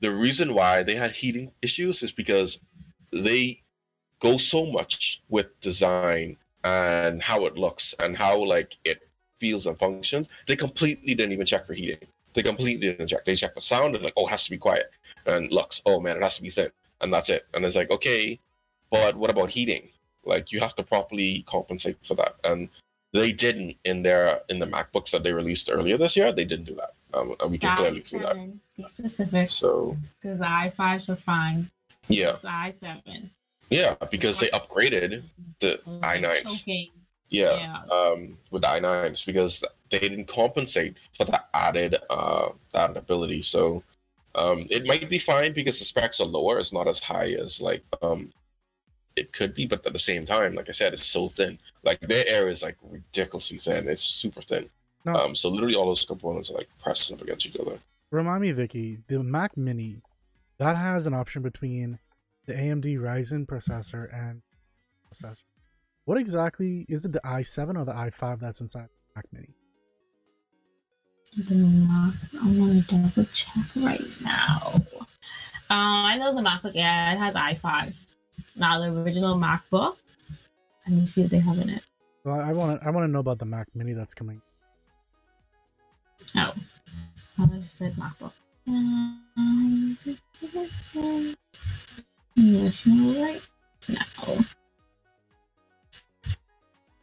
the 0.00 0.10
reason 0.10 0.54
why 0.54 0.82
they 0.82 0.96
had 0.96 1.12
heating 1.12 1.52
issues 1.62 2.02
is 2.02 2.12
because 2.12 2.58
they 3.12 3.60
go 4.20 4.36
so 4.36 4.66
much 4.66 5.22
with 5.28 5.58
design 5.60 6.36
and 6.64 7.22
how 7.22 7.44
it 7.44 7.56
looks 7.56 7.94
and 8.00 8.16
how 8.16 8.42
like 8.42 8.76
it 8.84 9.06
feels 9.38 9.66
and 9.66 9.78
functions. 9.78 10.28
They 10.46 10.56
completely 10.56 11.14
didn't 11.14 11.32
even 11.32 11.46
check 11.46 11.66
for 11.66 11.74
heating. 11.74 11.98
They 12.32 12.42
completely 12.42 12.88
didn't 12.88 13.06
check. 13.08 13.24
They 13.24 13.36
check 13.36 13.54
for 13.54 13.60
sound 13.60 13.94
and 13.94 14.02
like, 14.02 14.14
oh, 14.16 14.26
it 14.26 14.30
has 14.30 14.44
to 14.44 14.50
be 14.50 14.56
quiet. 14.58 14.90
And 15.26 15.52
looks, 15.52 15.80
oh 15.86 16.00
man, 16.00 16.16
it 16.16 16.22
has 16.22 16.36
to 16.36 16.42
be 16.42 16.50
thin, 16.50 16.70
and 17.00 17.12
that's 17.12 17.28
it. 17.28 17.46
And 17.54 17.64
it's 17.64 17.76
like, 17.76 17.90
okay, 17.90 18.40
but 18.90 19.14
what 19.16 19.30
about 19.30 19.50
heating? 19.50 19.88
Like 20.24 20.50
you 20.50 20.58
have 20.60 20.74
to 20.76 20.82
properly 20.82 21.44
compensate 21.46 21.98
for 22.04 22.14
that, 22.14 22.36
and 22.44 22.68
they 23.12 23.30
didn't 23.32 23.76
in 23.84 24.02
their 24.02 24.40
in 24.48 24.58
the 24.58 24.66
MacBooks 24.66 25.10
that 25.12 25.22
they 25.22 25.32
released 25.32 25.68
earlier 25.70 25.96
this 25.98 26.16
year. 26.16 26.32
They 26.32 26.44
didn't 26.46 26.64
do 26.64 26.74
that, 26.76 26.94
um, 27.12 27.36
and 27.40 27.50
we 27.50 27.58
can 27.58 27.76
clearly 27.76 28.02
see 28.02 28.18
that. 28.18 28.34
i7, 28.36 28.58
Be 28.76 28.86
specific, 28.88 29.50
So 29.50 29.96
because 30.20 30.38
the 30.38 30.46
i5s 30.46 31.08
are 31.10 31.16
fine. 31.16 31.70
yeah, 32.08 32.30
It's 32.30 32.38
the 32.40 32.48
i7. 32.48 33.28
Yeah, 33.70 33.94
because 34.10 34.38
they 34.40 34.48
upgraded 34.48 35.22
the 35.60 35.80
Oh, 35.86 36.00
i9s. 36.02 36.42
Choking. 36.44 36.90
Yeah, 37.30 37.56
Yeah. 37.56 37.82
um, 37.90 38.38
with 38.50 38.62
the 38.62 38.68
i9s 38.68 39.24
because 39.26 39.62
they 39.90 39.98
didn't 39.98 40.26
compensate 40.26 40.96
for 41.16 41.24
the 41.24 41.42
added 41.54 41.96
uh 42.10 42.50
that 42.72 42.90
added 42.90 42.96
ability. 42.98 43.42
So 43.42 43.82
um, 44.36 44.66
it 44.70 44.84
might 44.84 45.08
be 45.08 45.18
fine 45.18 45.52
because 45.52 45.78
the 45.78 45.84
specs 45.84 46.20
are 46.20 46.26
lower. 46.26 46.58
It's 46.58 46.72
not 46.72 46.88
as 46.88 46.98
high 46.98 47.30
as 47.32 47.60
like 47.60 47.82
um 48.02 48.32
it 49.16 49.32
could 49.32 49.54
be, 49.54 49.64
but 49.64 49.86
at 49.86 49.92
the 49.92 49.98
same 49.98 50.26
time, 50.26 50.54
like 50.54 50.68
I 50.68 50.72
said, 50.72 50.92
it's 50.92 51.06
so 51.06 51.28
thin. 51.28 51.58
Like 51.84 52.00
their 52.00 52.26
air 52.26 52.48
is 52.48 52.62
like 52.62 52.76
ridiculously 52.82 53.58
thin. 53.58 53.88
It's 53.88 54.02
super 54.02 54.42
thin. 54.42 54.68
No. 55.04 55.14
Um, 55.14 55.36
so 55.36 55.48
literally 55.48 55.76
all 55.76 55.86
those 55.86 56.04
components 56.04 56.50
are 56.50 56.54
like 56.54 56.68
pressing 56.82 57.14
up 57.16 57.22
against 57.22 57.46
each 57.46 57.56
other. 57.56 57.78
Remind 58.10 58.42
me, 58.42 58.50
Vicky, 58.52 58.98
the 59.06 59.22
Mac 59.22 59.56
Mini 59.56 60.02
that 60.58 60.76
has 60.76 61.06
an 61.06 61.14
option 61.14 61.42
between 61.42 61.98
the 62.46 62.52
AMD 62.52 62.98
Ryzen 62.98 63.46
processor 63.46 64.12
and 64.12 64.42
processor. 65.12 65.42
What 66.04 66.18
exactly 66.18 66.84
is 66.88 67.04
it? 67.04 67.12
The 67.12 67.20
i7 67.24 67.78
or 67.78 67.84
the 67.84 67.92
i5 67.92 68.40
that's 68.40 68.60
inside 68.60 68.88
the 68.88 69.16
Mac 69.16 69.26
Mini? 69.32 69.54
The 71.48 71.54
Mac, 71.54 72.14
I'm 72.40 72.58
gonna 72.58 72.82
double 72.82 73.24
check 73.32 73.64
right 73.76 74.00
now. 74.20 74.74
Um, 75.70 76.06
I 76.06 76.18
know 76.18 76.34
the 76.34 76.42
MacBook 76.42 76.76
Air 76.76 77.12
it 77.12 77.18
has 77.18 77.34
i5. 77.34 77.94
Now 78.56 78.78
the 78.78 78.92
original 78.92 79.36
MacBook. 79.36 79.96
Let 80.86 80.96
me 80.96 81.06
see 81.06 81.22
what 81.22 81.30
they 81.30 81.38
have 81.38 81.58
in 81.58 81.70
it. 81.70 81.82
Well, 82.22 82.38
I 82.40 82.52
want 82.52 82.80
to 82.80 82.86
I 82.86 82.90
want 82.90 83.04
to 83.04 83.08
know 83.10 83.20
about 83.20 83.38
the 83.38 83.46
Mac 83.46 83.68
Mini 83.74 83.94
that's 83.94 84.14
coming. 84.14 84.42
Oh, 86.36 86.52
I 87.38 87.46
just 87.46 87.78
said 87.78 87.96
MacBook. 87.96 88.32
Um, 88.66 89.98
yes, 92.36 92.86
right. 92.86 93.40
No. 93.88 94.38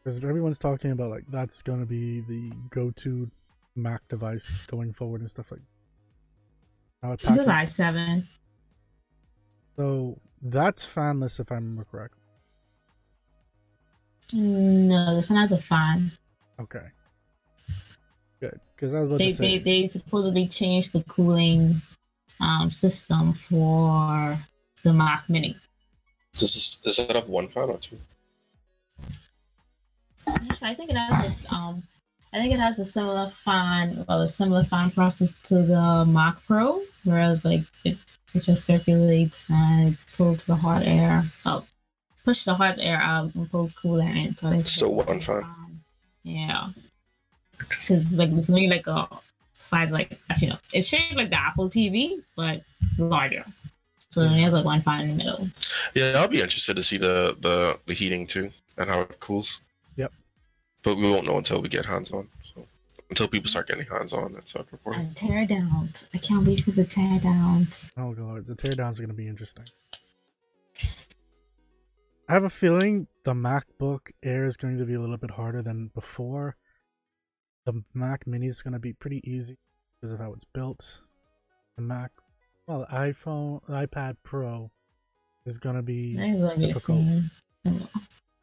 Because 0.03 0.23
everyone's 0.23 0.57
talking 0.59 0.91
about 0.91 1.09
like 1.11 1.25
that's 1.29 1.61
gonna 1.61 1.85
be 1.85 2.21
the 2.21 2.51
go-to 2.71 3.29
Mac 3.75 4.05
device 4.09 4.53
going 4.67 4.93
forward 4.93 5.21
and 5.21 5.29
stuff 5.29 5.51
like. 5.51 5.61
How 7.03 7.13
it 7.13 7.19
This 7.21 7.37
is 7.37 7.45
packs- 7.45 7.77
i7. 7.77 8.27
so 9.75 10.19
that's 10.41 10.85
fanless, 10.85 11.39
if 11.39 11.51
I 11.51 11.55
remember 11.55 11.83
correctly. 11.85 12.17
No, 14.33 15.15
this 15.15 15.29
one 15.29 15.39
has 15.39 15.51
a 15.51 15.57
fan. 15.57 16.11
Okay. 16.59 16.85
Good, 18.39 18.59
because 18.75 18.93
I 18.93 18.99
was 19.01 19.07
about 19.09 19.19
They 19.19 19.27
to 19.29 19.33
say. 19.35 19.57
they 19.57 19.81
they 19.81 19.89
supposedly 19.89 20.47
changed 20.47 20.93
the 20.93 21.03
cooling 21.03 21.75
um 22.39 22.71
system 22.71 23.33
for 23.33 24.39
the 24.83 24.93
Mac 24.93 25.29
Mini. 25.29 25.55
Does 26.33 26.53
this 26.53 26.75
does 26.83 26.99
it 26.99 27.15
have 27.15 27.27
one 27.29 27.47
fan 27.49 27.69
or 27.69 27.77
two? 27.77 27.97
I 30.61 30.73
think 30.75 30.91
it 30.91 30.97
has 30.97 31.25
a, 31.49 31.53
um 31.53 31.83
I 32.33 32.39
think 32.39 32.53
it 32.53 32.59
has 32.59 32.79
a 32.79 32.85
similar 32.85 33.29
fan 33.29 34.05
well 34.07 34.21
a 34.21 34.29
similar 34.29 34.63
fan 34.63 34.91
process 34.91 35.33
to 35.43 35.61
the 35.63 36.05
Mac 36.05 36.45
Pro, 36.47 36.81
whereas 37.03 37.43
like 37.43 37.63
it, 37.83 37.97
it 38.33 38.41
just 38.41 38.65
circulates 38.65 39.45
and 39.49 39.97
pulls 40.15 40.45
the 40.45 40.55
hot 40.55 40.83
air 40.83 41.25
out. 41.45 41.65
Push 42.23 42.43
the 42.45 42.53
hot 42.53 42.77
air 42.79 43.01
out 43.01 43.33
and 43.35 43.49
pulls 43.49 43.73
cool 43.73 43.99
air 44.01 44.15
in. 44.15 44.37
So, 44.37 44.61
So 44.63 44.89
one 44.89 45.19
fan. 45.19 45.43
um, 45.43 45.81
Yeah. 46.23 46.69
Because 47.57 47.89
it's 47.89 48.17
like 48.17 48.31
it's 48.31 48.49
really 48.49 48.67
like 48.67 48.87
a 48.87 49.07
size 49.57 49.91
like 49.91 50.17
you 50.39 50.49
know 50.49 50.57
It's 50.71 50.87
shaped 50.87 51.15
like 51.15 51.29
the 51.29 51.39
Apple 51.39 51.69
TV, 51.69 52.23
but 52.35 52.61
larger. 52.97 53.43
So 54.11 54.21
it 54.21 54.41
has 54.41 54.53
like 54.53 54.65
one 54.65 54.81
fan 54.81 55.01
in 55.01 55.09
the 55.09 55.15
middle. 55.15 55.49
Yeah, 55.93 56.13
I'll 56.17 56.27
be 56.27 56.41
interested 56.41 56.75
to 56.75 56.83
see 56.83 56.97
the 56.97 57.37
the 57.39 57.79
the 57.85 57.93
heating 57.93 58.27
too 58.27 58.51
and 58.77 58.89
how 58.89 59.01
it 59.01 59.19
cools. 59.19 59.61
Yep. 59.95 60.11
But 60.83 60.95
we 60.95 61.09
won't 61.09 61.25
know 61.25 61.37
until 61.37 61.61
we 61.61 61.69
get 61.69 61.85
hands 61.85 62.11
on. 62.11 62.27
So 62.53 62.65
until 63.09 63.27
people 63.27 63.49
start 63.49 63.67
getting 63.67 63.85
hands 63.85 64.13
on, 64.13 64.33
that's 64.33 64.49
start 64.49 64.67
uh, 64.67 64.73
reporting. 64.73 65.01
And 65.01 65.15
tear 65.15 65.45
downs. 65.45 66.07
I 66.13 66.17
can't 66.17 66.45
wait 66.45 66.61
for 66.61 66.71
the 66.71 66.85
tear 66.85 67.19
downs. 67.19 67.91
Oh 67.97 68.11
god, 68.11 68.47
the 68.47 68.55
tear 68.55 68.73
downs 68.73 68.99
are 68.99 69.03
gonna 69.03 69.13
be 69.13 69.27
interesting. 69.27 69.65
I 72.31 72.33
have 72.33 72.43
a 72.45 72.49
feeling 72.49 73.07
the 73.25 73.33
MacBook 73.33 74.11
Air 74.23 74.45
is 74.45 74.55
going 74.55 74.77
to 74.77 74.85
be 74.85 74.93
a 74.93 74.99
little 75.01 75.17
bit 75.17 75.31
harder 75.31 75.61
than 75.61 75.91
before. 75.93 76.55
The 77.65 77.83
Mac 77.93 78.25
Mini 78.25 78.47
is 78.47 78.61
going 78.61 78.71
to 78.71 78.79
be 78.79 78.93
pretty 78.93 79.21
easy 79.29 79.57
because 79.99 80.13
of 80.13 80.19
how 80.19 80.31
it's 80.31 80.45
built. 80.45 81.01
The 81.75 81.81
Mac, 81.81 82.11
well, 82.71 82.87
iPhone, 82.91 83.61
iPad 83.69 84.15
Pro 84.23 84.71
is 85.45 85.57
going 85.57 85.75
to 85.75 85.81
be. 85.81 86.15
That 86.15 86.29
is 86.29 86.41
what 86.41 86.57
you're 86.57 86.67
difficult. 86.69 87.11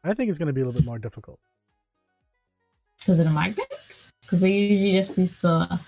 I 0.03 0.13
think 0.13 0.29
it's 0.29 0.37
going 0.37 0.47
to 0.47 0.53
be 0.53 0.61
a 0.61 0.65
little 0.65 0.79
bit 0.79 0.85
more 0.85 0.99
difficult. 0.99 1.39
Because 2.99 3.19
of 3.19 3.25
the 3.25 3.31
magnets? 3.31 4.09
Because 4.21 4.41
they 4.41 4.51
usually 4.51 4.91
just 4.93 5.17
used 5.17 5.41
to. 5.41 5.79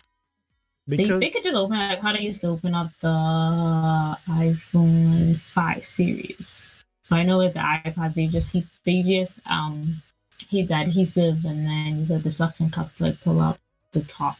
They, 0.87 0.97
Because 0.97 1.19
they 1.19 1.29
could 1.29 1.43
just 1.43 1.55
open 1.55 1.77
like 1.77 1.99
how 1.99 2.13
they 2.13 2.21
used 2.21 2.41
to 2.41 2.47
open 2.47 2.73
up 2.73 2.91
the 2.99 4.17
iPhone 4.27 5.37
5 5.37 5.85
series. 5.85 6.71
But 7.09 7.17
I 7.17 7.23
know 7.23 7.37
with 7.37 7.53
the 7.53 7.59
iPads, 7.59 8.15
they 8.15 8.27
just 8.27 8.51
heat, 8.51 8.65
they 8.83 9.01
just 9.03 9.39
um 9.45 10.01
heat 10.49 10.67
the 10.67 10.73
adhesive 10.73 11.45
and 11.45 11.67
then 11.67 11.99
use 11.99 12.09
the 12.09 12.31
suction 12.31 12.69
cup 12.71 12.95
to 12.95 13.03
like 13.05 13.21
pull 13.21 13.39
up 13.39 13.59
the 13.91 14.01
top. 14.01 14.37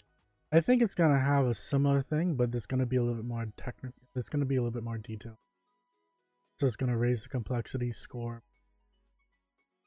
I 0.52 0.60
think 0.60 0.82
it's 0.82 0.96
to 0.96 1.08
have 1.08 1.46
a 1.46 1.54
similar 1.54 2.02
thing, 2.02 2.36
but 2.36 2.54
it's 2.54 2.68
to 2.80 2.86
be 2.86 2.98
a 2.98 3.02
little 3.02 3.16
bit 3.16 3.26
more 3.26 3.46
technical. 3.56 4.02
It's 4.16 4.30
to 4.30 4.46
be 4.46 4.58
a 4.58 4.62
little 4.62 4.72
bit 4.72 4.84
more 4.84 4.98
detailed. 4.98 5.38
So 6.60 6.68
it's 6.68 6.76
to 6.92 6.98
raise 6.98 7.24
the 7.24 7.30
complexity 7.30 7.92
score. 7.92 8.44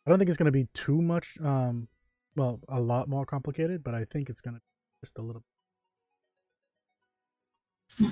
I 0.06 0.10
don't 0.10 0.18
think 0.18 0.28
it's 0.28 0.38
to 0.38 0.50
be 0.50 0.68
too 0.74 1.00
much, 1.00 1.38
um, 1.42 1.88
well, 2.34 2.60
a 2.68 2.80
lot 2.80 3.08
more 3.08 3.26
complicated, 3.26 3.84
but 3.84 3.94
I 3.94 4.04
think 4.04 4.28
it's 4.28 4.40
going 4.40 4.56
to 4.56 4.60
just 5.02 5.18
a 5.18 5.22
little. 5.22 5.42
Bit. 7.98 8.10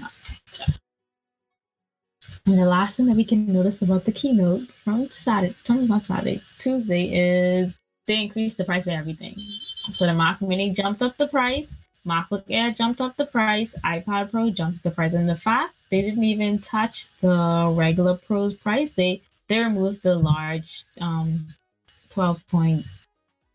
And 2.47 2.59
the 2.59 2.67
last 2.67 2.97
thing 2.97 3.07
that 3.07 3.17
we 3.17 3.25
can 3.25 3.53
notice 3.53 3.83
about 3.83 4.05
the 4.05 4.13
keynote 4.13 4.71
from 4.85 5.11
Saturday, 5.11 5.57
not 5.69 6.07
Saturday, 6.07 6.43
Tuesday 6.59 7.05
is 7.13 7.77
they 8.07 8.23
increased 8.23 8.59
the 8.59 8.65
price 8.65 8.87
of 8.87 8.93
everything. 8.93 9.37
So 9.91 10.07
the 10.07 10.15
Mac 10.15 10.41
Mini 10.41 10.71
jumped 10.71 11.03
up 11.03 11.17
the 11.17 11.29
price, 11.29 11.77
MacBook 12.07 12.45
Air 12.49 12.73
jumped 12.73 13.01
up 13.01 13.17
the 13.17 13.27
price, 13.27 13.75
iPad 13.85 14.31
Pro 14.31 14.51
jumped 14.51 14.83
the 14.83 14.91
price, 14.91 15.15
and 15.15 15.29
the 15.29 15.37
fact 15.37 15.75
they 15.91 16.01
didn't 16.01 16.25
even 16.25 16.59
touch 16.59 17.11
the 17.21 17.73
regular 17.77 18.17
Pro's 18.17 18.55
price. 18.55 18.91
They 18.91 19.23
they 19.49 19.59
removed 19.59 20.03
the 20.03 20.15
large 20.15 20.85
um 21.01 21.55
12 22.11 22.47
point 22.49 22.87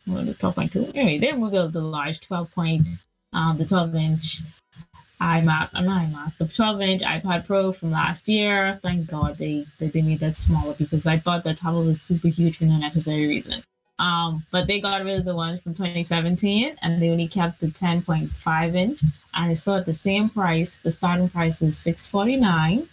what 0.05 0.27
is 0.27 0.37
12.2 0.37 0.95
anyway 0.95 1.17
they 1.17 1.31
removed 1.31 1.53
the, 1.53 1.67
the 1.67 1.81
large 1.81 2.19
12 2.21 2.51
point 2.51 2.87
um 3.33 3.57
the 3.57 3.65
12 3.65 3.95
inch 3.95 4.41
iMac, 5.19 5.69
I'm 5.73 5.85
not 5.85 6.05
iMac, 6.05 6.37
the 6.37 6.47
12 6.47 6.81
inch 6.81 7.01
iPad 7.01 7.45
Pro 7.45 7.71
from 7.71 7.91
last 7.91 8.29
year. 8.29 8.79
Thank 8.83 9.07
God 9.07 9.37
they, 9.37 9.65
they, 9.79 9.87
they 9.87 10.01
made 10.01 10.19
that 10.19 10.37
smaller 10.37 10.75
because 10.75 11.07
I 11.07 11.17
thought 11.17 11.43
the 11.43 11.55
tablet 11.55 11.85
was 11.85 12.01
super 12.01 12.27
huge 12.27 12.57
for 12.57 12.65
no 12.65 12.77
necessary 12.77 13.27
reason. 13.27 13.63
Um, 13.99 14.45
but 14.51 14.67
they 14.67 14.79
got 14.79 15.03
rid 15.03 15.17
of 15.19 15.25
the 15.25 15.35
ones 15.35 15.61
from 15.61 15.73
2017 15.73 16.77
and 16.81 17.01
they 17.01 17.09
only 17.09 17.27
kept 17.27 17.59
the 17.59 17.67
10.5 17.67 18.75
inch 18.75 19.01
and 19.33 19.51
it's 19.51 19.61
still 19.61 19.75
at 19.75 19.85
the 19.85 19.93
same 19.93 20.29
price. 20.29 20.77
The 20.83 20.91
starting 20.91 21.29
price 21.29 21.61
is 21.61 21.77
649 21.79 22.87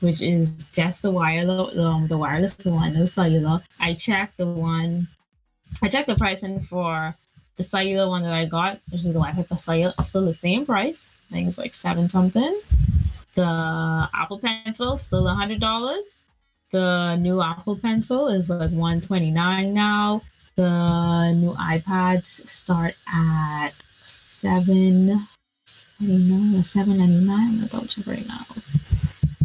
which 0.00 0.22
is 0.22 0.68
just 0.68 1.02
the 1.02 1.10
wireless, 1.10 1.76
um, 1.78 2.06
the 2.06 2.16
wireless 2.16 2.56
one, 2.64 2.94
no 2.94 3.04
cellular. 3.04 3.62
I 3.80 3.94
checked 3.94 4.36
the 4.36 4.46
one, 4.46 5.08
I 5.82 5.88
checked 5.88 6.08
the 6.08 6.16
pricing 6.16 6.60
for 6.60 7.16
the 7.56 7.64
cellular 7.64 8.08
one 8.08 8.22
that 8.22 8.32
I 8.32 8.44
got, 8.44 8.80
which 8.90 9.00
is 9.00 9.08
the 9.08 9.14
Wi-Fi 9.14 9.42
plus 9.42 9.64
cellular, 9.64 9.94
still 10.00 10.24
the 10.24 10.32
same 10.32 10.64
price. 10.64 11.20
I 11.30 11.34
think 11.34 11.48
it's 11.48 11.58
like 11.58 11.74
seven 11.74 12.08
something. 12.08 12.60
The 13.34 14.08
Apple 14.14 14.38
Pencil 14.38 14.96
still 14.96 15.26
a 15.28 15.34
hundred 15.34 15.60
dollars. 15.60 16.24
The 16.70 17.16
new 17.16 17.42
Apple 17.42 17.76
Pencil 17.76 18.28
is 18.28 18.48
like 18.50 18.70
one 18.70 19.00
twenty 19.00 19.30
nine 19.30 19.74
now. 19.74 20.22
The 20.58 21.34
new 21.34 21.54
iPads 21.54 22.48
start 22.48 22.96
at 23.06 23.86
seven 24.06 25.28
ninety 26.00 26.18
nine 26.18 26.56
or 26.56 26.64
seven 26.64 26.98
ninety 26.98 27.20
nine. 27.20 27.58
Gonna 27.58 27.68
double 27.68 27.86
check 27.86 28.08
right 28.08 28.26
now. 28.26 28.44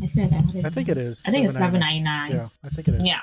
I 0.01 0.07
think 0.07 0.33
I 0.33 0.37
had 0.37 0.55
it. 0.55 0.65
I 0.65 0.71
think 0.71 0.89
it 0.89 0.97
is. 0.97 1.23
I 1.27 1.29
think 1.29 1.45
it's 1.45 1.53
seven 1.53 1.81
$7.99. 1.81 2.29
Yeah, 2.31 2.49
I 2.63 2.69
think 2.69 2.87
it 2.87 2.95
is. 2.95 3.05
Yeah. 3.05 3.19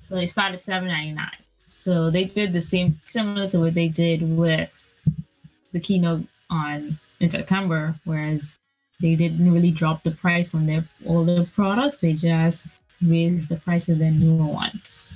So 0.00 0.14
they 0.14 0.26
started 0.28 0.62
seven 0.62 0.88
ninety 0.88 1.12
nine. 1.12 1.36
So 1.66 2.08
they 2.08 2.24
did 2.24 2.54
the 2.54 2.62
same 2.62 3.02
similar 3.04 3.46
to 3.48 3.58
what 3.58 3.74
they 3.74 3.88
did 3.88 4.22
with 4.34 4.88
the 5.74 5.80
keynote 5.80 6.26
on 6.48 6.98
in 7.20 7.28
September, 7.28 7.96
whereas 8.04 8.56
they 9.02 9.14
didn't 9.14 9.52
really 9.52 9.72
drop 9.72 10.04
the 10.04 10.12
price 10.12 10.54
on 10.54 10.64
their 10.64 10.88
older 11.04 11.44
products. 11.54 11.98
They 11.98 12.14
just 12.14 12.66
raised 13.02 13.50
the 13.50 13.56
price 13.56 13.90
of 13.90 13.98
their 13.98 14.10
newer 14.10 14.46
ones. 14.46 15.06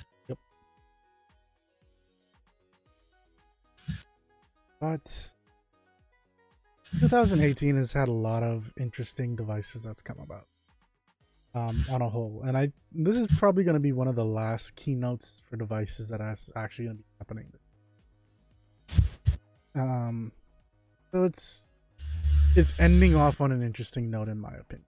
But 4.81 5.31
2018 6.99 7.77
has 7.77 7.93
had 7.93 8.09
a 8.09 8.13
lot 8.13 8.43
of 8.43 8.73
interesting 8.81 9.37
devices 9.37 9.83
that's 9.83 10.01
come 10.01 10.19
about 10.19 10.47
um, 11.55 11.85
on 11.91 12.01
a 12.01 12.09
whole, 12.09 12.43
and 12.45 12.57
I 12.57 12.73
this 12.93 13.17
is 13.17 13.27
probably 13.39 13.63
going 13.65 13.75
to 13.75 13.81
be 13.81 13.93
one 13.93 14.09
of 14.09 14.15
the 14.15 14.25
last 14.25 14.77
keynotes 14.77 15.43
for 15.49 15.57
devices 15.57 16.09
that 16.09 16.21
is 16.21 16.51
actually 16.57 16.87
going 16.87 16.97
to 16.97 17.03
be 17.03 17.09
happening. 17.19 17.53
Um, 19.75 20.33
so 21.13 21.25
it's 21.25 21.69
it's 22.57 22.73
ending 22.79 23.15
off 23.15 23.41
on 23.41 23.53
an 23.53 23.63
interesting 23.63 24.11
note, 24.11 24.29
in 24.29 24.39
my 24.41 24.53
opinion. 24.55 24.87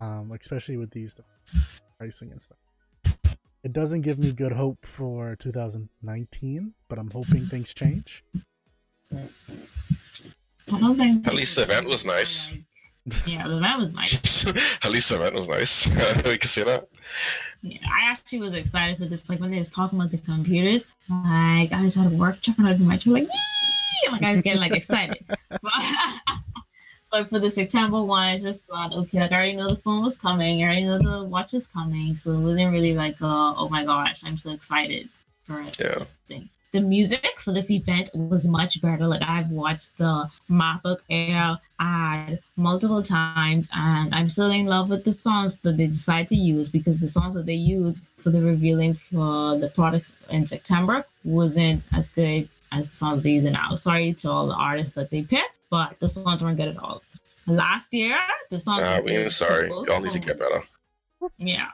Um, 0.00 0.32
especially 0.38 0.76
with 0.76 0.92
these 0.92 1.16
pricing 1.98 2.30
and 2.30 2.40
stuff. 2.40 2.58
It 3.64 3.72
doesn't 3.72 4.02
give 4.02 4.18
me 4.18 4.30
good 4.30 4.52
hope 4.52 4.86
for 4.86 5.34
2019, 5.36 6.74
but 6.88 6.98
I'm 6.98 7.10
hoping 7.10 7.48
things 7.48 7.74
change. 7.74 8.22
I 9.12 10.78
don't 10.78 10.96
think 10.98 11.26
At 11.26 11.34
least 11.34 11.56
the 11.56 11.62
event 11.62 11.86
was 11.86 12.04
nice. 12.04 12.52
Yeah, 13.26 13.46
the 13.48 13.56
event 13.56 13.78
was 13.78 13.92
nice. 13.94 14.46
At 14.82 14.90
least 14.90 15.08
the 15.08 15.16
event 15.16 15.34
was 15.34 15.48
nice. 15.48 15.86
we 16.26 16.36
can 16.36 16.48
see 16.48 16.62
that. 16.64 16.86
Yeah, 17.62 17.78
I 17.86 18.10
actually 18.10 18.40
was 18.40 18.54
excited 18.54 18.98
for 18.98 19.06
this. 19.06 19.28
Like 19.30 19.40
when 19.40 19.50
they 19.50 19.58
was 19.58 19.70
talking 19.70 19.98
about 19.98 20.10
the 20.10 20.18
computers, 20.18 20.84
like 21.08 21.72
I 21.72 21.80
was 21.82 21.96
at 21.96 22.06
a 22.06 22.10
work 22.10 22.40
jumping 22.42 22.66
out 22.66 22.72
of 22.72 22.80
my 22.80 22.98
chair, 22.98 23.14
like 23.14 23.22
Yee! 23.24 24.10
like 24.12 24.22
I 24.22 24.30
was 24.30 24.42
getting 24.42 24.60
like 24.60 24.72
excited. 24.72 25.24
but, 25.50 25.72
but 27.10 27.28
for 27.30 27.38
the 27.38 27.48
September 27.48 28.02
one, 28.02 28.22
I 28.24 28.36
just 28.36 28.64
thought, 28.66 28.92
okay, 28.92 29.20
like 29.20 29.32
I 29.32 29.36
already 29.36 29.56
know 29.56 29.68
the 29.68 29.76
phone 29.76 30.04
was 30.04 30.18
coming, 30.18 30.62
I 30.62 30.66
already 30.66 30.84
know 30.84 30.98
the 30.98 31.24
watch 31.24 31.54
was 31.54 31.66
coming, 31.66 32.14
so 32.14 32.32
it 32.32 32.38
wasn't 32.40 32.72
really 32.72 32.94
like, 32.94 33.22
uh, 33.22 33.54
oh 33.56 33.68
my 33.70 33.84
gosh, 33.86 34.22
I'm 34.24 34.36
so 34.36 34.52
excited 34.52 35.08
for 35.44 35.60
it, 35.62 35.78
Yeah. 35.80 36.00
this 36.00 36.14
thing. 36.28 36.50
The 36.72 36.80
music 36.80 37.40
for 37.40 37.52
this 37.52 37.70
event 37.70 38.10
was 38.12 38.46
much 38.46 38.80
better. 38.82 39.06
Like 39.06 39.22
I've 39.22 39.50
watched 39.50 39.96
the 39.96 40.28
MacBook 40.50 41.00
Air 41.08 41.58
ad 41.80 42.40
multiple 42.56 43.02
times, 43.02 43.68
and 43.72 44.14
I'm 44.14 44.28
still 44.28 44.50
in 44.50 44.66
love 44.66 44.90
with 44.90 45.04
the 45.04 45.12
songs 45.12 45.56
that 45.58 45.78
they 45.78 45.86
decide 45.86 46.28
to 46.28 46.36
use 46.36 46.68
because 46.68 47.00
the 47.00 47.08
songs 47.08 47.34
that 47.34 47.46
they 47.46 47.54
used 47.54 48.04
for 48.18 48.30
the 48.30 48.42
revealing 48.42 48.94
for 48.94 49.58
the 49.58 49.68
products 49.74 50.12
in 50.28 50.44
September 50.44 51.06
wasn't 51.24 51.82
as 51.92 52.10
good 52.10 52.48
as 52.72 52.88
the 52.88 52.94
songs 52.94 53.22
they're 53.22 53.32
using 53.32 53.52
now. 53.52 53.74
Sorry 53.74 54.12
to 54.14 54.30
all 54.30 54.46
the 54.46 54.54
artists 54.54 54.94
that 54.94 55.10
they 55.10 55.22
picked, 55.22 55.60
but 55.70 55.98
the 56.00 56.08
songs 56.08 56.44
weren't 56.44 56.58
good 56.58 56.68
at 56.68 56.78
all. 56.78 57.02
Last 57.46 57.94
year, 57.94 58.18
the 58.50 58.58
songs. 58.58 58.80
Nah, 58.80 58.96
that 58.96 59.04
we 59.04 59.30
sorry. 59.30 59.68
Y'all 59.68 60.00
need 60.00 60.12
to 60.12 60.18
get 60.18 60.38
better. 60.38 60.62
yeah. 61.38 61.68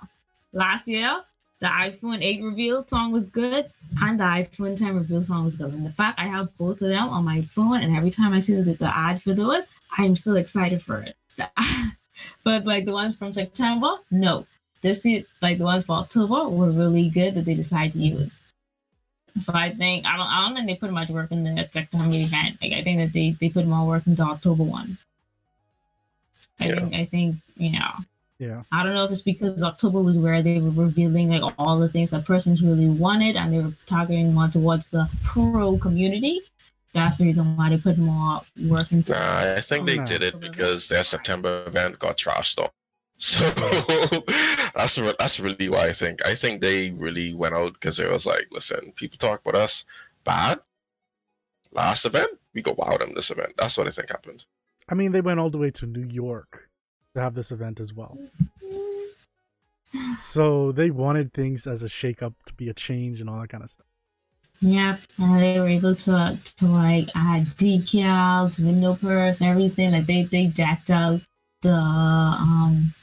Last 0.52 0.86
year, 0.86 1.20
the 1.64 1.70
iPhone 1.70 2.22
8 2.22 2.42
reveal 2.42 2.86
song 2.86 3.10
was 3.10 3.24
good, 3.24 3.70
and 4.02 4.20
the 4.20 4.24
iPhone 4.24 4.76
10 4.76 4.96
reveal 4.96 5.22
song 5.22 5.44
was 5.46 5.56
good. 5.56 5.72
And 5.72 5.86
the 5.86 5.90
fact 5.90 6.20
I 6.20 6.26
have 6.26 6.54
both 6.58 6.82
of 6.82 6.88
them 6.88 7.08
on 7.08 7.24
my 7.24 7.40
phone, 7.40 7.80
and 7.82 7.96
every 7.96 8.10
time 8.10 8.34
I 8.34 8.40
see 8.40 8.54
the, 8.54 8.74
the 8.74 8.94
ad 8.94 9.22
for 9.22 9.32
those, 9.32 9.64
I'm 9.96 10.14
still 10.14 10.36
excited 10.36 10.82
for 10.82 10.98
it. 10.98 11.16
but 12.44 12.66
like 12.66 12.84
the 12.84 12.92
ones 12.92 13.16
from 13.16 13.32
September, 13.32 13.92
no. 14.10 14.46
This 14.82 15.06
is 15.06 15.24
like 15.40 15.56
the 15.56 15.64
ones 15.64 15.86
for 15.86 15.96
October 15.96 16.46
were 16.50 16.70
really 16.70 17.08
good 17.08 17.34
that 17.34 17.46
they 17.46 17.54
decided 17.54 17.92
to 17.94 17.98
use. 17.98 18.42
So 19.40 19.54
I 19.54 19.74
think 19.74 20.04
I 20.04 20.18
don't 20.18 20.26
I 20.26 20.42
don't 20.42 20.54
think 20.54 20.66
they 20.68 20.76
put 20.76 20.92
much 20.92 21.08
work 21.08 21.32
in 21.32 21.44
the 21.44 21.66
September 21.72 22.14
event. 22.14 22.58
Like 22.60 22.74
I 22.74 22.84
think 22.84 22.98
that 23.00 23.12
they 23.14 23.36
they 23.40 23.48
put 23.48 23.66
more 23.66 23.86
work 23.86 24.06
into 24.06 24.22
October 24.22 24.62
one. 24.64 24.98
I 26.60 26.66
Yeah. 26.66 26.74
think 26.80 26.94
I 26.94 27.04
think 27.06 27.36
yeah. 27.56 27.92
Yeah. 28.38 28.62
I 28.72 28.82
don't 28.82 28.94
know 28.94 29.04
if 29.04 29.10
it's 29.10 29.22
because 29.22 29.62
October 29.62 30.02
was 30.02 30.18
where 30.18 30.42
they 30.42 30.58
were 30.58 30.70
revealing 30.70 31.30
like 31.30 31.54
all 31.58 31.78
the 31.78 31.88
things 31.88 32.10
that 32.10 32.24
persons 32.24 32.62
really 32.62 32.88
wanted 32.88 33.36
and 33.36 33.52
they 33.52 33.58
were 33.58 33.72
targeting 33.86 34.34
more 34.34 34.48
towards 34.48 34.90
the 34.90 35.08
pro 35.22 35.78
community. 35.78 36.40
That's 36.92 37.18
the 37.18 37.24
reason 37.24 37.56
why 37.56 37.70
they 37.70 37.78
put 37.78 37.98
more 37.98 38.42
work 38.68 38.92
into 38.92 39.12
Nah, 39.12 39.54
I 39.56 39.60
think 39.60 39.86
they 39.86 39.98
did 39.98 40.22
it 40.22 40.40
because 40.40 40.88
their 40.88 41.04
September 41.04 41.64
event 41.66 41.98
got 41.98 42.18
trashed 42.18 42.58
on. 42.60 42.68
So 43.16 43.48
that's 44.74 44.98
re- 44.98 45.14
that's 45.20 45.38
really 45.38 45.68
why 45.68 45.86
I 45.86 45.92
think. 45.92 46.26
I 46.26 46.34
think 46.34 46.60
they 46.60 46.90
really 46.90 47.32
went 47.32 47.54
out 47.54 47.74
because 47.74 48.00
it 48.00 48.10
was 48.10 48.26
like, 48.26 48.48
listen, 48.50 48.92
people 48.96 49.18
talk 49.18 49.40
about 49.40 49.54
us 49.58 49.84
bad. 50.24 50.58
Last 51.70 52.04
event, 52.04 52.32
we 52.54 52.60
go 52.60 52.74
wow 52.76 52.96
them 52.96 53.14
this 53.14 53.30
event. 53.30 53.52
That's 53.56 53.78
what 53.78 53.86
I 53.86 53.92
think 53.92 54.10
happened. 54.10 54.44
I 54.88 54.94
mean, 54.94 55.12
they 55.12 55.20
went 55.20 55.38
all 55.38 55.48
the 55.48 55.58
way 55.58 55.70
to 55.70 55.86
New 55.86 56.08
York 56.08 56.68
to 57.14 57.20
have 57.20 57.34
this 57.34 57.50
event 57.50 57.80
as 57.80 57.92
well. 57.92 58.18
So 60.16 60.72
they 60.72 60.90
wanted 60.90 61.32
things 61.32 61.66
as 61.66 61.82
a 61.82 61.88
shake 61.88 62.22
up 62.22 62.34
to 62.46 62.54
be 62.54 62.68
a 62.68 62.74
change 62.74 63.20
and 63.20 63.30
all 63.30 63.40
that 63.40 63.48
kind 63.48 63.62
of 63.62 63.70
stuff. 63.70 63.86
Yep, 64.60 65.02
and 65.18 65.42
they 65.42 65.60
were 65.60 65.68
able 65.68 65.94
to 65.94 66.38
to 66.56 66.66
like 66.66 67.10
add 67.14 67.56
decals, 67.56 68.58
window 68.58 68.94
purse, 68.96 69.40
everything. 69.42 69.92
Like 69.92 70.06
they 70.06 70.22
they 70.24 70.46
decked 70.46 70.90
out 70.90 71.20
the 71.62 71.72
um 71.74 72.94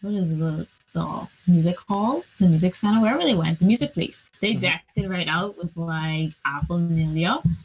what 0.00 0.14
is 0.14 0.30
the 0.30 0.66
the 0.94 1.28
music 1.46 1.78
hall, 1.80 2.24
the 2.40 2.48
music 2.48 2.74
center, 2.74 3.00
wherever 3.00 3.22
they 3.22 3.34
went, 3.34 3.58
the 3.58 3.66
music 3.66 3.92
place. 3.92 4.24
They 4.40 4.54
Mhm. 4.54 4.60
decked 4.60 4.96
it 4.96 5.08
right 5.08 5.28
out 5.28 5.58
with 5.58 5.76
like 5.76 6.32
Apple 6.46 6.78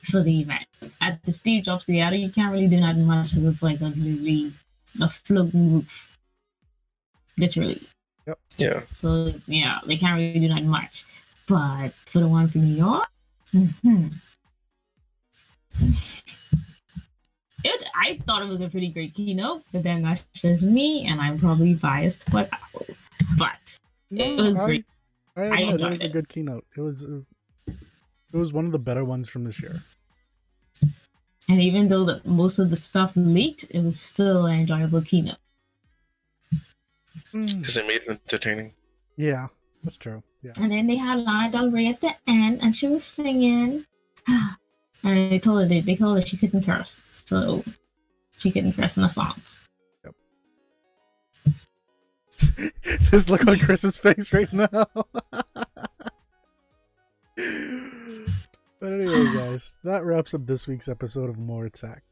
for 0.04 0.22
the 0.22 0.42
event. 0.42 0.66
At 1.00 1.24
the 1.24 1.32
Steve 1.32 1.64
Jobs 1.64 1.86
Theater, 1.86 2.16
you 2.16 2.30
can't 2.30 2.52
really 2.52 2.68
do 2.68 2.80
nothing 2.82 3.06
much. 3.06 3.34
It 3.36 3.42
was 3.44 3.64
like 3.64 3.80
a 3.82 3.86
literally 3.86 4.52
a 5.00 5.10
floating 5.10 5.74
roof, 5.74 6.10
literally. 7.38 7.88
Yep. 8.28 8.40
Yeah. 8.58 8.82
So 8.92 9.34
yeah, 9.48 9.80
they 9.86 9.98
can't 9.98 10.18
really 10.18 10.40
do 10.40 10.48
that 10.50 10.64
much. 10.64 11.06
But 11.48 11.94
for 12.06 12.20
the 12.20 12.28
one 12.28 12.50
from 12.50 12.66
New 12.66 12.76
York, 12.76 13.08
hmm 13.52 14.08
it 17.64 17.84
I 17.96 18.20
thought 18.26 18.42
it 18.42 18.48
was 18.48 18.62
a 18.62 18.70
pretty 18.70 18.90
great 18.90 19.14
keynote, 19.14 19.64
but 19.72 19.84
then 19.84 20.02
that's 20.02 20.26
just 20.34 20.64
me, 20.64 21.06
and 21.08 21.22
I'm 21.22 21.38
probably 21.38 21.74
biased 21.74 22.30
But 22.32 22.50
Apple. 22.52 22.86
But 23.38 23.80
it 24.12 24.38
was 24.38 24.58
I, 24.58 24.66
great. 24.66 24.86
I, 25.38 25.42
I 25.42 25.46
admit 25.46 25.62
it 25.62 25.72
enjoyed 25.74 25.90
was 25.92 26.02
a 26.04 26.10
good 26.10 26.30
keynote. 26.30 26.66
It 26.76 26.82
was 26.82 27.06
uh, 27.06 27.22
it 27.68 28.38
was 28.38 28.54
one 28.54 28.66
of 28.66 28.72
the 28.72 28.80
better 28.80 29.06
ones 29.06 29.30
from 29.30 29.44
this 29.44 29.62
year. 29.62 29.84
And 31.52 31.62
even 31.62 31.90
though 31.90 32.06
the, 32.06 32.22
most 32.24 32.60
of 32.60 32.70
the 32.70 32.78
stuff 32.78 33.12
leaked, 33.14 33.66
it 33.72 33.82
was 33.82 34.00
still 34.00 34.46
an 34.46 34.62
enjoyable 34.62 35.02
keynote. 35.02 35.36
Hmm. 37.34 37.46
Because 37.46 37.74
they 37.74 37.86
made 37.86 38.04
it 38.04 38.10
entertaining. 38.10 38.74
yeah, 39.18 39.48
that's 39.84 39.98
true. 39.98 40.24
Yeah. 40.42 40.54
And 40.62 40.72
then 40.72 40.88
they 40.88 40.96
had 40.96 41.20
Lana 41.20 41.52
Del 41.52 41.70
Rey 41.70 41.88
at 41.88 42.00
the 42.00 42.16
end, 42.26 42.62
and 42.62 42.74
she 42.74 42.88
was 42.88 43.04
singing. 43.04 43.86
And 45.04 45.32
they 45.32 45.40
told 45.40 45.62
her 45.62 45.68
they, 45.68 45.82
they 45.82 45.96
told 45.96 46.16
her 46.16 46.22
she 46.22 46.38
couldn't 46.38 46.64
curse, 46.64 47.04
so 47.10 47.64
she 48.38 48.52
couldn't 48.52 48.74
curse 48.74 48.98
in 48.98 49.02
the 49.02 49.10
songs. 49.10 49.60
This 53.10 53.28
look 53.32 53.48
on 53.48 53.58
Chris's 53.58 53.98
face 53.98 54.32
right 54.32 54.54
now. 54.54 54.86
but 58.82 58.92
anyway, 58.92 59.24
guys, 59.34 59.76
that 59.84 60.04
wraps 60.04 60.34
up 60.34 60.48
this 60.48 60.68
week's 60.68 60.90
episode 60.90 61.30
of 61.30 61.38
More 61.38 61.66
Attack. 61.66 62.04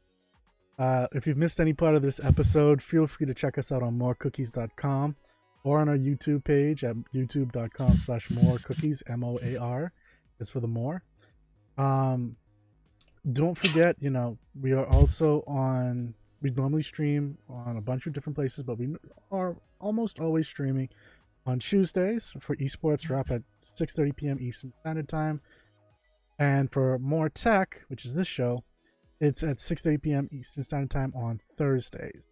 Uh, 0.78 1.08
if 1.12 1.26
you've 1.26 1.36
missed 1.36 1.60
any 1.60 1.72
part 1.72 1.94
of 1.94 2.00
this 2.00 2.20
episode, 2.22 2.80
feel 2.80 3.06
free 3.06 3.26
to 3.26 3.34
check 3.34 3.58
us 3.58 3.70
out 3.72 3.82
on 3.82 3.98
moarcookies.com 3.98 5.16
or 5.64 5.80
on 5.80 5.88
our 5.88 5.98
YouTube 5.98 6.44
page 6.44 6.84
at 6.84 6.96
youtube.com 7.14 7.96
slash 7.96 8.28
moarcookies, 8.28 9.02
M-O-A-R 9.10 9.92
is 10.38 10.48
for 10.48 10.60
the 10.60 10.68
more. 10.68 11.02
Um, 11.76 12.36
don't 13.32 13.58
forget, 13.58 13.96
you 14.00 14.10
know, 14.10 14.38
we 14.58 14.72
are 14.72 14.86
also 14.86 15.42
on, 15.46 16.14
we 16.40 16.50
normally 16.50 16.82
stream 16.82 17.36
on 17.48 17.76
a 17.76 17.80
bunch 17.82 18.06
of 18.06 18.12
different 18.12 18.36
places, 18.36 18.62
but 18.62 18.78
we 18.78 18.94
are 19.30 19.56
almost 19.80 20.20
always 20.20 20.46
streaming 20.48 20.88
on 21.46 21.58
Tuesdays 21.58 22.32
for 22.38 22.56
esports 22.56 23.10
wrap 23.10 23.30
at 23.30 23.42
6:30 23.60 24.16
p.m. 24.16 24.38
Eastern 24.40 24.72
Standard 24.80 25.08
Time, 25.08 25.40
and 26.40 26.72
for 26.72 26.98
more 26.98 27.28
tech, 27.28 27.82
which 27.88 28.06
is 28.06 28.14
this 28.14 28.26
show, 28.26 28.64
it's 29.20 29.42
at 29.42 29.58
6:30 29.58 30.02
p.m. 30.02 30.28
Eastern 30.32 30.64
Standard 30.64 30.90
Time 30.90 31.12
on 31.14 31.38
Thursdays. 31.38 32.26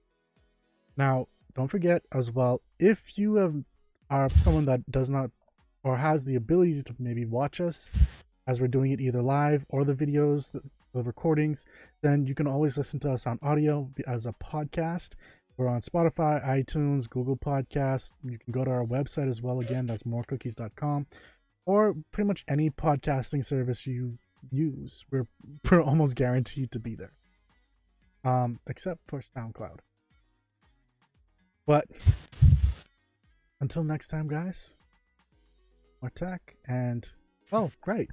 Now, 0.97 1.29
don't 1.55 1.69
forget 1.69 2.03
as 2.11 2.33
well 2.33 2.63
if 2.81 3.19
you 3.19 3.35
have 3.37 3.55
are 4.11 4.31
someone 4.31 4.65
that 4.65 4.91
does 4.91 5.11
not 5.11 5.31
or 5.85 5.99
has 5.99 6.25
the 6.25 6.35
ability 6.35 6.83
to 6.83 6.95
maybe 6.99 7.27
watch 7.27 7.61
us 7.61 7.91
as 8.47 8.61
we're 8.61 8.67
doing 8.67 8.91
it 8.91 9.01
either 9.01 9.21
live 9.21 9.67
or 9.69 9.85
the 9.85 9.93
videos, 9.93 10.53
the, 10.53 10.63
the 10.95 11.03
recordings, 11.03 11.67
then 12.03 12.27
you 12.27 12.35
can 12.35 12.47
always 12.47 12.79
listen 12.79 12.99
to 12.99 13.13
us 13.13 13.27
on 13.27 13.39
audio 13.43 13.91
as 14.07 14.25
a 14.25 14.33
podcast. 14.33 15.13
We're 15.59 15.69
on 15.69 15.81
Spotify, 15.81 16.43
iTunes, 16.47 17.11
Google 17.11 17.37
Podcasts. 17.37 18.13
You 18.25 18.39
can 18.39 18.53
go 18.53 18.65
to 18.65 18.71
our 18.71 18.85
website 18.85 19.29
as 19.29 19.43
well. 19.43 19.61
Again, 19.61 19.87
that's 19.87 20.05
moarcookies.com 20.05 21.07
or 21.69 21.95
pretty 22.13 22.27
much 22.27 22.47
any 22.49 22.71
podcasting 22.71 23.45
service 23.45 23.87
you 23.87 24.19
use. 24.51 25.05
We're, 25.13 25.29
we're 25.71 25.83
almost 25.83 26.17
guaranteed 26.17 26.73
to 26.73 26.81
be 26.81 26.97
there, 26.97 27.13
um, 28.25 28.59
except 28.67 29.07
for 29.07 29.21
SoundCloud. 29.21 29.81
But 31.67 31.85
until 33.61 33.85
next 33.85 34.09
time, 34.09 34.29
guys, 34.29 34.77
more 36.01 36.11
tech 36.11 36.57
and 36.67 37.07
oh, 37.53 37.71
great. 37.83 38.09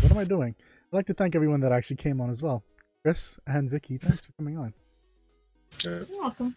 What 0.00 0.12
am 0.12 0.18
I 0.18 0.24
doing? 0.24 0.54
I'd 0.92 0.96
like 0.96 1.06
to 1.06 1.14
thank 1.14 1.34
everyone 1.34 1.58
that 1.60 1.72
actually 1.72 1.96
came 1.96 2.20
on 2.20 2.30
as 2.30 2.44
well. 2.44 2.62
Chris 3.02 3.40
and 3.44 3.68
Vicky, 3.68 3.98
thanks 3.98 4.24
for 4.24 4.32
coming 4.34 4.56
on. 4.56 4.72
You're 5.82 6.06
welcome. 6.16 6.54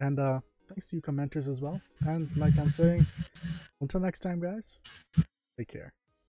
And 0.00 0.20
uh 0.20 0.38
thanks 0.68 0.88
to 0.90 0.96
you 0.96 1.02
commenters 1.02 1.48
as 1.48 1.60
well. 1.60 1.80
And 2.06 2.30
like 2.36 2.56
I'm 2.58 2.70
saying, 2.70 3.06
until 3.80 3.98
next 3.98 4.20
time 4.20 4.40
guys, 4.40 4.78
take 5.58 5.68
care. 5.68 5.92